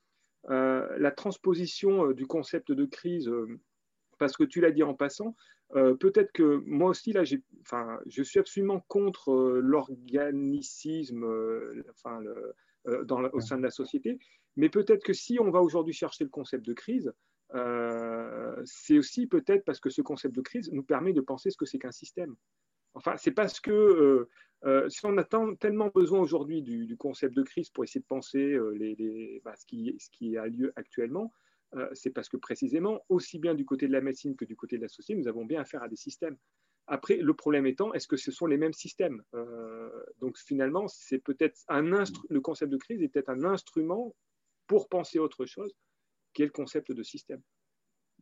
[0.50, 3.60] euh, la transposition euh, du concept de crise, euh,
[4.22, 5.36] parce que tu l'as dit en passant.
[5.74, 7.24] peut-être que moi aussi, là,
[7.62, 11.26] enfin, je suis absolument contre l'organicisme
[11.90, 12.22] enfin,
[13.06, 14.20] dans, au sein de la société,
[14.56, 17.12] mais peut-être que si on va aujourd'hui chercher le concept de crise,
[18.66, 21.66] c'est aussi peut-être parce que ce concept de crise nous permet de penser ce que
[21.66, 22.36] c'est qu'un système.
[22.94, 24.28] Enfin, c'est parce que
[24.64, 25.24] euh, si on a
[25.60, 29.66] tellement besoin aujourd'hui du, concept de crise pour essayer de penser euh, les, bah, ce,
[29.66, 31.34] qui, ce, qui, a lieu actuellement,
[31.76, 34.78] euh, c'est parce que précisément, aussi bien du côté de la médecine que du côté
[34.78, 36.38] de la société, nous avons bien affaire à des systèmes.
[36.88, 39.24] Après, le problème étant, est-ce que ce sont les mêmes systèmes?
[40.20, 44.14] Donc finalement, c'est peut-être un le concept de crise est peut-être un instrument
[44.68, 45.74] pour penser autre chose,
[46.34, 47.42] qui est le concept de système.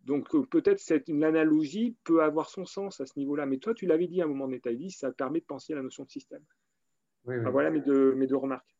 [0.03, 3.45] Donc euh, peut-être une analogie peut avoir son sens à ce niveau-là.
[3.45, 5.73] Mais toi, tu l'avais dit à un moment donné, tu dit, ça permet de penser
[5.73, 6.43] à la notion de système.
[7.23, 8.75] voilà mes deux, mes deux remarques.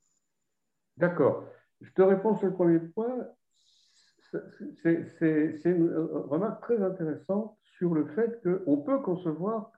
[0.98, 1.46] D'accord.
[1.82, 3.28] Je te réponds sur le premier point.
[4.32, 5.94] C'est une
[6.28, 9.72] remarque très intéressante sur le fait qu'on peut concevoir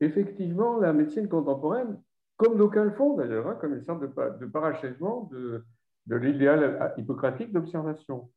[0.00, 2.00] effectivement la médecine contemporaine,
[2.36, 5.64] comme d'aucuns le font d'ailleurs, hein, comme une sorte de, parachèvement de,
[6.08, 8.30] l'idéal hippocratique d'observation.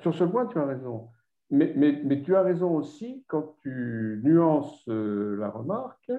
[0.00, 1.08] Sur ce point, tu as raison.
[1.50, 6.12] Mais, tu as raison aussi quand tu nuances euh, la remarque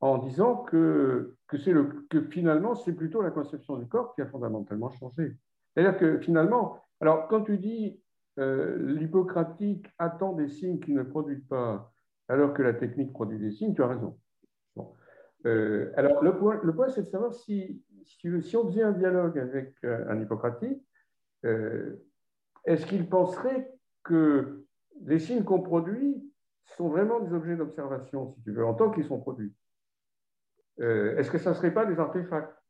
[0.00, 5.36] en disant que, que finalement, c'est plutôt la conception du corps qui a fondamentalement changé.
[5.72, 8.00] C'est-à-dire que finalement, alors quand tu dis
[8.38, 11.92] euh, l'hypocratique attend des signes qui ne produisent pas,
[12.28, 14.18] alors que la technique produit des signes, tu as raison.
[15.44, 19.74] Euh, alors le point, c'est de savoir si, si, si, on faisait un dialogue avec
[19.82, 20.80] un hippocratique,
[21.42, 23.68] est-ce qu'il penserait
[24.04, 24.64] que
[25.04, 26.22] les signes qu'on produit
[26.76, 29.52] sont vraiment des objets d'observation, si tu veux, en tant qu'ils sont produits?
[30.78, 32.61] Est-ce que ça ne serait pas des artefacts?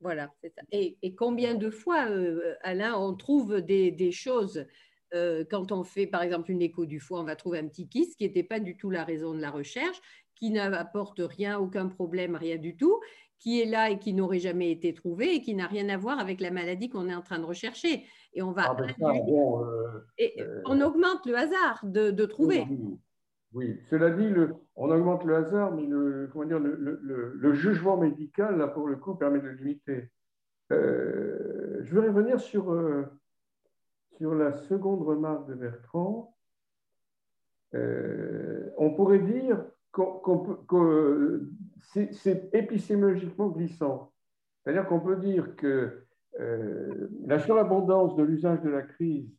[0.00, 0.62] Voilà, c'est ça.
[0.72, 4.66] Et, combien de fois, euh, Alain, on trouve des, choses
[5.14, 7.88] euh, quand on fait, par exemple, une écho du foie, on va trouver un petit
[7.88, 10.00] kyste qui n'était pas du tout la raison de la recherche,
[10.34, 13.00] qui n'apporte rien, aucun problème, rien du tout,
[13.38, 16.18] qui est là et qui n'aurait jamais été trouvé et qui n'a rien à voir
[16.18, 18.04] avec la maladie qu'on est en train de rechercher.
[18.34, 18.66] Et on va.
[18.68, 20.36] Ah ben euh, et
[20.66, 22.66] on augmente le hasard de, trouver.
[22.68, 22.98] Oui,
[23.90, 24.32] cela dit,
[24.74, 29.14] on augmente le hasard, mais le, comment dire, le, jugement médical, là, pour le coup,
[29.14, 30.10] permet de limiter.
[30.72, 33.04] Euh, je veux revenir sur, euh,
[34.16, 36.36] sur la seconde remarque de Bertrand.
[37.74, 39.64] Euh, on pourrait dire
[40.68, 41.48] que
[42.12, 44.12] c'est épistémologiquement glissant.
[44.62, 46.02] C'est-à-dire qu'on peut dire que
[47.24, 49.30] la surabondance de l'usage de la crise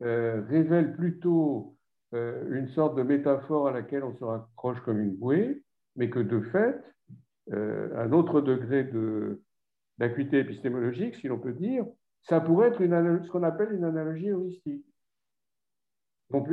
[0.00, 1.71] révèle plutôt
[2.12, 5.62] une sorte de métaphore à laquelle on se raccroche comme une bouée,
[5.96, 6.80] mais que de fait,
[7.52, 8.88] euh, un autre degré
[9.98, 11.84] d'acuité épistémologique, si l'on peut dire,
[12.22, 14.86] ça pourrait être ce qu'on appelle une analogie heuristique,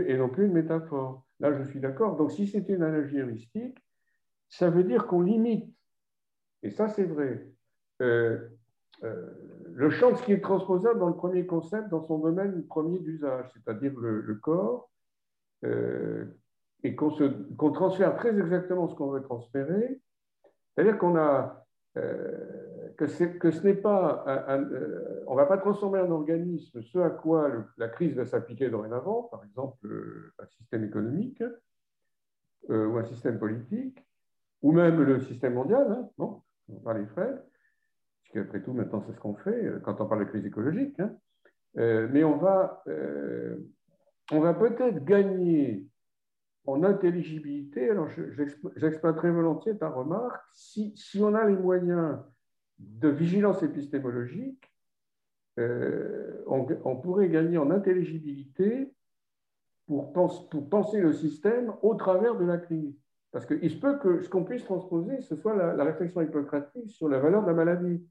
[0.08, 1.26] et non plus une métaphore.
[1.40, 2.18] Là, je suis d'accord.
[2.18, 3.78] Donc, si c'est une analogie heuristique,
[4.50, 5.74] ça veut dire qu'on limite,
[6.64, 7.48] et ça c'est vrai,
[8.02, 8.40] euh,
[9.74, 13.00] le champ de ce qui est transposable dans le premier concept, dans son domaine premier
[13.00, 14.89] d'usage, c'est-à-dire le, corps, euh,
[15.64, 20.02] et qu'on transfère très exactement ce qu'on veut transférer,
[20.74, 21.66] c'est-à-dire qu'on a
[21.98, 27.00] euh, que, que, ce n'est pas euh, on ne va pas transformer un organisme ce
[27.00, 29.90] à quoi la crise va s'appliquer dorénavant, par exemple
[30.38, 31.44] un système économique
[32.68, 34.06] ou un système politique,
[34.62, 37.42] ou même le système mondial, hein, non on parle des Fred,
[38.22, 41.16] puisqu'après tout maintenant c'est ce qu'on fait quand on parle de crise écologique, hein.
[41.76, 42.84] mais on va
[44.32, 45.88] on va peut-être gagner
[46.66, 47.90] en intelligibilité.
[47.90, 48.08] Alors,
[48.76, 50.44] j'exploiterai volontiers ta remarque.
[50.54, 52.20] Si, on a les moyens
[52.78, 54.64] de vigilance épistémologique,
[55.60, 58.94] euh, on, pourrait gagner en intelligibilité
[59.88, 60.14] pour,
[60.70, 62.96] penser le système au travers de la crise.
[63.32, 67.10] Parce qu'il se peut que ce qu'on puisse transposer, ce soit la, réflexion hippocratique sur
[67.10, 68.04] la valeur de la maladie,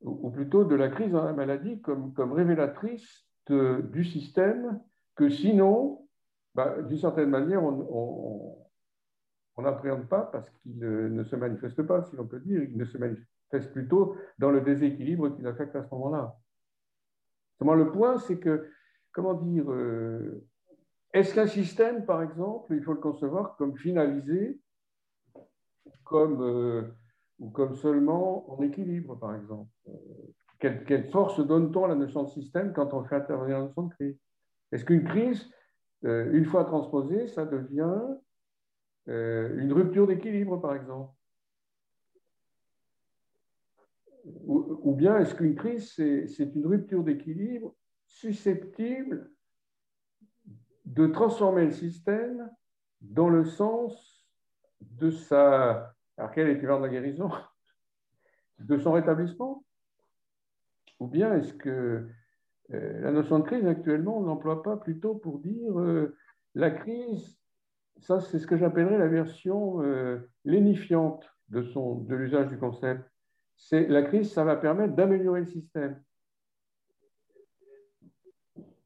[0.00, 4.80] ou, plutôt de la crise dans la maladie comme, révélatrice du système
[5.18, 6.06] que sinon,
[6.54, 8.56] bah, d'une certaine manière, on
[9.58, 12.62] n'appréhende pas parce qu'il ne se manifeste pas, si l'on peut dire.
[12.62, 16.36] Il ne se manifeste plutôt dans le déséquilibre qu'il affecte à ce moment-là.
[17.58, 18.70] Seulement, le point, c'est que,
[19.10, 20.46] comment dire, euh,
[21.12, 24.60] est-ce qu'un système, par exemple, il faut le concevoir comme finalisé,
[26.04, 26.82] comme, euh,
[27.40, 29.70] ou comme seulement en équilibre, par exemple?
[29.88, 29.92] Euh,
[30.60, 33.94] quelle, force donne-t-on à la notion de système quand on fait intervenir la notion de
[33.94, 34.16] crise
[34.72, 35.50] est-ce qu'une crise,
[36.04, 38.00] euh, une fois transposée, ça devient
[39.08, 41.12] euh, une rupture d'équilibre, par exemple?
[44.44, 47.74] Ou, bien est-ce qu'une crise, c'est une rupture d'équilibre
[48.06, 49.30] susceptible
[50.84, 52.50] de transformer le système
[53.00, 54.26] dans le sens
[54.80, 55.94] de sa...
[56.16, 57.30] Alors, quel est de la guérison?
[58.58, 59.64] De son rétablissement?
[61.00, 62.08] Ou bien est-ce que
[62.70, 66.16] la notion de crise, actuellement, on n'emploie pas plutôt pour dire euh,
[66.54, 67.38] la crise,
[67.98, 73.02] ça c'est ce que j'appellerais la version euh, lénifiante de, de l'usage du concept.
[73.56, 76.00] C'est la crise, ça va permettre d'améliorer le système.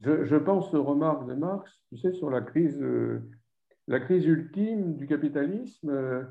[0.00, 2.84] Je, pense aux remarques de Marx, tu sais, sur la crise,
[3.86, 6.26] la crise ultime du capitalisme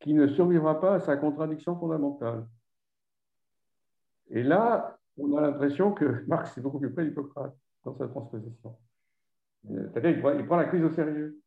[0.00, 2.46] qui ne survivra pas à sa contradiction fondamentale.
[4.28, 7.54] Et là, on a l'impression que Marx est beaucoup plus près d'Hippocrate
[7.84, 8.76] dans sa transposition.
[9.70, 11.38] Euh, c'est-à-dire qu'il prend, la crise au sérieux.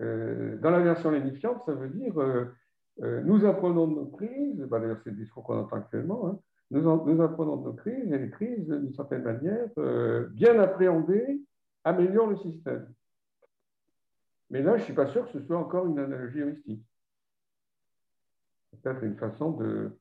[0.00, 4.78] Euh, dans la version lénifiante, ça veut dire euh, nous apprenons de nos crises, bah,
[4.78, 6.38] d'ailleurs c'est le discours qu'on entend actuellement, hein,
[6.70, 9.68] nous, apprenons de nos crises et les crises, d'une certaine manière,
[10.30, 11.40] bien appréhendées,
[11.84, 12.92] améliorent le système.
[14.50, 16.82] Mais là, je ne suis pas sûr que ce soit encore une analogie heuristique.
[18.82, 19.96] Peut-être une façon de,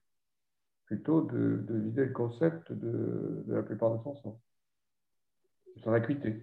[0.85, 4.37] plutôt de, vider le concept de, la plupart de son sens,
[5.75, 6.41] de son acuité.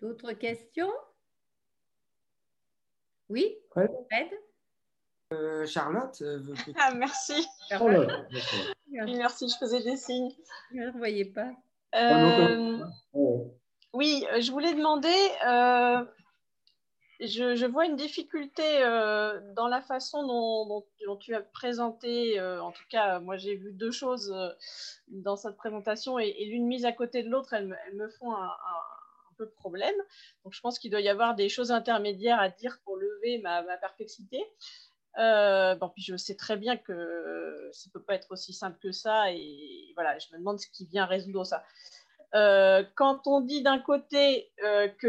[0.00, 0.92] D'autres questions?
[3.28, 3.54] Oui?
[3.70, 3.90] Fred,
[5.32, 6.22] euh, Charlotte
[6.76, 7.46] Ah, merci.
[8.90, 10.32] Merci, je faisais des signes.
[10.72, 11.52] Je ne voyais pas.
[11.94, 12.80] Euh,
[13.92, 15.08] oui, euh, je voulais demander,
[15.46, 16.04] euh,
[17.20, 22.40] je, vois une difficulté euh, dans la façon dont, tu as présenté.
[22.40, 24.32] En tout cas, moi, j'ai vu deux choses
[25.08, 28.50] dans cette présentation et, l'une mise à côté de l'autre, elles, me font un,
[29.36, 29.94] peu de problème.
[30.44, 33.62] Donc, je pense qu'il doit y avoir des choses intermédiaires à dire pour lever ma
[33.78, 34.38] perplexité.
[35.16, 38.92] bon, puis je sais très bien que ça ne peut pas être aussi simple que
[38.92, 41.64] ça et voilà, je me demande ce qui vient résoudre ça.
[42.34, 45.08] Euh, quand on dit d'un côté euh, que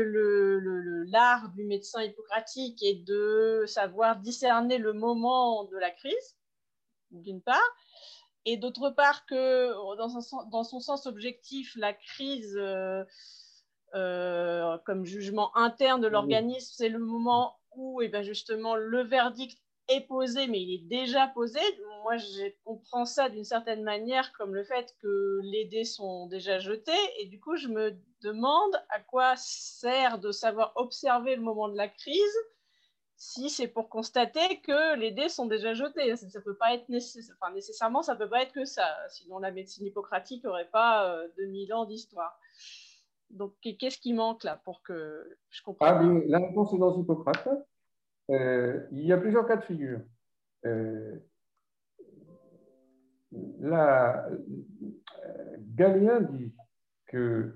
[1.11, 6.37] l'art du médecin hippocratique est de savoir discerner le moment de la crise,
[7.11, 7.75] d'une part,
[8.45, 13.05] et d'autre part que dans son, sens objectif, la crise euh,
[14.85, 20.01] comme jugement interne de l'organisme, c'est le moment où eh bien, justement le verdict est
[20.01, 21.59] posé, mais il est déjà posé.
[22.03, 26.59] Moi, je comprends ça d'une certaine manière comme le fait que les dés sont déjà
[26.59, 26.91] jetés.
[27.19, 31.77] Et du coup, je me demande à quoi sert de savoir observer le moment de
[31.77, 32.37] la crise
[33.15, 36.15] si c'est pour constater que les dés sont déjà jetés.
[36.15, 38.97] Ça, ne peut pas être nécessairement, ça peut pas être que ça.
[39.09, 42.39] Sinon, la médecine hippocratique n'aurait pas 2000 euh, ans d'histoire.
[43.29, 46.23] Donc, qu'est-ce qui manque là pour que je comprenne?
[46.23, 47.47] Ah, La réponse est dans Hippocrate.
[48.31, 49.99] Euh, il y a plusieurs cas de figure.
[50.65, 51.15] Euh,
[53.59, 56.53] la, euh, Galien dit
[57.09, 57.53] qu'il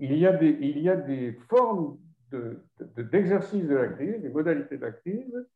[0.00, 1.98] il y, a des, il y a des formes
[2.96, 5.46] d'exercice de, de, la crise, des modalités de la crise,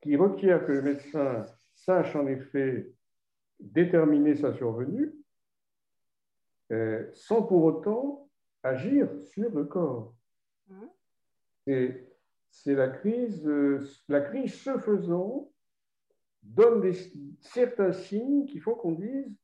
[0.00, 1.44] qui requièrent que le médecin
[1.74, 2.92] sache en effet
[3.60, 5.12] déterminer sa survenue,
[7.12, 8.28] sans pour autant
[8.62, 10.14] agir sur le corps.
[10.68, 10.86] Mmh.
[11.66, 12.09] Et
[12.50, 15.50] c'est la crise, euh, la crise se faisant
[16.42, 16.94] donne des,
[17.40, 19.36] certains signes qui font qu'on dise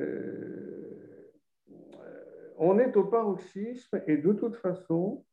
[0.00, 1.32] euh,
[2.58, 5.24] on est au paroxysme et de toute façon,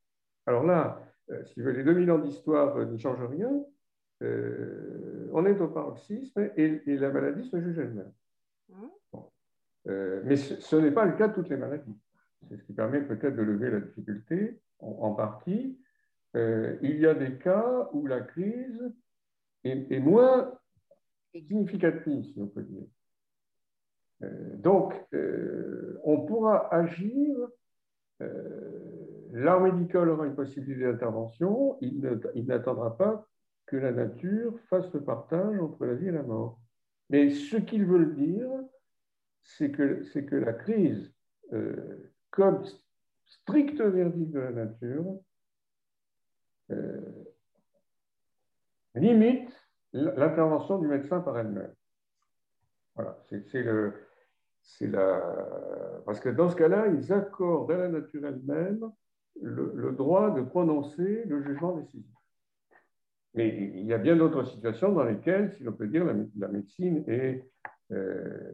[0.45, 3.51] alors là, euh, si les 2000 ans d'histoire ne changent rien,
[4.21, 8.13] on est au paroxysme et, la maladie se juge elle-même.
[10.23, 11.99] mais ce, n'est pas le cas de toutes les maladies.
[12.47, 15.77] C'est ce qui permet peut-être de lever la difficulté en partie.
[16.35, 18.91] Euh, il y a des cas où la crise
[19.63, 20.57] est, moins
[21.33, 22.87] significative, si on peut dire.
[24.23, 27.37] Euh, donc, euh, on pourra agir.
[29.31, 31.77] L'art médical aura une possibilité d'intervention.
[31.81, 31.99] Il
[32.45, 33.27] n'attendra pas
[33.65, 36.59] que la nature fasse le partage entre la vie et la mort.
[37.09, 38.49] Mais ce qu'ils veulent dire,
[39.41, 41.13] c'est que, que la crise,
[42.29, 42.63] comme
[43.25, 45.19] strict verdict de la nature,
[48.95, 49.49] limite
[49.93, 51.73] l'intervention du médecin par elle-même.
[52.95, 53.93] Voilà, c'est le.
[54.81, 55.21] La...
[56.05, 58.89] Parce que dans ce cas-là, ils accordent à la nature elle-même
[59.41, 62.05] le, droit de prononcer le jugement décisif.
[63.33, 66.05] Mais il y a bien d'autres situations dans lesquelles, si l'on peut dire,
[66.37, 67.43] la, médecine est
[67.91, 68.51] euh,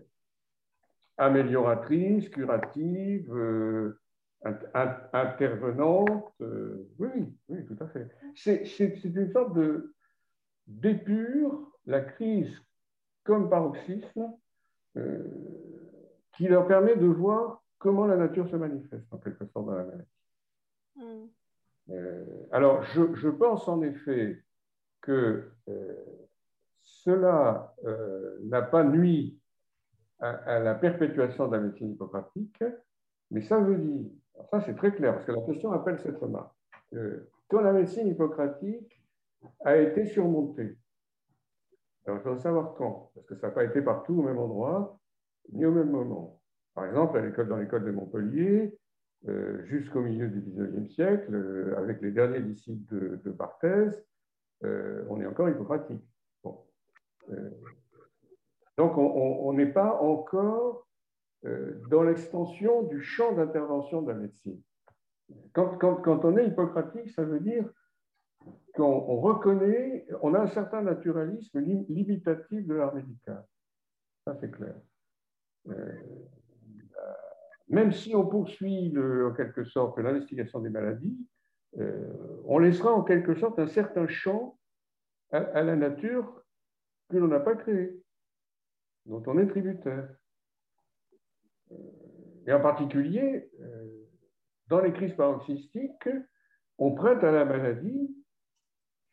[1.17, 3.99] amélioratrice, curative, euh,
[4.43, 6.33] intervenante.
[6.41, 7.09] Euh, oui,
[7.49, 8.07] oui, tout à fait.
[8.35, 9.93] C'est une sorte de
[10.67, 12.55] d'épure, la crise
[13.23, 14.33] comme paroxysme,
[14.97, 15.23] euh,
[16.37, 19.83] qui leur permet de voir comment la nature se manifeste, en quelque sorte, dans la
[19.83, 20.03] maladie.
[20.95, 21.27] Mm.
[21.89, 24.43] Euh, alors, je, je, pense en effet
[25.01, 25.51] que
[26.83, 27.73] cela
[28.43, 29.39] n'a pas nuit
[30.19, 32.63] à, à, la perpétuation de la médecine hippocratique,
[33.31, 34.11] mais ça veut dire
[34.49, 36.53] ça, c'est très clair, parce que la question appelle cette remarque.
[37.47, 39.03] quand la médecine hippocratique
[39.63, 40.77] a été surmontée,
[42.05, 44.99] alors il faut savoir quand, parce que ça n'a pas été partout au même endroit,
[45.51, 46.41] ni au même moment.
[46.73, 48.77] Par exemple, à l'école, dans l'école de Montpellier,
[49.27, 53.93] euh, jusqu'au milieu du 19e siècle, euh, avec les derniers disciples de, Barthès,
[54.63, 56.01] euh, on est encore hippocratique.
[58.77, 60.87] donc, on n'est pas encore
[61.43, 64.61] dans l'extension du champ d'intervention de la médecine.
[65.53, 67.69] Quand, on est hippocratique, ça veut dire
[68.73, 73.45] qu'on reconnaît, on a un certain naturalisme limitatif de l'art médical.
[74.25, 74.75] Ça, c'est clair.
[75.67, 75.93] Euh,
[77.67, 81.17] même si on poursuit en quelque sorte l'investigation des maladies,
[81.77, 84.57] euh, on laissera en quelque sorte un certain champ
[85.31, 86.43] à, à la nature
[87.09, 88.01] que l'on n'a pas créé,
[89.05, 90.09] dont on est tributaire.
[92.49, 94.07] Et en particulier, euh,
[94.67, 96.09] dans les crises paroxystiques,
[96.77, 98.15] on prête à la maladie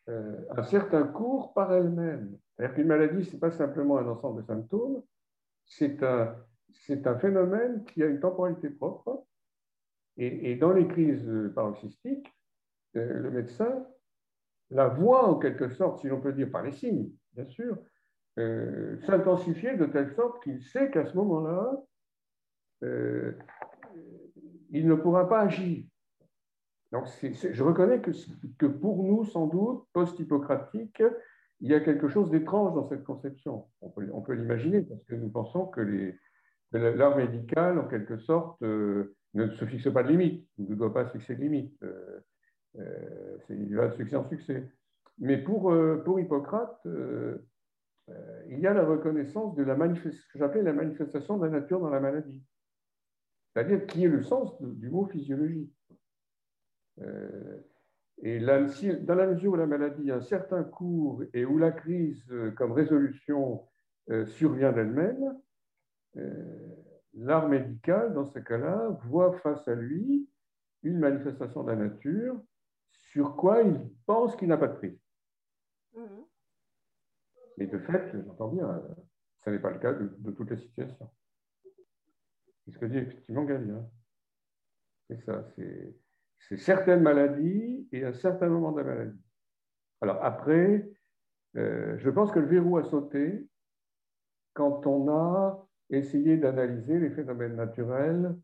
[0.08, 2.38] euh, un certain cours par elle-même.
[2.56, 5.02] C'est-à-dire qu'une maladie, ce n'est pas simplement un ensemble de symptômes,
[5.66, 6.34] c'est un,
[7.18, 9.26] phénomène qui a une temporalité propre.
[10.18, 12.32] Et, dans les crises paroxystiques,
[12.96, 13.86] euh, le médecin
[14.70, 17.76] la voix, en quelque sorte, si l'on peut dire par les signes, bien sûr,
[18.36, 21.84] s'intensifier de telle sorte qu'il sait qu'à ce moment-là,
[22.82, 23.32] euh,
[24.70, 25.84] il ne pourra pas agir.
[26.92, 31.02] Donc, je reconnais que, pour nous, sans doute, post-hippocratique,
[31.60, 33.66] il y a quelque chose d'étrange dans cette conception.
[33.80, 36.14] On peut, l'imaginer parce que nous pensons que,
[36.72, 41.06] l'art médical, en quelque sorte, euh, ne se fixe pas de limite, ne doit pas
[41.06, 41.76] se fixer de limite.
[41.82, 42.20] Euh,
[42.78, 44.68] euh, il va de succès en succès.
[45.18, 45.74] Mais pour,
[46.18, 46.86] Hippocrate,
[48.48, 51.88] il y a la reconnaissance de ce que j'appelais la manifestation de la nature dans
[51.88, 52.44] la maladie.
[53.56, 55.72] C'est-à-dire qui est le sens du mot physiologie.
[58.22, 62.22] Et dans la mesure où la maladie a un certain cours et où la crise
[62.30, 63.66] euh, comme résolution
[64.10, 65.38] euh, survient d'elle-même,
[66.16, 66.76] euh,
[67.14, 70.28] l'art médical, dans ce cas-là, voit face à lui
[70.82, 72.38] une manifestation de la nature
[72.90, 74.98] sur quoi il pense qu'il n'a pas de prise.
[75.94, 76.24] Mhm.
[77.58, 78.82] Et de fait, j'entends bien,
[79.44, 81.10] ce n'est pas le cas de, toutes les situations.
[82.66, 83.46] C'est ce que dit effectivement.
[83.48, 83.86] Hein.
[85.08, 85.44] C'est ça,
[86.48, 89.22] c'est certaines maladies et un certain moment de la maladie.
[90.00, 90.90] Alors après,
[91.56, 93.48] euh, je pense que le verrou a sauté
[94.52, 98.36] quand on a essayé d'analyser les phénomènes naturels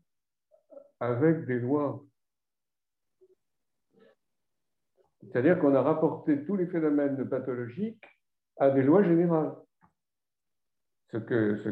[0.99, 2.03] avec des lois.
[5.21, 8.05] C'est-à-dire qu'on a rapporté tous les phénomènes pathologiques
[8.57, 9.53] à des lois générales,
[11.11, 11.69] ce qu'un ce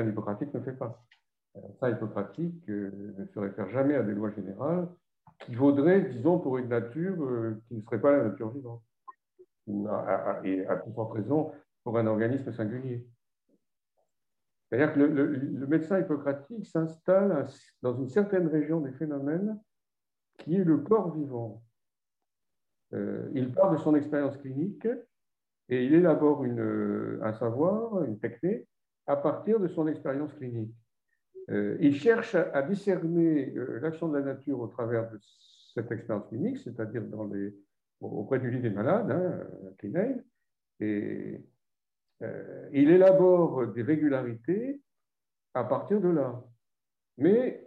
[0.00, 1.04] hippocratique ne fait pas.
[1.80, 4.88] Ça, hippocratique euh, ne se réfère jamais à des lois générales,
[5.40, 8.82] qui vaudrait, disons, pour une nature euh, qui ne serait pas la nature vivante,
[10.44, 11.52] et à plus forte raison
[11.82, 13.06] pour un organisme singulier.
[14.68, 17.46] C'est-à-dire que le, médecin hippocratique s'installe
[17.82, 19.60] dans une certaine région des phénomènes
[20.38, 21.62] qui est le corps vivant.
[22.92, 24.86] Euh, il part de son expérience clinique
[25.68, 28.66] et il élabore un savoir, une technique,
[29.06, 30.74] à partir de son expérience clinique.
[31.50, 35.18] Euh, il cherche à, discerner euh, l'action de la nature au travers de
[35.74, 37.02] cette expérience clinique, c'est-à-dire
[38.00, 39.46] auprès du lit des malades, hein,
[40.80, 41.40] et
[42.22, 44.80] euh, il élabore des régularités
[45.54, 46.42] à partir de là.
[47.18, 47.64] Mais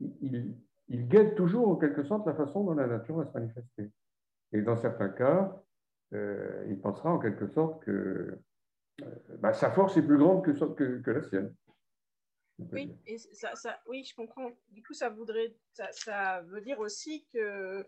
[0.00, 0.56] il,
[0.88, 3.90] guette toujours en quelque sorte la façon dont la nature va se manifester.
[4.52, 5.62] Et dans certains cas,
[6.12, 8.38] il pensera en quelque sorte que
[9.38, 11.54] bah, sa force est plus grande que la sienne.
[12.72, 14.50] Oui, et ça, ça, oui, je comprends.
[14.70, 17.86] Du coup, ça, voudrait, ça, ça veut dire aussi que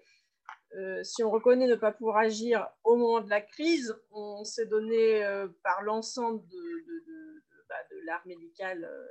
[0.77, 4.67] euh, si on reconnaît ne pas pouvoir agir au moment de la crise, on s'est
[4.67, 9.07] donné euh, par l'ensemble de, de, de, bah, de l'art médical euh,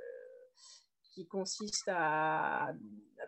[1.12, 2.72] qui consiste à,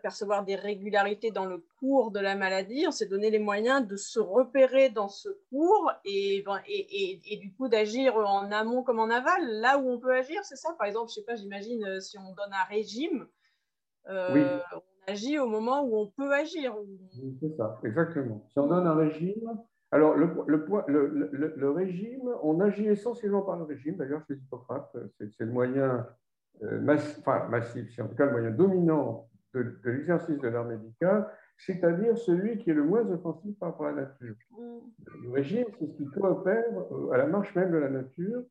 [0.02, 2.84] percevoir des régularités dans le cours de la maladie.
[2.86, 7.36] On s'est donné les moyens de se repérer dans ce cours et, ben, et, et,
[7.36, 10.74] du coup d'agir en amont comme en aval, là où on peut agir, c'est ça
[10.78, 13.26] Par exemple, je sais pas, j'imagine euh, si on donne un régime,
[14.08, 16.74] euh, on agit au moment où on peut agir.
[17.40, 18.44] c'est ça, exactement.
[18.52, 19.58] Si on donne un régime,
[19.92, 24.90] alors le, le, le, le, régime, on agit essentiellement par le régime, d'ailleurs chez Hippocrate,
[25.18, 26.04] c'est le moyen
[26.62, 31.28] euh, massif, c'est en tout cas le moyen dominant de, l'exercice de l'art médical,
[31.58, 34.34] c'est-à-dire celui qui est le moins offensif par rapport à la nature.
[35.22, 38.42] Le régime, c'est ce qui coopère euh, à la marche même de la nature,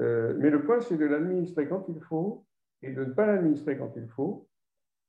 [0.00, 2.46] euh, mais le point, c'est de l'administrer quand il faut
[2.82, 4.48] et de ne pas l'administrer quand il faut,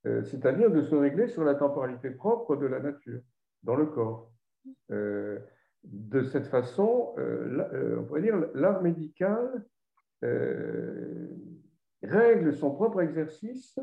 [0.03, 3.21] c'est-à-dire de se régler sur la temporalité propre de la nature,
[3.63, 4.31] dans le corps.
[4.89, 9.63] de cette façon, on pourrait dire l'art médical
[12.03, 13.79] règle son propre exercice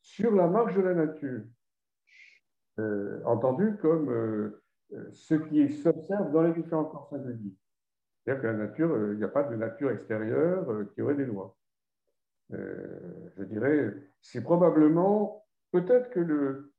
[0.00, 1.42] sur la marge de la nature,
[2.78, 4.62] euh, entendu comme euh,
[5.12, 7.54] ce qui s'observe dans les différents corps singuliers.
[8.24, 11.26] C'est-à-dire que la nature, euh, il n'y a pas de nature extérieure qui aurait des
[11.26, 11.56] lois.
[12.50, 16.72] je dirais, c'est probablement, peut-être que le,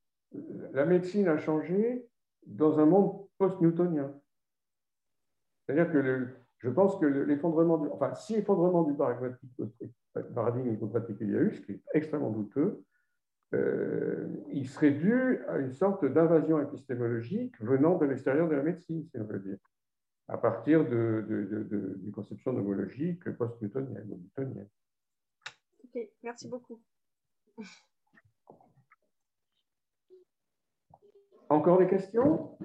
[0.74, 2.08] la médecine a changé
[2.46, 4.14] dans un monde post-newtonien.
[5.66, 6.28] C'est-à-dire que
[6.64, 8.96] je pense que l'effondrement, du, enfin, si effondrement du
[10.34, 12.86] paradigme hippocratique qu'il y a eu, ce qui est extrêmement douteux,
[13.54, 19.04] euh, il serait dû à une sorte d'invasion épistémologique venant de l'extérieur de la médecine,
[19.04, 19.58] si on veut dire,
[20.30, 24.70] à partir de, de, d'une conception nomologique post-newtonienne.
[25.84, 26.82] Ok, merci beaucoup.
[31.50, 32.58] Encore des questions?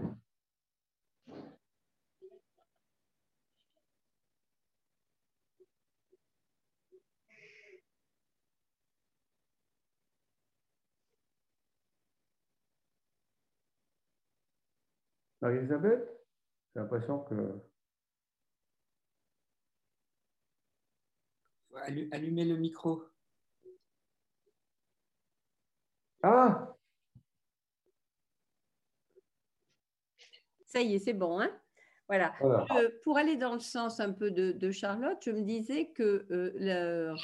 [15.40, 16.08] Marie-Elisabeth
[16.74, 17.60] J'ai l'impression que.
[22.10, 23.04] Allumez le micro.
[26.22, 26.74] Ah
[30.66, 31.40] Ça y est, c'est bon.
[31.40, 31.50] Hein
[32.08, 32.34] voilà.
[33.04, 37.14] pour aller dans le sens un peu de, Charlotte, je me disais que euh,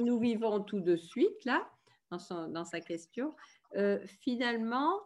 [0.00, 1.68] nous vivons tout de suite, là,
[2.10, 3.34] dans, sa question,
[3.76, 5.00] euh, finalement,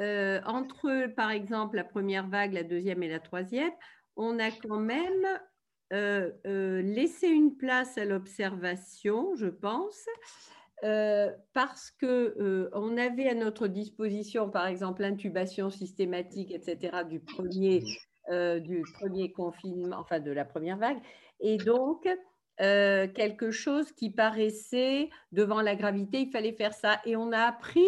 [0.00, 3.72] euh, entre, par exemple, la première vague, la deuxième et la troisième,
[4.16, 5.26] on a quand même
[6.44, 10.06] laissé une place à l'observation, je pense,
[10.82, 17.84] parce que on avait à notre disposition, par exemple, l'intubation systématique, etc., du premier
[18.30, 20.96] euh, du premier confinement, enfin de la première vague,
[21.40, 22.08] et donc
[22.62, 27.40] euh, quelque chose qui paraissait devant la gravité, il fallait faire ça, et on a
[27.40, 27.86] appris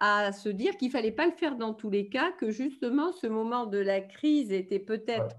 [0.00, 3.26] à se dire qu'il fallait pas le faire dans tous les cas, que justement ce
[3.26, 5.36] moment de la crise était peut-être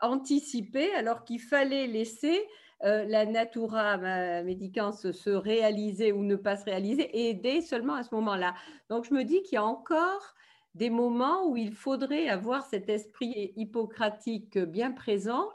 [0.00, 2.40] anticipé, alors qu'il fallait laisser
[2.84, 3.96] euh, la natura
[4.42, 8.54] médicans se réaliser ou ne pas se réaliser et aider seulement à ce moment-là.
[8.88, 10.34] Donc je me dis qu'il y a encore
[10.74, 15.48] des moments où il faudrait avoir cet esprit hippocratique bien présent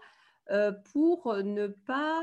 [0.49, 2.19] euh, pour ne pas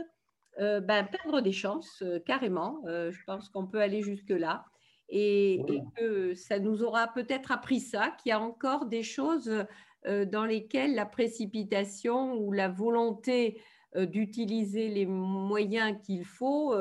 [0.58, 2.80] euh, ben, perdre des chances carrément.
[2.86, 4.64] je pense qu'on peut aller jusque-là.
[5.08, 5.60] Et,
[5.96, 9.64] que ça nous aura peut-être appris ça, qu'il y a encore des choses
[10.04, 13.60] dans lesquelles la précipitation ou la volonté
[13.96, 16.74] d'utiliser les moyens qu'il faut,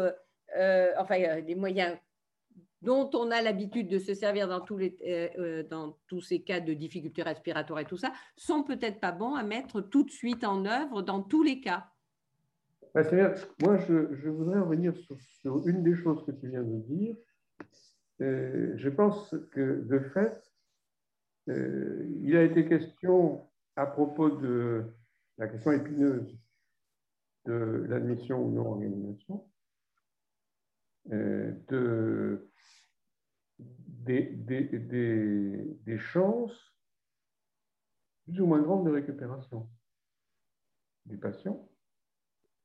[0.98, 1.98] enfin les moyens
[2.86, 6.42] dont on a l'habitude de se servir dans tous, les, euh, euh, dans tous ces
[6.42, 10.12] cas de difficultés respiratoires et tout ça, sont peut-être pas bons à mettre tout de
[10.12, 11.88] suite en œuvre dans tous les cas?
[12.94, 13.02] Bah,
[13.62, 14.94] moi, je, voudrais revenir
[15.42, 17.16] sur, une des choses que tu viens de dire.
[18.22, 20.52] Euh, je pense que, de fait,
[21.48, 24.84] il a été question à propos de
[25.38, 26.36] la question épineuse
[27.46, 29.48] de l'admission ou non organisation,
[31.06, 32.50] de
[34.06, 36.76] des, chances
[38.26, 39.70] plus ou moins grandes de récupération
[41.06, 41.70] du patient.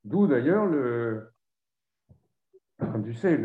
[0.03, 1.31] D'où d'ailleurs, le,
[3.03, 3.37] tu sais,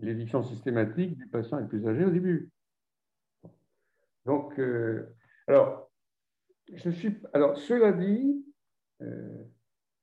[0.00, 2.50] l'éviction systématique du patient le plus âgé au début.
[4.24, 5.14] Donc, euh,
[5.46, 5.90] alors,
[6.68, 8.44] cela dit,
[9.02, 9.44] euh,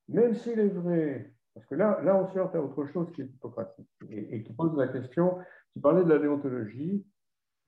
[0.07, 3.21] même s'il est vrai, parce que là, là, on se heurte à autre chose qui
[3.21, 5.37] est hippocratique et, et qui pose la question
[5.73, 7.05] tu parlais de la déontologie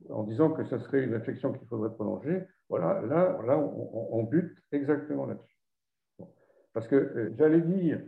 [0.10, 2.44] en disant que ce serait une réflexion qu'il faudrait prolonger.
[2.70, 5.58] Voilà, là, là on, bute exactement là-dessus.
[6.74, 8.02] Parce que euh, j'allais dire,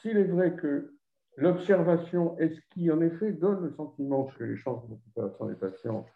[0.00, 0.93] s'il est vrai que
[1.36, 6.06] l'observation est ce qui, en effet, donne le sentiment que les chances de des patients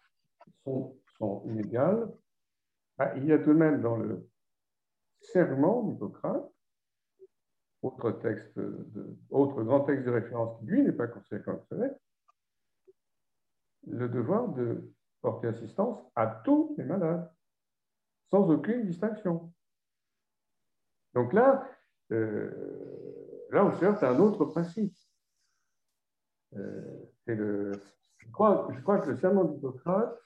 [0.63, 0.95] sont,
[1.45, 2.09] inégales,
[2.97, 4.29] bah, il y a tout de même dans le
[5.19, 6.49] serment d'Hippocrate,
[7.81, 8.59] autre, texte
[9.29, 11.61] autre grand texte de référence qui, lui, n'est pas considéré comme
[13.87, 17.29] le devoir de porter assistance à tous les malades,
[18.29, 19.51] sans aucune distinction.
[21.13, 21.67] Donc là,
[22.11, 24.95] euh, là on cherche un autre principe.
[26.57, 26.81] Euh,
[27.25, 27.73] le,
[28.17, 30.17] je, crois, je crois que le serment d'Hippocrate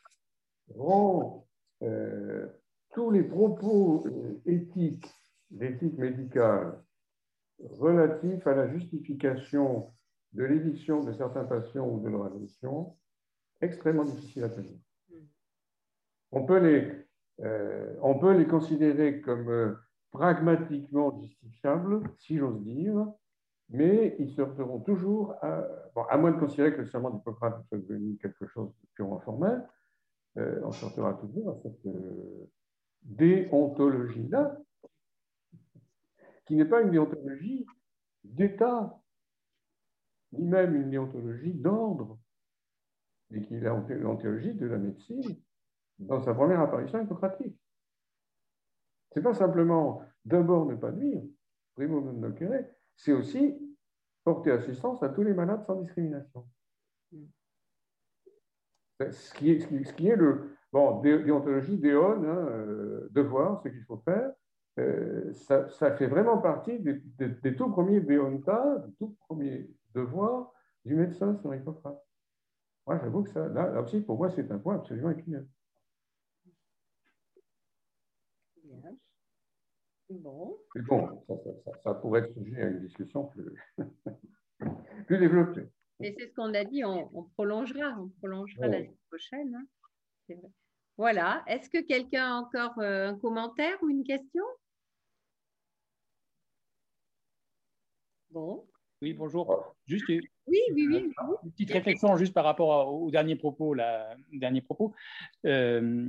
[0.75, 1.45] rend
[1.81, 2.47] euh,
[2.93, 4.05] tous les propos
[4.45, 5.11] éthiques,
[5.51, 6.81] d'éthique médicale,
[7.59, 9.91] relatifs à la justification
[10.33, 12.95] de l'éviction de certains patients ou de leur admission
[13.61, 14.77] extrêmement difficile à tenir.
[16.31, 17.05] On peut les,
[17.41, 19.75] euh, on peut les considérer comme euh,
[20.11, 23.05] pragmatiquement justifiables, si j'ose dire,
[23.69, 25.63] mais ils seront toujours, à,
[26.09, 29.67] à moins de considérer que le serment d'Hippocrate soit devenu quelque chose de purement formel,
[30.37, 31.87] euh, on sortira toujours à cette
[33.03, 34.57] déontologie-là,
[36.45, 37.65] qui n'est pas une déontologie
[38.23, 38.99] d'État,
[40.33, 42.19] ni même une déontologie d'ordre
[43.31, 45.37] et qu'il a l'anthologie de la médecine
[45.99, 47.57] dans sa première apparition hippocratique.
[49.11, 51.23] Ce n'est pas simplement d'abord ne pas nuire,
[51.75, 52.65] primo non nocere,
[52.95, 53.57] c'est aussi
[54.23, 56.45] porter assistance à tous les malades sans discrimination.
[58.99, 60.55] Ce qui est, le.
[60.71, 64.31] Bon, déontologie, déon, hein, euh, devoir, ce qu'il faut faire,
[64.79, 70.51] euh, ça, fait vraiment partie des, tout premiers déontas, des tout premiers devoirs
[70.83, 72.01] du médecin sur Hippocrate.
[72.87, 75.47] Moi, j'avoue que ça, là, aussi, pour moi, c'est un point absolument épineux.
[80.21, 80.57] Bon.
[80.75, 81.25] Mais bon,
[81.83, 83.45] ça, pourrait être sujet à une discussion plus,
[85.07, 85.67] plus développée.
[85.99, 89.55] Mais c'est ce qu'on a dit, on, prolongera, on prolongera l'année prochaine.
[90.29, 90.35] Hein.
[90.97, 91.43] Voilà.
[91.47, 94.43] Est-ce que quelqu'un a encore euh, un commentaire ou une question?
[98.29, 98.67] Bon.
[99.03, 99.75] Oui, bonjour.
[99.85, 101.11] Juste oui, oui, oui.
[101.43, 103.73] une petite réflexion juste par rapport au dernier propos.
[103.73, 104.93] La, dernier propos.
[105.45, 106.07] Euh,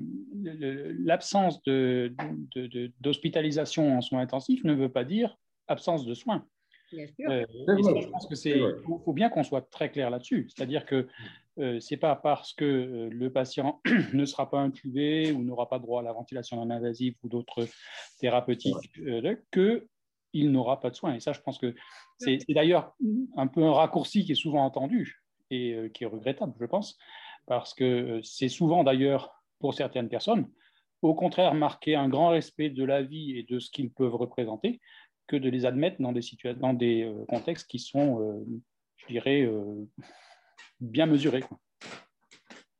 [1.01, 6.47] l'absence d'hospitalisation de, en soins intensifs ne veut pas dire absence de soins.
[6.93, 7.29] Bien sûr.
[7.29, 10.49] Euh, je pense que c'est, faut, bien qu'on soit très clair là-dessus.
[10.55, 11.09] C'est-à-dire que
[11.59, 13.81] euh, c'est pas parce que euh, le patient
[14.13, 17.67] ne sera pas intubé ou n'aura pas droit à la ventilation non invasive ou d'autres
[18.21, 19.89] thérapeutiques euh, que
[20.35, 21.15] il n'aura pas de soins.
[21.15, 21.75] Et ça, je pense que
[22.19, 22.97] c'est d'ailleurs
[23.37, 26.99] un peu un raccourci qui est souvent entendu et qui est regrettable, je pense,
[27.47, 30.49] parce que c'est souvent d'ailleurs pour certaines personnes,
[31.03, 34.81] au contraire, marquer un grand respect de la vie et de ce qu'ils peuvent représenter
[35.27, 38.45] que de les admettre dans des, situations, dans des contextes qui sont,
[38.97, 39.49] je dirais,
[40.81, 41.45] bien mesuré.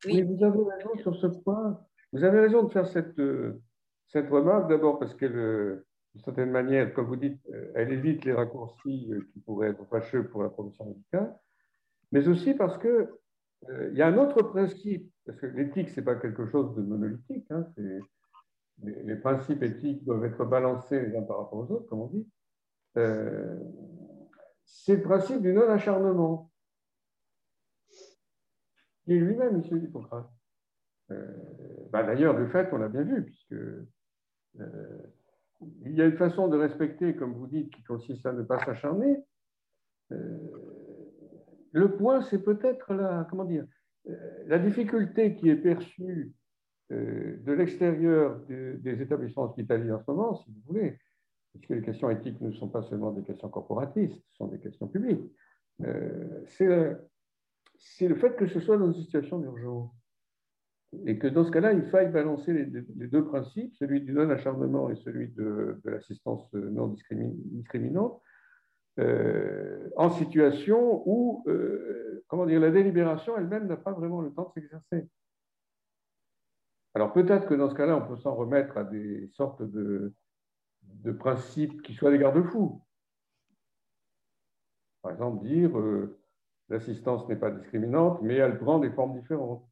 [0.07, 0.23] Oui.
[0.23, 1.81] vous avez raison sur ce point.
[2.13, 3.61] Vous avez raison de faire cette, euh,
[4.07, 8.25] cette remarque, d'abord parce qu'elle, euh, d'une certaine manière, comme vous dites, euh, elle évite
[8.25, 11.35] les raccourcis qui pourraient être fâcheux pour la profession médicale,
[12.13, 13.21] mais aussi parce que
[13.91, 16.83] il y a un autre principe, parce que l'éthique, ce n'est pas quelque chose de
[16.83, 17.67] monolithique, hein,
[18.83, 22.29] les, principes éthiques doivent être balancés les uns par rapport aux autres, comme on dit.
[24.67, 26.51] c'est le principe du non-acharnement
[29.05, 30.29] qui lui-même issu d'Hippocrate.
[31.11, 35.13] Euh, bah, D'ailleurs, de fait, on l'a bien vu, puisque euh,
[35.85, 38.59] il y a une façon de respecter, comme vous dites, qui consiste à ne pas
[38.65, 39.17] s'acharner.
[40.13, 40.39] Euh,
[41.73, 43.67] le point, c'est peut-être la, comment dire,
[44.47, 46.33] la difficulté qui est perçue
[46.91, 50.99] de l'extérieur des établissements hospitaliers en ce moment, si vous voulez,
[51.51, 54.87] puisque les questions éthiques ne sont pas seulement des questions corporatistes, ce sont des questions
[54.87, 55.33] publiques.
[56.47, 56.69] c'est
[58.09, 59.91] le fait que ce soit dans une situation d'urgence.
[61.07, 64.97] Et que dans ce cas-là, il faille balancer les, deux principes, celui du non-acharnement et
[64.97, 68.21] celui de, l'assistance non discriminante,
[69.01, 74.53] euh, en situation où euh, comment dire, la délibération elle-même n'a pas vraiment le temps
[74.55, 75.09] de s'exercer.
[76.95, 80.13] Alors peut-être que dans ce cas-là, on peut s'en remettre à des sortes de,
[80.83, 82.83] de principes qui soient des garde-fous.
[85.03, 86.19] Par exemple, dire euh,
[86.69, 89.65] L'assistance n'est pas discriminante, mais elle prend des formes différentes.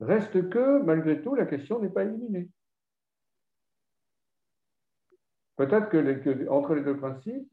[0.00, 2.50] Reste que, malgré tout, la question n'est pas éliminée.
[5.56, 7.48] Peut-être que, entre les deux principes,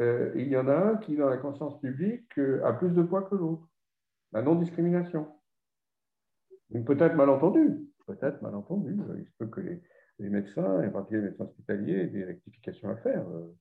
[0.00, 3.02] euh, il y en a un qui, dans la conscience publique, euh, a plus de
[3.02, 3.68] poids que l'autre.
[4.32, 5.28] La non-discrimination.
[6.86, 7.86] Peut-être malentendu.
[8.06, 8.98] Peut-être malentendu.
[9.18, 9.80] Il se peut que les,
[10.30, 13.54] médecins, et en particulier les médecins hospitaliers, aient des rectifications à faire euh,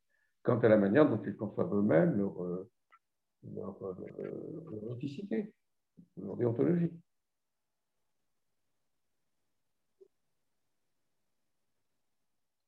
[0.43, 2.41] quant à la manière dont ils conçoivent eux-mêmes leur,
[3.53, 4.97] leur, leur
[6.17, 6.91] leur déontologie.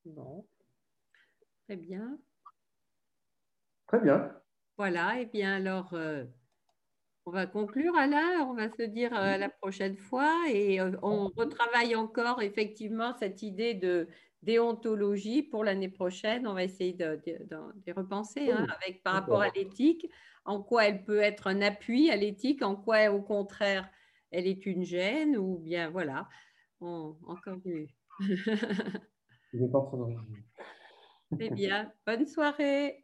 [0.06, 0.46] Bon,
[1.66, 2.18] très bien.
[3.88, 4.32] Très bien.
[4.78, 6.26] Voilà, et bien alors, euh,
[7.26, 11.30] on va conclure Alain, on va se dire euh, la prochaine fois et euh, on
[11.38, 14.08] retravaille encore effectivement cette idée de
[14.42, 16.48] déontologie pour l'année prochaine.
[16.48, 17.22] On va essayer de,
[17.96, 20.10] repenser hein, avec, par rapport à l'éthique
[20.46, 23.90] en quoi elle peut être un appui à l'éthique, en quoi au contraire
[24.32, 26.28] elle est une gêne, ou bien voilà,
[26.82, 27.88] encore mieux.
[31.38, 33.03] Très bien, bonne soirée.